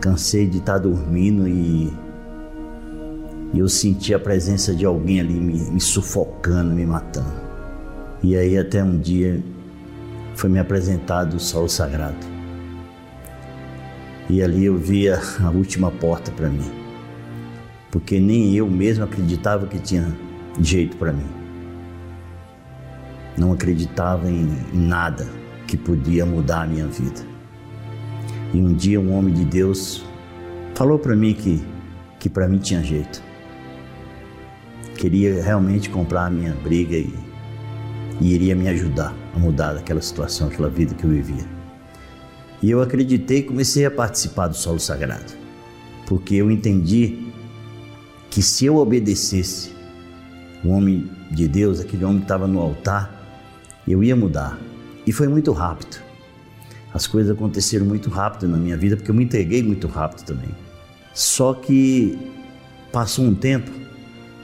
Cansei 0.00 0.46
de 0.46 0.58
estar 0.58 0.78
dormindo 0.78 1.48
e, 1.48 1.92
eu 3.54 3.68
senti 3.68 4.12
a 4.12 4.18
presença 4.18 4.74
de 4.74 4.84
alguém 4.84 5.20
ali 5.20 5.34
me, 5.34 5.58
me 5.70 5.80
sufocando, 5.80 6.74
me 6.74 6.84
matando. 6.84 7.46
E 8.22 8.36
aí 8.36 8.58
até 8.58 8.82
um 8.82 8.98
dia 8.98 9.42
foi 10.34 10.50
me 10.50 10.58
apresentado 10.58 11.34
o 11.34 11.40
sol 11.40 11.68
sagrado. 11.68 12.26
E 14.28 14.42
ali 14.42 14.64
eu 14.64 14.76
via 14.76 15.20
a 15.40 15.50
última 15.50 15.90
porta 15.90 16.30
para 16.32 16.48
mim. 16.48 16.85
Porque 17.90 18.18
nem 18.20 18.54
eu 18.54 18.68
mesmo 18.68 19.04
acreditava 19.04 19.66
que 19.66 19.78
tinha 19.78 20.16
jeito 20.60 20.96
para 20.96 21.12
mim. 21.12 21.26
Não 23.36 23.52
acreditava 23.52 24.30
em, 24.30 24.48
nada 24.72 25.28
que 25.66 25.76
podia 25.76 26.24
mudar 26.24 26.62
a 26.62 26.66
minha 26.66 26.86
vida. 26.86 27.20
E 28.52 28.60
um 28.60 28.74
dia 28.74 29.00
um 29.00 29.12
homem 29.12 29.34
de 29.34 29.44
Deus 29.44 30.04
falou 30.74 30.98
para 30.98 31.14
mim 31.14 31.34
que 31.34 31.62
que 32.18 32.28
para 32.28 32.48
mim 32.48 32.58
tinha 32.58 32.82
jeito. 32.82 33.22
Queria 34.96 35.42
realmente 35.42 35.90
comprar 35.90 36.26
a 36.26 36.30
minha 36.30 36.54
briga 36.54 36.96
e, 36.96 37.14
e 38.20 38.34
iria 38.34 38.56
me 38.56 38.68
ajudar 38.68 39.14
a 39.34 39.38
mudar 39.38 39.74
daquela 39.74 40.00
situação, 40.00 40.48
aquela 40.48 40.68
vida 40.68 40.94
que 40.94 41.04
eu 41.04 41.10
vivia. 41.10 41.44
E 42.62 42.70
eu 42.70 42.80
acreditei 42.80 43.38
e 43.38 43.42
comecei 43.42 43.84
a 43.84 43.90
participar 43.90 44.48
do 44.48 44.56
solo 44.56 44.80
sagrado, 44.80 45.34
porque 46.06 46.36
eu 46.36 46.50
entendi 46.50 47.25
que 48.30 48.42
se 48.42 48.66
eu 48.66 48.76
obedecesse 48.76 49.72
o 50.64 50.68
homem 50.68 51.10
de 51.30 51.46
Deus, 51.48 51.80
aquele 51.80 52.04
homem 52.04 52.18
que 52.18 52.24
estava 52.24 52.46
no 52.46 52.60
altar, 52.60 53.12
eu 53.86 54.02
ia 54.02 54.16
mudar. 54.16 54.58
E 55.06 55.12
foi 55.12 55.28
muito 55.28 55.52
rápido. 55.52 55.98
As 56.92 57.06
coisas 57.06 57.34
aconteceram 57.34 57.86
muito 57.86 58.08
rápido 58.08 58.48
na 58.48 58.56
minha 58.56 58.76
vida, 58.76 58.96
porque 58.96 59.10
eu 59.10 59.14
me 59.14 59.24
entreguei 59.24 59.62
muito 59.62 59.86
rápido 59.86 60.24
também. 60.24 60.50
Só 61.12 61.54
que 61.54 62.18
passou 62.92 63.24
um 63.24 63.34
tempo 63.34 63.70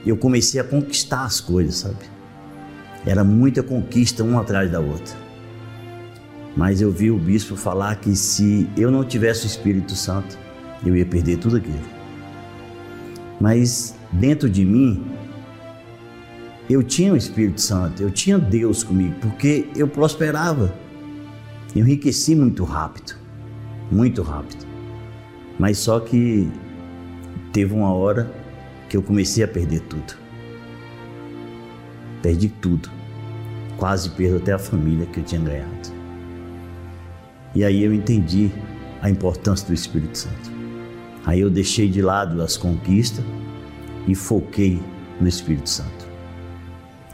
e 0.05 0.09
eu 0.09 0.17
comecei 0.17 0.59
a 0.59 0.63
conquistar 0.63 1.25
as 1.25 1.39
coisas, 1.39 1.75
sabe? 1.75 1.97
Era 3.05 3.23
muita 3.23 3.61
conquista 3.61 4.23
uma 4.23 4.41
atrás 4.41 4.71
da 4.71 4.79
outra. 4.79 5.15
Mas 6.55 6.81
eu 6.81 6.91
vi 6.91 7.09
o 7.09 7.17
bispo 7.17 7.55
falar 7.55 7.95
que 7.95 8.15
se 8.15 8.69
eu 8.77 8.91
não 8.91 9.03
tivesse 9.03 9.45
o 9.45 9.47
Espírito 9.47 9.95
Santo, 9.95 10.37
eu 10.85 10.95
ia 10.95 11.05
perder 11.05 11.37
tudo 11.37 11.57
aquilo. 11.57 12.02
Mas 13.43 13.93
dentro 14.09 14.49
de 14.49 14.63
mim, 14.63 15.03
eu 16.69 16.81
tinha 16.81 17.11
o 17.11 17.17
Espírito 17.17 17.59
Santo, 17.59 18.01
eu 18.01 18.09
tinha 18.09 18.39
Deus 18.39 18.85
comigo, 18.85 19.15
porque 19.19 19.67
eu 19.75 19.85
prosperava. 19.85 20.73
Eu 21.75 21.81
enriqueci 21.81 22.37
muito 22.37 22.63
rápido, 22.63 23.15
muito 23.91 24.21
rápido. 24.21 24.65
Mas 25.59 25.77
só 25.77 25.99
que 25.99 26.49
teve 27.51 27.73
uma 27.73 27.93
hora 27.93 28.33
que 28.87 28.95
eu 28.95 29.03
comecei 29.03 29.43
a 29.43 29.47
perder 29.49 29.81
tudo. 29.81 30.13
Perdi 32.21 32.47
tudo. 32.47 32.89
Quase 33.75 34.09
perdo 34.11 34.37
até 34.37 34.53
a 34.53 34.57
família 34.57 35.05
que 35.07 35.19
eu 35.19 35.23
tinha 35.25 35.41
ganhado. 35.41 35.89
E 37.53 37.65
aí 37.65 37.83
eu 37.83 37.93
entendi 37.93 38.49
a 39.01 39.09
importância 39.09 39.67
do 39.67 39.73
Espírito 39.73 40.17
Santo. 40.17 40.52
Aí 41.25 41.39
eu 41.39 41.49
deixei 41.49 41.87
de 41.87 42.01
lado 42.01 42.41
as 42.41 42.57
conquistas 42.57 43.23
e 44.07 44.15
foquei 44.15 44.81
no 45.19 45.27
Espírito 45.27 45.69
Santo. 45.69 46.07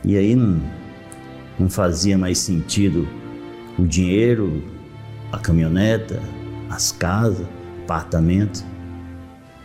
E 0.03 0.17
aí 0.17 0.35
não, 0.35 0.61
não 1.59 1.69
fazia 1.69 2.17
mais 2.17 2.39
sentido 2.39 3.07
o 3.77 3.85
dinheiro, 3.85 4.63
a 5.31 5.37
caminhoneta, 5.37 6.21
as 6.69 6.91
casas, 6.91 7.45
apartamento. 7.83 8.63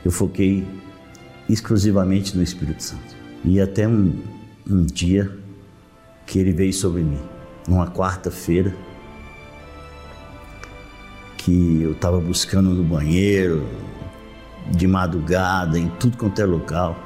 Eu 0.05 0.11
foquei 0.11 0.66
exclusivamente 1.49 2.36
no 2.36 2.42
Espírito 2.42 2.82
Santo. 2.82 3.16
E 3.45 3.61
até 3.61 3.86
um, 3.86 4.12
um 4.68 4.82
dia 4.82 5.30
que 6.26 6.38
ele 6.38 6.53
veio 6.53 6.72
sobre 6.72 7.03
mim, 7.03 7.20
numa 7.68 7.90
quarta-feira, 7.90 8.74
que 11.36 11.82
eu 11.82 11.92
estava 11.92 12.18
buscando 12.18 12.70
no 12.70 12.82
banheiro, 12.82 13.66
de 14.70 14.86
madrugada, 14.86 15.78
em 15.78 15.88
tudo 15.88 16.16
quanto 16.16 16.40
é 16.40 16.44
local, 16.44 16.96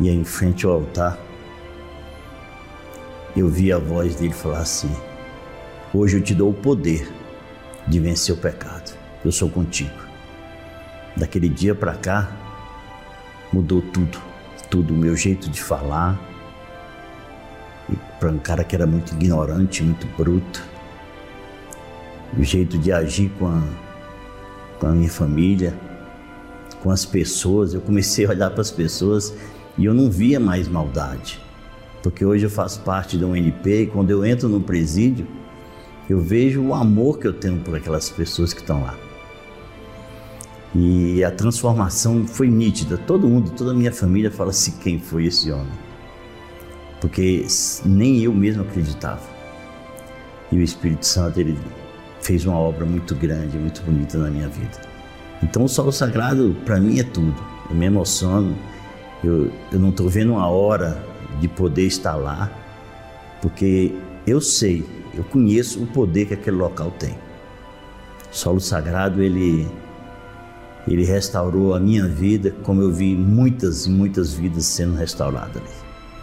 e 0.00 0.08
em 0.08 0.24
frente 0.24 0.66
ao 0.66 0.72
altar, 0.72 1.18
eu 3.36 3.48
vi 3.48 3.72
a 3.72 3.78
voz 3.78 4.16
dele 4.16 4.32
falar 4.32 4.60
assim: 4.60 4.94
Hoje 5.94 6.18
eu 6.18 6.22
te 6.22 6.34
dou 6.34 6.50
o 6.50 6.54
poder 6.54 7.10
de 7.86 7.98
vencer 7.98 8.34
o 8.34 8.38
pecado. 8.38 8.96
Eu 9.24 9.32
sou 9.32 9.48
contigo. 9.48 10.02
Daquele 11.16 11.48
dia 11.48 11.74
para 11.74 11.94
cá, 11.94 12.30
mudou 13.52 13.80
tudo. 13.80 14.18
Tudo, 14.70 14.94
o 14.94 14.96
meu 14.96 15.14
jeito 15.14 15.50
de 15.50 15.62
falar, 15.62 16.18
para 18.18 18.30
um 18.30 18.38
cara 18.38 18.64
que 18.64 18.74
era 18.74 18.86
muito 18.86 19.12
ignorante, 19.12 19.82
muito 19.82 20.06
bruto. 20.16 20.62
O 22.38 22.42
jeito 22.42 22.78
de 22.78 22.90
agir 22.90 23.30
com 23.38 23.46
a, 23.46 23.62
com 24.78 24.86
a 24.86 24.92
minha 24.92 25.10
família, 25.10 25.74
com 26.82 26.90
as 26.90 27.04
pessoas. 27.04 27.74
Eu 27.74 27.80
comecei 27.80 28.26
a 28.26 28.30
olhar 28.30 28.50
para 28.50 28.60
as 28.60 28.70
pessoas 28.70 29.32
e 29.78 29.84
eu 29.84 29.94
não 29.94 30.10
via 30.10 30.40
mais 30.40 30.68
maldade. 30.68 31.40
Porque 32.02 32.24
hoje 32.24 32.44
eu 32.44 32.50
faço 32.50 32.80
parte 32.80 33.16
da 33.16 33.26
UNP 33.26 33.82
e 33.82 33.86
quando 33.86 34.10
eu 34.10 34.24
entro 34.24 34.48
no 34.48 34.60
presídio, 34.60 35.26
eu 36.10 36.20
vejo 36.20 36.60
o 36.60 36.74
amor 36.74 37.18
que 37.18 37.26
eu 37.26 37.32
tenho 37.32 37.60
por 37.60 37.76
aquelas 37.76 38.10
pessoas 38.10 38.52
que 38.52 38.60
estão 38.60 38.82
lá. 38.82 38.96
E 40.74 41.22
a 41.22 41.30
transformação 41.30 42.26
foi 42.26 42.48
nítida. 42.48 42.98
Todo 42.98 43.28
mundo, 43.28 43.50
toda 43.50 43.70
a 43.70 43.74
minha 43.74 43.92
família 43.92 44.30
fala 44.30 44.50
assim: 44.50 44.72
quem 44.82 44.98
foi 44.98 45.26
esse 45.26 45.52
homem? 45.52 45.82
porque 47.02 47.44
nem 47.84 48.20
eu 48.20 48.32
mesmo 48.32 48.62
acreditava. 48.62 49.28
E 50.52 50.56
o 50.56 50.62
Espírito 50.62 51.04
Santo 51.04 51.40
ele 51.40 51.58
fez 52.20 52.46
uma 52.46 52.56
obra 52.56 52.86
muito 52.86 53.12
grande, 53.16 53.58
muito 53.58 53.82
bonita 53.82 54.16
na 54.18 54.30
minha 54.30 54.48
vida. 54.48 54.91
Então 55.42 55.64
o 55.64 55.68
solo 55.68 55.92
sagrado 55.92 56.56
para 56.64 56.80
mim 56.80 56.98
é 56.98 57.02
tudo. 57.02 57.34
Eu 57.68 57.76
me 57.76 57.86
emociono. 57.86 58.56
Eu, 59.22 59.52
eu 59.70 59.78
não 59.78 59.90
estou 59.90 60.08
vendo 60.08 60.32
uma 60.32 60.48
hora 60.48 61.04
de 61.40 61.48
poder 61.48 61.86
estar 61.86 62.14
lá, 62.14 62.50
porque 63.40 63.94
eu 64.26 64.40
sei, 64.40 64.84
eu 65.14 65.24
conheço 65.24 65.82
o 65.82 65.86
poder 65.86 66.26
que 66.26 66.34
aquele 66.34 66.56
local 66.56 66.90
tem. 66.90 67.12
O 68.30 68.34
solo 68.34 68.60
sagrado 68.60 69.22
ele 69.22 69.68
ele 70.86 71.04
restaurou 71.04 71.74
a 71.74 71.80
minha 71.80 72.08
vida, 72.08 72.52
como 72.64 72.82
eu 72.82 72.90
vi 72.90 73.14
muitas 73.14 73.86
e 73.86 73.90
muitas 73.90 74.34
vidas 74.34 74.64
sendo 74.64 74.96
restauradas 74.96 75.56
ali. 75.56 75.70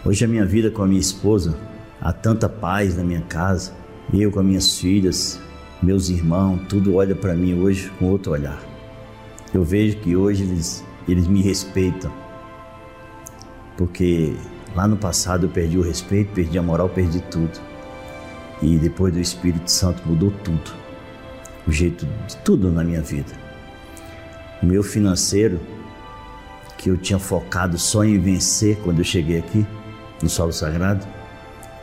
Hoje 0.03 0.25
a 0.25 0.27
minha 0.27 0.45
vida 0.45 0.69
com 0.69 0.83
a 0.83 0.87
minha 0.87 0.99
esposa, 0.99 1.55
há 2.01 2.11
tanta 2.11 2.49
paz 2.49 2.97
na 2.97 3.03
minha 3.03 3.21
casa, 3.21 3.71
eu 4.13 4.29
com 4.31 4.41
as 4.41 4.45
minhas 4.45 4.77
filhas, 4.77 5.39
meus 5.81 6.09
irmãos, 6.09 6.59
tudo 6.67 6.95
olha 6.95 7.15
para 7.15 7.33
mim 7.35 7.53
hoje 7.53 7.89
com 7.97 8.09
outro 8.09 8.33
olhar. 8.33 8.68
Eu 9.53 9.63
vejo 9.63 9.97
que 9.97 10.15
hoje 10.15 10.43
eles, 10.43 10.83
eles 11.07 11.27
me 11.27 11.41
respeitam, 11.41 12.11
porque 13.75 14.35
lá 14.75 14.87
no 14.87 14.95
passado 14.95 15.47
eu 15.47 15.49
perdi 15.49 15.77
o 15.77 15.81
respeito, 15.81 16.33
perdi 16.33 16.59
a 16.59 16.61
moral, 16.61 16.87
perdi 16.87 17.19
tudo. 17.19 17.59
E 18.61 18.77
depois 18.77 19.11
do 19.13 19.19
Espírito 19.19 19.71
Santo 19.71 20.03
mudou 20.05 20.31
tudo, 20.43 20.71
o 21.67 21.71
jeito 21.71 22.05
de 22.27 22.37
tudo 22.37 22.69
na 22.69 22.83
minha 22.83 23.01
vida. 23.01 23.33
O 24.61 24.65
meu 24.67 24.83
financeiro, 24.83 25.59
que 26.77 26.89
eu 26.89 26.97
tinha 26.97 27.17
focado 27.17 27.77
só 27.77 28.03
em 28.03 28.19
vencer 28.19 28.77
quando 28.83 28.99
eu 28.99 29.05
cheguei 29.05 29.39
aqui, 29.39 29.65
no 30.21 30.29
solo 30.29 30.51
sagrado, 30.51 31.07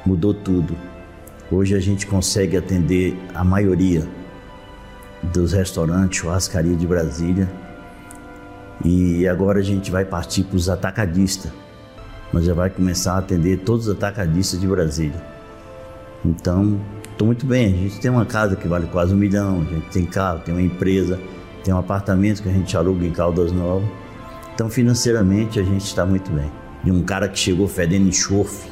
mudou 0.04 0.32
tudo. 0.32 0.76
Hoje 1.50 1.74
a 1.74 1.80
gente 1.80 2.06
consegue 2.06 2.56
atender 2.56 3.16
a 3.34 3.42
maioria 3.42 4.06
dos 5.22 5.52
restaurantes, 5.52 6.20
churrascaria 6.20 6.76
de 6.76 6.86
Brasília. 6.86 7.48
E 8.84 9.26
agora 9.26 9.58
a 9.60 9.62
gente 9.62 9.90
vai 9.90 10.04
partir 10.04 10.44
para 10.44 10.56
os 10.56 10.68
atacadistas. 10.68 11.50
Nós 12.32 12.44
já 12.44 12.54
vai 12.54 12.70
começar 12.70 13.14
a 13.14 13.18
atender 13.18 13.58
todos 13.58 13.86
os 13.86 13.94
atacadistas 13.94 14.60
de 14.60 14.66
Brasília. 14.66 15.22
Então, 16.24 16.80
estou 17.10 17.26
muito 17.26 17.46
bem. 17.46 17.74
A 17.74 17.76
gente 17.76 18.00
tem 18.00 18.10
uma 18.10 18.26
casa 18.26 18.56
que 18.56 18.68
vale 18.68 18.86
quase 18.86 19.14
um 19.14 19.16
milhão, 19.16 19.62
a 19.62 19.74
gente 19.74 19.88
tem 19.90 20.04
carro, 20.04 20.40
tem 20.40 20.52
uma 20.52 20.62
empresa, 20.62 21.18
tem 21.64 21.72
um 21.72 21.78
apartamento 21.78 22.42
que 22.42 22.48
a 22.48 22.52
gente 22.52 22.76
aluga 22.76 23.04
em 23.06 23.12
Caldas 23.12 23.52
Novas. 23.52 23.88
Então, 24.54 24.68
financeiramente, 24.68 25.58
a 25.58 25.62
gente 25.62 25.84
está 25.84 26.04
muito 26.04 26.30
bem. 26.30 26.50
E 26.84 26.90
um 26.90 27.02
cara 27.02 27.28
que 27.28 27.38
chegou 27.38 27.66
fedendo 27.66 28.08
enxofre 28.08 28.70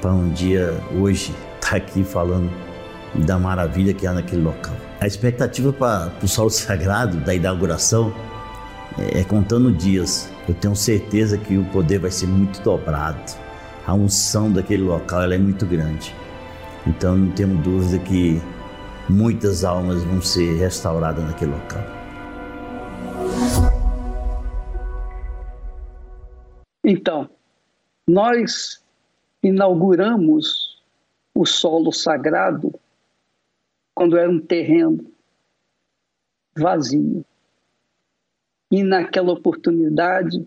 para 0.00 0.12
um 0.12 0.28
dia, 0.30 0.78
hoje, 0.94 1.34
estar 1.56 1.70
tá 1.70 1.76
aqui 1.76 2.04
falando 2.04 2.50
da 3.24 3.38
maravilha 3.38 3.94
que 3.94 4.06
há 4.06 4.12
naquele 4.12 4.42
local. 4.42 4.74
A 5.00 5.06
expectativa 5.06 5.72
para 5.72 6.12
o 6.22 6.28
solo 6.28 6.50
sagrado 6.50 7.18
da 7.18 7.34
inauguração 7.34 8.12
é, 8.98 9.20
é 9.20 9.24
contando 9.24 9.72
dias. 9.72 10.30
Eu 10.48 10.54
tenho 10.54 10.76
certeza 10.76 11.36
que 11.38 11.56
o 11.56 11.64
poder 11.66 11.98
vai 11.98 12.10
ser 12.10 12.26
muito 12.26 12.60
dobrado. 12.62 13.20
A 13.86 13.94
unção 13.94 14.50
daquele 14.50 14.82
local 14.82 15.22
ela 15.22 15.34
é 15.34 15.38
muito 15.38 15.66
grande. 15.66 16.14
Então 16.86 17.16
não 17.16 17.30
temos 17.32 17.62
dúvida 17.62 17.98
que 17.98 18.40
muitas 19.08 19.64
almas 19.64 20.02
vão 20.04 20.20
ser 20.20 20.56
restauradas 20.58 21.24
naquele 21.24 21.52
local. 21.52 21.82
Então, 26.84 27.28
nós 28.06 28.80
inauguramos 29.42 30.80
o 31.34 31.44
solo 31.44 31.92
sagrado 31.92 32.72
quando 33.96 34.18
era 34.18 34.30
um 34.30 34.38
terreno 34.38 35.10
vazio. 36.54 37.24
E 38.70 38.82
naquela 38.82 39.32
oportunidade, 39.32 40.46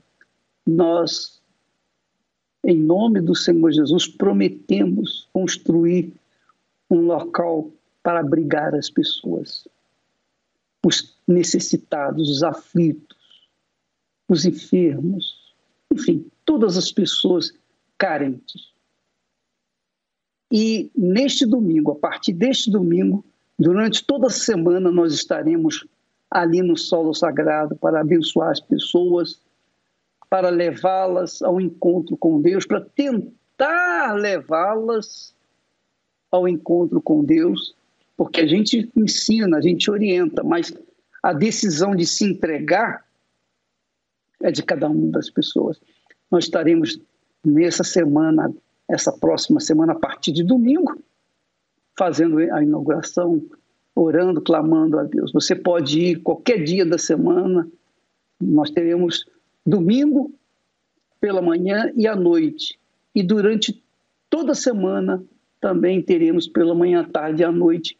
nós, 0.65 1.41
em 2.63 2.77
nome 2.77 3.19
do 3.19 3.33
Senhor 3.33 3.71
Jesus, 3.71 4.07
prometemos 4.07 5.27
construir 5.33 6.13
um 6.91 7.01
local 7.01 7.71
para 8.03 8.19
abrigar 8.19 8.75
as 8.75 8.87
pessoas, 8.87 9.67
os 10.85 11.17
necessitados, 11.27 12.29
os 12.29 12.43
aflitos, 12.43 13.17
os 14.27 14.45
enfermos, 14.45 15.55
enfim, 15.91 16.29
todas 16.45 16.77
as 16.77 16.91
pessoas 16.91 17.51
carentes. 17.97 18.71
E 20.51 20.91
neste 20.95 21.47
domingo, 21.47 21.91
a 21.91 21.95
partir 21.95 22.33
deste 22.33 22.69
domingo, 22.69 23.25
Durante 23.59 24.05
toda 24.05 24.27
a 24.27 24.31
semana 24.31 24.89
nós 24.89 25.13
estaremos 25.13 25.85
ali 26.31 26.61
no 26.61 26.77
solo 26.77 27.13
sagrado 27.13 27.75
para 27.75 27.99
abençoar 27.99 28.51
as 28.51 28.61
pessoas, 28.61 29.41
para 30.29 30.49
levá-las 30.49 31.41
ao 31.41 31.59
encontro 31.59 32.15
com 32.15 32.41
Deus, 32.41 32.65
para 32.65 32.79
tentar 32.79 34.13
levá-las 34.13 35.35
ao 36.31 36.47
encontro 36.47 37.01
com 37.01 37.21
Deus, 37.25 37.75
porque 38.15 38.41
a 38.41 38.47
gente 38.47 38.89
ensina, 38.95 39.57
a 39.57 39.61
gente 39.61 39.91
orienta, 39.91 40.41
mas 40.41 40.73
a 41.21 41.33
decisão 41.33 41.93
de 41.93 42.05
se 42.05 42.23
entregar 42.23 43.05
é 44.41 44.51
de 44.51 44.63
cada 44.63 44.87
uma 44.87 45.11
das 45.11 45.29
pessoas. 45.29 45.81
Nós 46.31 46.45
estaremos 46.45 46.97
nessa 47.43 47.83
semana, 47.83 48.53
essa 48.87 49.11
próxima 49.11 49.59
semana, 49.59 49.93
a 49.93 49.99
partir 49.99 50.31
de 50.31 50.43
domingo, 50.43 50.97
fazendo 51.99 52.39
a 52.39 52.63
inauguração, 52.63 53.45
orando, 53.93 54.39
clamando 54.39 54.97
a 54.97 55.03
Deus. 55.03 55.33
Você 55.33 55.53
pode 55.53 55.99
ir 55.99 56.21
qualquer 56.21 56.63
dia 56.63 56.85
da 56.85 56.97
semana. 56.97 57.67
Nós 58.39 58.71
teremos 58.71 59.25
domingo 59.65 60.33
pela 61.19 61.41
manhã 61.41 61.91
e 61.97 62.07
à 62.07 62.15
noite. 62.15 62.79
E 63.13 63.21
durante 63.21 63.83
toda 64.29 64.53
a 64.53 64.55
semana 64.55 65.21
também 65.59 66.01
teremos 66.01 66.47
pela 66.47 66.73
manhã, 66.73 67.03
tarde 67.03 67.41
e 67.41 67.45
à 67.45 67.51
noite 67.51 67.99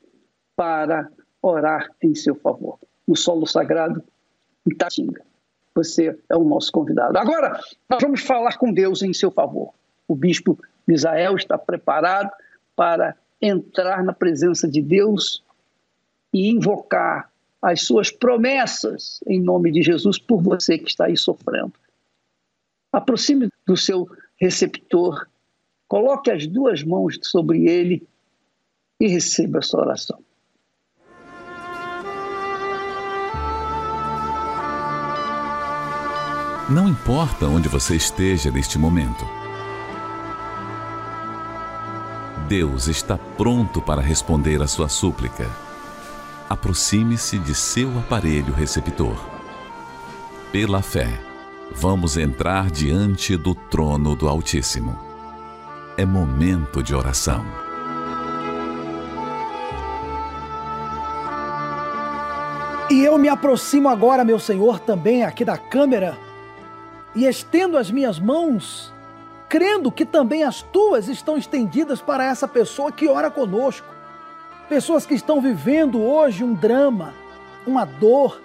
para 0.56 1.12
orar 1.42 1.92
em 2.02 2.16
seu 2.16 2.36
favor. 2.36 2.80
No 3.06 3.18
solo 3.18 3.46
sagrado 3.46 4.02
Itatinga. 4.66 5.22
Você 5.76 6.18
é 6.30 6.38
o 6.38 6.44
nosso 6.46 6.72
convidado. 6.72 7.18
Agora, 7.18 7.60
nós 7.90 8.02
vamos 8.02 8.22
falar 8.22 8.58
com 8.58 8.72
Deus 8.72 9.02
em 9.02 9.14
seu 9.14 9.30
favor. 9.30 9.74
O 10.08 10.16
bispo 10.16 10.58
Misael 10.88 11.36
está 11.36 11.58
preparado 11.58 12.32
para 12.78 13.18
entrar 13.42 14.04
na 14.04 14.14
presença 14.14 14.68
de 14.68 14.82
Deus 14.82 15.44
e 16.34 16.50
invocar 16.50 17.32
as 17.62 17.82
suas 17.82 18.12
promessas 18.12 19.20
em 19.28 19.42
nome 19.42 19.72
de 19.72 19.82
Jesus 19.82 20.18
por 20.18 20.42
você 20.42 20.78
que 20.78 20.90
está 20.90 21.06
aí 21.06 21.18
sofrendo. 21.18 21.74
Aproxime 22.92 23.50
do 23.68 23.76
seu 23.76 24.10
receptor, 24.38 25.28
coloque 25.88 26.32
as 26.32 26.48
duas 26.48 26.84
mãos 26.84 27.20
sobre 27.22 27.68
ele 27.68 28.08
e 29.00 29.08
receba 29.08 29.62
sua 29.62 29.82
oração. 29.82 30.20
Não 36.70 36.88
importa 36.88 37.48
onde 37.48 37.68
você 37.68 37.96
esteja 37.96 38.52
neste 38.52 38.78
momento 38.78 39.39
Deus 42.50 42.88
está 42.88 43.16
pronto 43.16 43.80
para 43.80 44.02
responder 44.02 44.60
a 44.60 44.66
sua 44.66 44.90
súplica. 44.90 45.48
Aproxime-se 46.50 47.38
de 47.38 47.54
seu 47.54 47.96
aparelho 48.00 48.52
receptor. 48.52 49.16
Pela 50.52 50.82
fé, 50.82 51.22
vamos 51.72 52.18
entrar 52.18 52.72
diante 52.72 53.38
do 53.38 53.54
trono 53.54 54.16
do 54.16 54.28
Altíssimo. 54.28 54.98
É 55.96 56.04
momento 56.04 56.82
de 56.82 56.96
oração. 56.96 57.46
E 62.90 63.06
eu 63.06 63.20
me 63.20 63.30
aproximo 63.30 63.88
agora, 63.88 64.26
meu 64.26 64.40
Senhor, 64.40 64.80
também 64.80 65.24
aqui 65.24 65.46
da 65.46 65.56
câmera 65.56 66.18
e 67.14 67.26
estendo 67.26 67.78
as 67.78 67.92
minhas 67.92 68.18
mãos 68.18 68.92
crendo 69.50 69.92
que 69.92 70.06
também 70.06 70.44
as 70.44 70.62
tuas 70.62 71.08
estão 71.08 71.36
estendidas 71.36 72.00
para 72.00 72.24
essa 72.24 72.48
pessoa 72.48 72.92
que 72.92 73.08
ora 73.08 73.32
conosco. 73.32 73.88
Pessoas 74.70 75.08
que 75.08 75.16
estão 75.16 75.42
vivendo 75.42 76.00
hoje 76.00 76.44
um 76.44 76.54
drama, 76.54 77.16
uma 77.66 77.84
dor, 77.84 78.40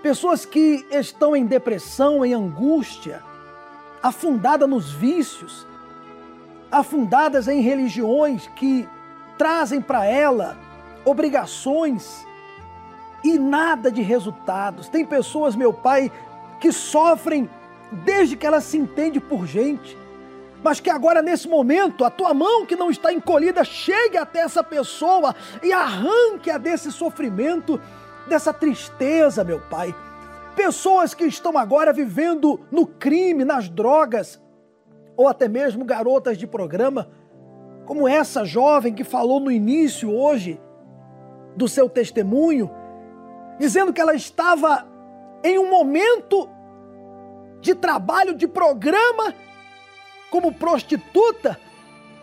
pessoas 0.00 0.46
que 0.46 0.86
estão 0.92 1.34
em 1.34 1.44
depressão, 1.44 2.24
em 2.24 2.32
angústia, 2.32 3.20
afundadas 4.00 4.68
nos 4.68 4.92
vícios, 4.92 5.66
afundadas 6.70 7.48
em 7.48 7.60
religiões 7.60 8.46
que 8.54 8.88
trazem 9.36 9.80
para 9.80 10.04
ela 10.04 10.56
obrigações 11.04 12.24
e 13.24 13.36
nada 13.36 13.90
de 13.90 14.02
resultados. 14.02 14.88
Tem 14.88 15.04
pessoas, 15.04 15.56
meu 15.56 15.72
pai, 15.72 16.12
que 16.60 16.70
sofrem 16.70 17.50
desde 17.90 18.36
que 18.36 18.46
ela 18.46 18.60
se 18.60 18.76
entende 18.76 19.18
por 19.18 19.44
gente 19.44 19.98
mas 20.62 20.80
que 20.80 20.90
agora 20.90 21.22
nesse 21.22 21.48
momento 21.48 22.04
a 22.04 22.10
tua 22.10 22.34
mão 22.34 22.66
que 22.66 22.76
não 22.76 22.90
está 22.90 23.12
encolhida 23.12 23.64
chegue 23.64 24.16
até 24.16 24.40
essa 24.40 24.62
pessoa 24.62 25.34
e 25.62 25.72
arranque-a 25.72 26.58
desse 26.58 26.90
sofrimento, 26.90 27.80
dessa 28.26 28.52
tristeza, 28.52 29.44
meu 29.44 29.60
Pai. 29.60 29.94
Pessoas 30.56 31.14
que 31.14 31.24
estão 31.24 31.56
agora 31.56 31.92
vivendo 31.92 32.60
no 32.70 32.86
crime, 32.86 33.44
nas 33.44 33.68
drogas, 33.68 34.40
ou 35.16 35.28
até 35.28 35.48
mesmo 35.48 35.84
garotas 35.84 36.36
de 36.36 36.46
programa, 36.46 37.08
como 37.86 38.08
essa 38.08 38.44
jovem 38.44 38.92
que 38.92 39.04
falou 39.04 39.40
no 39.40 39.50
início 39.50 40.12
hoje 40.12 40.60
do 41.56 41.66
seu 41.66 41.88
testemunho, 41.88 42.70
dizendo 43.58 43.92
que 43.92 44.00
ela 44.00 44.14
estava 44.14 44.86
em 45.42 45.58
um 45.58 45.70
momento 45.70 46.48
de 47.60 47.74
trabalho 47.74 48.34
de 48.34 48.46
programa 48.46 49.34
como 50.30 50.52
prostituta, 50.52 51.58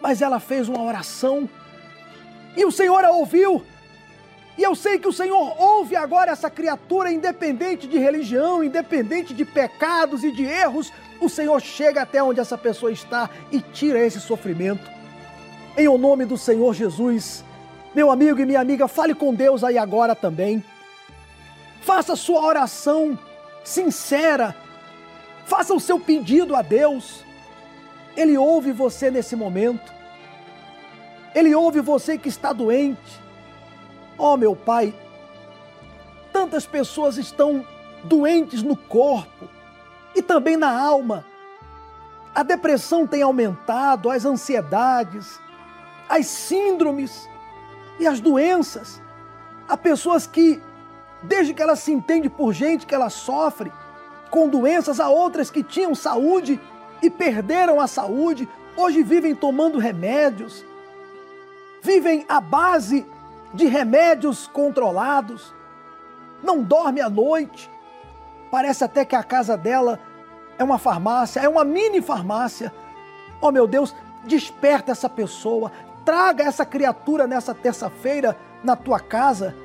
mas 0.02 0.22
ela 0.22 0.40
fez 0.40 0.68
uma 0.68 0.84
oração 0.84 1.50
e 2.56 2.64
o 2.66 2.72
Senhor 2.72 3.04
a 3.04 3.12
ouviu. 3.12 3.64
E 4.58 4.64
eu 4.64 4.74
sei 4.74 4.98
que 4.98 5.08
o 5.08 5.14
Senhor 5.14 5.62
ouve 5.62 5.96
agora 5.96 6.32
essa 6.32 6.50
criatura, 6.50 7.12
independente 7.12 7.88
de 7.88 7.98
religião, 7.98 8.64
independente 8.64 9.34
de 9.34 9.44
pecados 9.44 10.24
e 10.24 10.32
de 10.32 10.46
erros, 10.46 10.94
o 11.20 11.28
Senhor 11.28 11.60
chega 11.60 12.02
até 12.02 12.24
onde 12.24 12.40
essa 12.40 12.58
pessoa 12.58 12.92
está 12.92 13.30
e 13.52 13.60
tira 13.60 14.00
esse 14.00 14.22
sofrimento. 14.22 14.90
Em 15.78 15.90
o 15.90 15.98
nome 15.98 16.24
do 16.24 16.38
Senhor 16.38 16.74
Jesus, 16.74 17.44
meu 17.94 18.10
amigo 18.10 18.40
e 18.40 18.46
minha 18.46 18.62
amiga, 18.62 18.88
fale 18.88 19.14
com 19.14 19.34
Deus 19.34 19.62
aí 19.62 19.78
agora 19.78 20.16
também. 20.16 20.64
Faça 21.82 22.16
sua 22.16 22.42
oração 22.42 23.20
sincera. 23.62 24.56
Faça 25.46 25.74
o 25.74 25.80
seu 25.82 26.00
pedido 26.00 26.56
a 26.56 26.62
Deus. 26.62 27.25
Ele 28.16 28.38
ouve 28.38 28.72
você 28.72 29.12
nesse 29.12 29.36
momento. 29.36 29.94
Ele 31.34 31.54
ouve 31.54 31.82
você 31.82 32.18
que 32.18 32.30
está 32.30 32.54
doente. 32.54 33.22
Oh, 34.18 34.38
meu 34.38 34.56
Pai, 34.56 34.94
tantas 36.32 36.66
pessoas 36.66 37.18
estão 37.18 37.66
doentes 38.04 38.64
no 38.64 38.76
corpo 38.78 39.50
e 40.16 40.22
também 40.22 40.56
na 40.56 40.72
alma, 40.72 41.26
A 42.36 42.44
depressão 42.44 43.08
tem 43.08 43.22
aumentado, 43.22 44.10
as 44.10 44.26
ansiedades, 44.26 45.40
as 46.10 46.26
síndromes 46.26 47.30
e 47.98 48.06
as 48.06 48.20
doenças. 48.20 49.02
Há 49.70 49.78
pessoas 49.78 50.28
que, 50.28 50.62
desde 51.24 51.54
que 51.54 51.62
ela 51.62 51.78
se 51.78 51.94
entende 51.94 52.30
por 52.30 52.52
gente 52.52 52.86
que 52.86 52.94
ela 52.94 53.10
sofre 53.10 53.72
com 54.30 54.50
doenças, 54.50 55.00
há 55.00 55.08
outras 55.08 55.50
que 55.50 55.64
tinham 55.64 55.96
saúde 55.96 56.60
e 57.02 57.10
perderam 57.10 57.80
a 57.80 57.88
saúde, 57.88 58.48
hoje 58.76 59.04
vivem 59.04 59.36
tomando 59.36 59.78
remédios, 59.78 60.66
vivem 61.82 62.26
à 62.28 62.40
base 62.40 63.06
de 63.54 63.66
remédios 63.66 64.48
controlados, 64.48 65.54
não 66.44 66.62
dorme 66.62 67.02
à 67.02 67.10
noite. 67.10 67.70
Parece 68.52 68.84
até 68.84 69.06
que 69.06 69.16
a 69.16 69.24
casa 69.24 69.58
dela 69.58 70.00
é 70.58 70.64
uma 70.64 70.78
farmácia, 70.78 71.40
é 71.40 71.50
uma 71.50 71.64
mini 71.64 72.02
farmácia. 72.02 72.74
Oh 73.42 73.52
meu 73.52 73.68
Deus, 73.68 73.96
desperta 74.24 74.92
essa 74.92 75.10
pessoa, 75.10 75.72
traga 76.04 76.44
essa 76.44 76.66
criatura 76.66 77.28
nessa 77.28 77.54
terça-feira 77.54 78.38
na 78.64 78.76
tua 78.76 79.00
casa. 79.00 79.56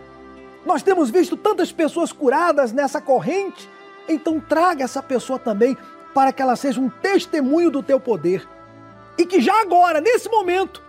Nós 0.64 0.82
temos 0.82 1.10
visto 1.10 1.36
tantas 1.36 1.72
pessoas 1.72 2.12
curadas 2.12 2.72
nessa 2.72 3.00
corrente, 3.00 3.68
então 4.08 4.40
traga 4.40 4.84
essa 4.84 5.02
pessoa 5.02 5.38
também 5.38 5.76
para 6.14 6.32
que 6.32 6.42
ela 6.42 6.56
seja 6.56 6.80
um 6.80 6.88
testemunho 6.88 7.70
do 7.70 7.82
teu 7.82 8.00
poder. 8.00 8.46
E 9.16 9.26
que 9.26 9.40
já 9.40 9.60
agora, 9.60 10.00
nesse 10.00 10.28
momento, 10.28 10.82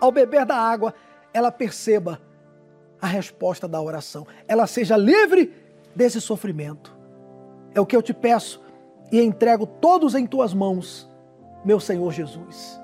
ao 0.00 0.10
beber 0.10 0.44
da 0.44 0.56
água, 0.56 0.94
ela 1.32 1.50
perceba 1.52 2.20
a 3.00 3.06
resposta 3.06 3.68
da 3.68 3.80
oração, 3.80 4.26
ela 4.48 4.66
seja 4.66 4.96
livre 4.96 5.52
desse 5.94 6.20
sofrimento. 6.20 6.96
É 7.74 7.80
o 7.80 7.86
que 7.86 7.94
eu 7.94 8.02
te 8.02 8.14
peço 8.14 8.62
e 9.12 9.20
entrego 9.20 9.66
todos 9.66 10.14
em 10.14 10.26
tuas 10.26 10.54
mãos, 10.54 11.08
meu 11.64 11.78
Senhor 11.78 12.10
Jesus. 12.12 12.80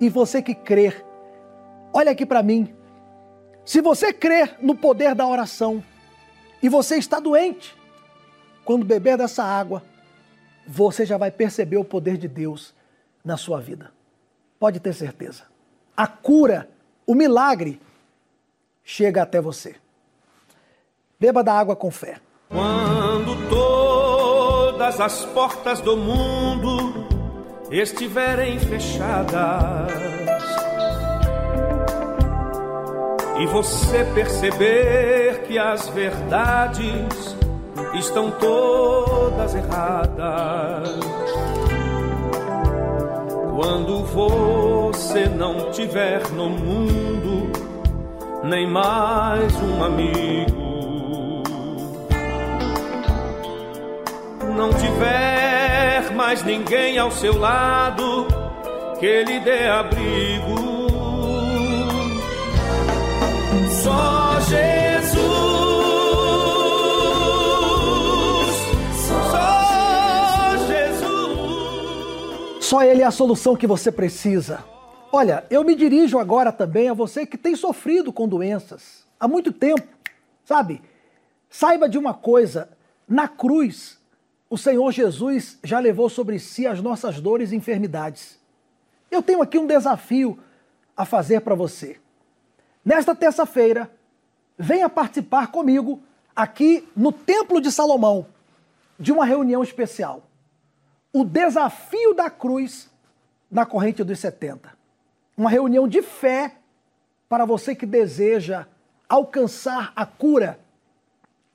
E 0.00 0.08
você 0.08 0.40
que 0.40 0.54
crer, 0.54 1.04
olha 1.92 2.12
aqui 2.12 2.24
para 2.24 2.42
mim. 2.42 2.74
Se 3.64 3.80
você 3.80 4.12
crer 4.12 4.56
no 4.62 4.76
poder 4.76 5.14
da 5.14 5.26
oração 5.26 5.82
e 6.62 6.68
você 6.68 6.96
está 6.96 7.18
doente, 7.18 7.76
quando 8.64 8.84
beber 8.84 9.18
dessa 9.18 9.42
água, 9.42 9.82
você 10.66 11.06
já 11.06 11.16
vai 11.16 11.30
perceber 11.30 11.76
o 11.76 11.84
poder 11.84 12.16
de 12.16 12.28
Deus 12.28 12.74
na 13.24 13.36
sua 13.36 13.60
vida. 13.60 13.92
Pode 14.58 14.80
ter 14.80 14.92
certeza. 14.92 15.44
A 15.96 16.06
cura, 16.06 16.68
o 17.06 17.14
milagre 17.14 17.80
chega 18.82 19.22
até 19.22 19.40
você. 19.40 19.76
Beba 21.18 21.42
da 21.42 21.52
água 21.52 21.76
com 21.76 21.90
fé. 21.90 22.20
Quando 22.48 23.48
todas 23.48 25.00
as 25.00 25.24
portas 25.26 25.80
do 25.80 25.96
mundo 25.96 27.06
estiverem 27.70 28.58
fechadas 28.60 29.90
e 33.38 33.46
você 33.46 34.04
perceber 34.14 35.42
que 35.46 35.58
as 35.58 35.88
verdades 35.88 37.36
estão 37.98 38.30
todas 38.30 39.54
erradas. 39.54 40.88
Quando 43.54 44.04
você 44.04 45.26
não 45.28 45.70
tiver 45.70 46.28
no 46.32 46.50
mundo 46.50 47.50
nem 48.44 48.66
mais 48.66 49.52
um 49.62 49.82
amigo, 49.82 51.42
não 54.56 54.70
tiver 54.70 56.12
mais 56.14 56.42
ninguém 56.44 56.98
ao 56.98 57.10
seu 57.10 57.38
lado 57.38 58.26
que 59.00 59.24
lhe 59.24 59.40
dê 59.40 59.66
abrigo. 59.66 60.65
Só 72.76 72.82
Ele 72.82 73.00
é 73.00 73.06
a 73.06 73.10
solução 73.10 73.56
que 73.56 73.66
você 73.66 73.90
precisa. 73.90 74.62
Olha, 75.10 75.46
eu 75.48 75.64
me 75.64 75.74
dirijo 75.74 76.18
agora 76.18 76.52
também 76.52 76.90
a 76.90 76.92
você 76.92 77.24
que 77.24 77.38
tem 77.38 77.56
sofrido 77.56 78.12
com 78.12 78.28
doenças 78.28 79.06
há 79.18 79.26
muito 79.26 79.50
tempo, 79.50 79.88
sabe? 80.44 80.82
Saiba 81.48 81.88
de 81.88 81.96
uma 81.96 82.12
coisa: 82.12 82.68
na 83.08 83.28
cruz, 83.28 83.98
o 84.50 84.58
Senhor 84.58 84.92
Jesus 84.92 85.58
já 85.64 85.78
levou 85.78 86.10
sobre 86.10 86.38
si 86.38 86.66
as 86.66 86.82
nossas 86.82 87.18
dores 87.18 87.50
e 87.50 87.56
enfermidades. 87.56 88.38
Eu 89.10 89.22
tenho 89.22 89.40
aqui 89.40 89.56
um 89.56 89.66
desafio 89.66 90.38
a 90.94 91.06
fazer 91.06 91.40
para 91.40 91.54
você. 91.54 91.96
Nesta 92.84 93.14
terça-feira, 93.14 93.90
venha 94.58 94.90
participar 94.90 95.46
comigo 95.46 96.02
aqui 96.36 96.86
no 96.94 97.10
Templo 97.10 97.58
de 97.58 97.72
Salomão 97.72 98.26
de 99.00 99.12
uma 99.12 99.24
reunião 99.24 99.62
especial. 99.62 100.25
O 101.16 101.24
desafio 101.24 102.12
da 102.12 102.28
cruz 102.28 102.90
na 103.50 103.64
corrente 103.64 104.04
dos 104.04 104.18
70. 104.18 104.76
Uma 105.36 105.48
reunião 105.48 105.88
de 105.88 106.02
fé 106.02 106.56
para 107.28 107.44
você 107.44 107.74
que 107.74 107.86
deseja 107.86 108.66
alcançar 109.08 109.92
a 109.96 110.04
cura, 110.04 110.58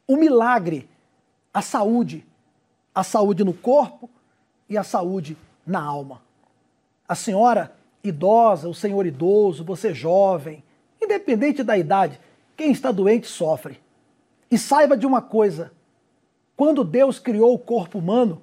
o 0.08 0.16
milagre, 0.16 0.90
a 1.54 1.62
saúde 1.62 2.26
a 2.94 3.04
saúde 3.04 3.44
no 3.44 3.54
corpo 3.54 4.10
e 4.70 4.78
a 4.78 4.84
saúde 4.84 5.38
na 5.66 5.82
alma. 5.82 6.22
A 7.08 7.16
senhora 7.16 7.74
idosa, 8.04 8.68
o 8.68 8.74
senhor 8.74 9.06
idoso, 9.06 9.64
você 9.64 9.94
jovem, 9.94 10.64
independente 11.02 11.64
da 11.64 11.78
idade, 11.78 12.20
quem 12.56 12.72
está 12.72 12.92
doente 12.92 13.28
sofre. 13.28 13.80
E 14.50 14.58
saiba 14.58 14.98
de 14.98 15.06
uma 15.06 15.22
coisa: 15.22 15.72
quando 16.56 16.84
Deus 16.84 17.18
criou 17.20 17.54
o 17.54 17.60
corpo 17.60 18.00
humano, 18.00 18.42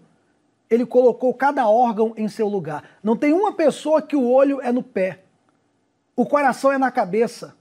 ele 0.71 0.85
colocou 0.85 1.33
cada 1.33 1.69
órgão 1.69 2.13
em 2.17 2.29
seu 2.29 2.49
lugar. 2.49 2.85
Não 3.03 3.17
tem 3.17 3.33
uma 3.33 3.53
pessoa 3.53 4.03
que 4.03 4.17
o 4.17 4.29
olho 4.29 4.61
é 4.61 4.71
no 4.71 4.83
pé, 4.83 5.21
o 6.15 6.27
coração 6.27 6.73
é 6.73 6.79
na 6.79 6.91
cabeça, 6.91 7.55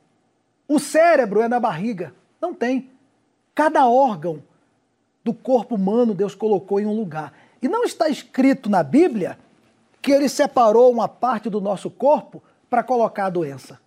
o 0.68 0.80
cérebro 0.80 1.42
é 1.42 1.48
na 1.48 1.60
barriga. 1.60 2.14
Não 2.42 2.54
tem. 2.54 2.90
Cada 3.56 3.88
órgão 3.88 4.44
do 5.24 5.34
corpo 5.34 5.76
humano 5.76 6.14
Deus 6.14 6.36
colocou 6.36 6.80
em 6.80 6.86
um 6.86 6.96
lugar. 6.96 7.34
E 7.62 7.68
não 7.68 7.84
está 7.84 8.10
escrito 8.10 8.70
na 8.70 8.84
Bíblia 8.84 9.38
que 10.02 10.12
ele 10.12 10.30
separou 10.30 10.92
uma 10.92 11.08
parte 11.08 11.50
do 11.50 11.60
nosso 11.60 11.90
corpo 11.90 12.42
para 12.70 12.84
colocar 12.84 13.26
a 13.26 13.30
doença. 13.30 13.80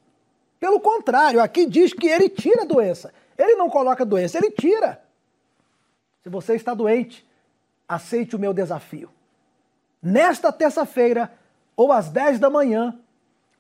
Pelo 0.59 0.81
contrário, 0.81 1.41
aqui 1.41 1.67
diz 1.67 1.93
que 1.93 2.07
ele 2.07 2.29
tira 2.29 2.63
a 2.63 2.67
doença. 2.67 3.13
Ele 3.39 3.55
não 3.55 3.71
coloca 3.71 4.03
a 4.03 4.07
doença, 4.07 4.37
ele 4.37 4.51
tira. 4.51 5.03
Se 6.23 6.29
você 6.29 6.55
está 6.55 6.75
doente, 6.75 7.27
aceite 7.91 8.37
o 8.37 8.39
meu 8.39 8.55
desafio. 8.55 9.11
Nesta 10.01 10.53
terça-feira, 10.53 11.33
ou 11.77 11.93
às 11.93 12.09
10 12.09 12.39
da 12.39 12.49
manhã, 12.49 12.97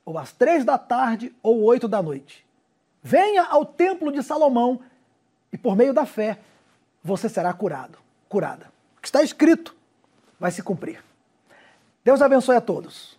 ou 0.04 0.16
às 0.16 0.32
3 0.32 0.64
da 0.64 0.78
tarde, 0.78 1.34
ou 1.42 1.62
8 1.62 1.88
da 1.88 2.00
noite. 2.00 2.46
Venha 3.02 3.44
ao 3.44 3.66
Templo 3.66 4.12
de 4.12 4.22
Salomão 4.22 4.80
e, 5.52 5.58
por 5.58 5.74
meio 5.74 5.92
da 5.92 6.06
fé, 6.06 6.38
você 7.02 7.28
será 7.28 7.52
curado, 7.52 7.98
curada. 8.28 8.70
O 8.96 9.00
que 9.00 9.08
está 9.08 9.22
escrito 9.22 9.74
vai 10.38 10.50
se 10.50 10.62
cumprir. 10.62 11.02
Deus 12.04 12.22
abençoe 12.22 12.56
a 12.56 12.60
todos. 12.60 13.18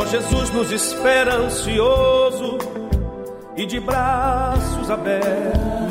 Só 0.00 0.06
Jesus 0.06 0.50
nos 0.54 0.72
espera 0.72 1.34
ansioso 1.34 2.56
e 3.54 3.66
de 3.66 3.78
braços 3.78 4.90
abertos 4.90 5.89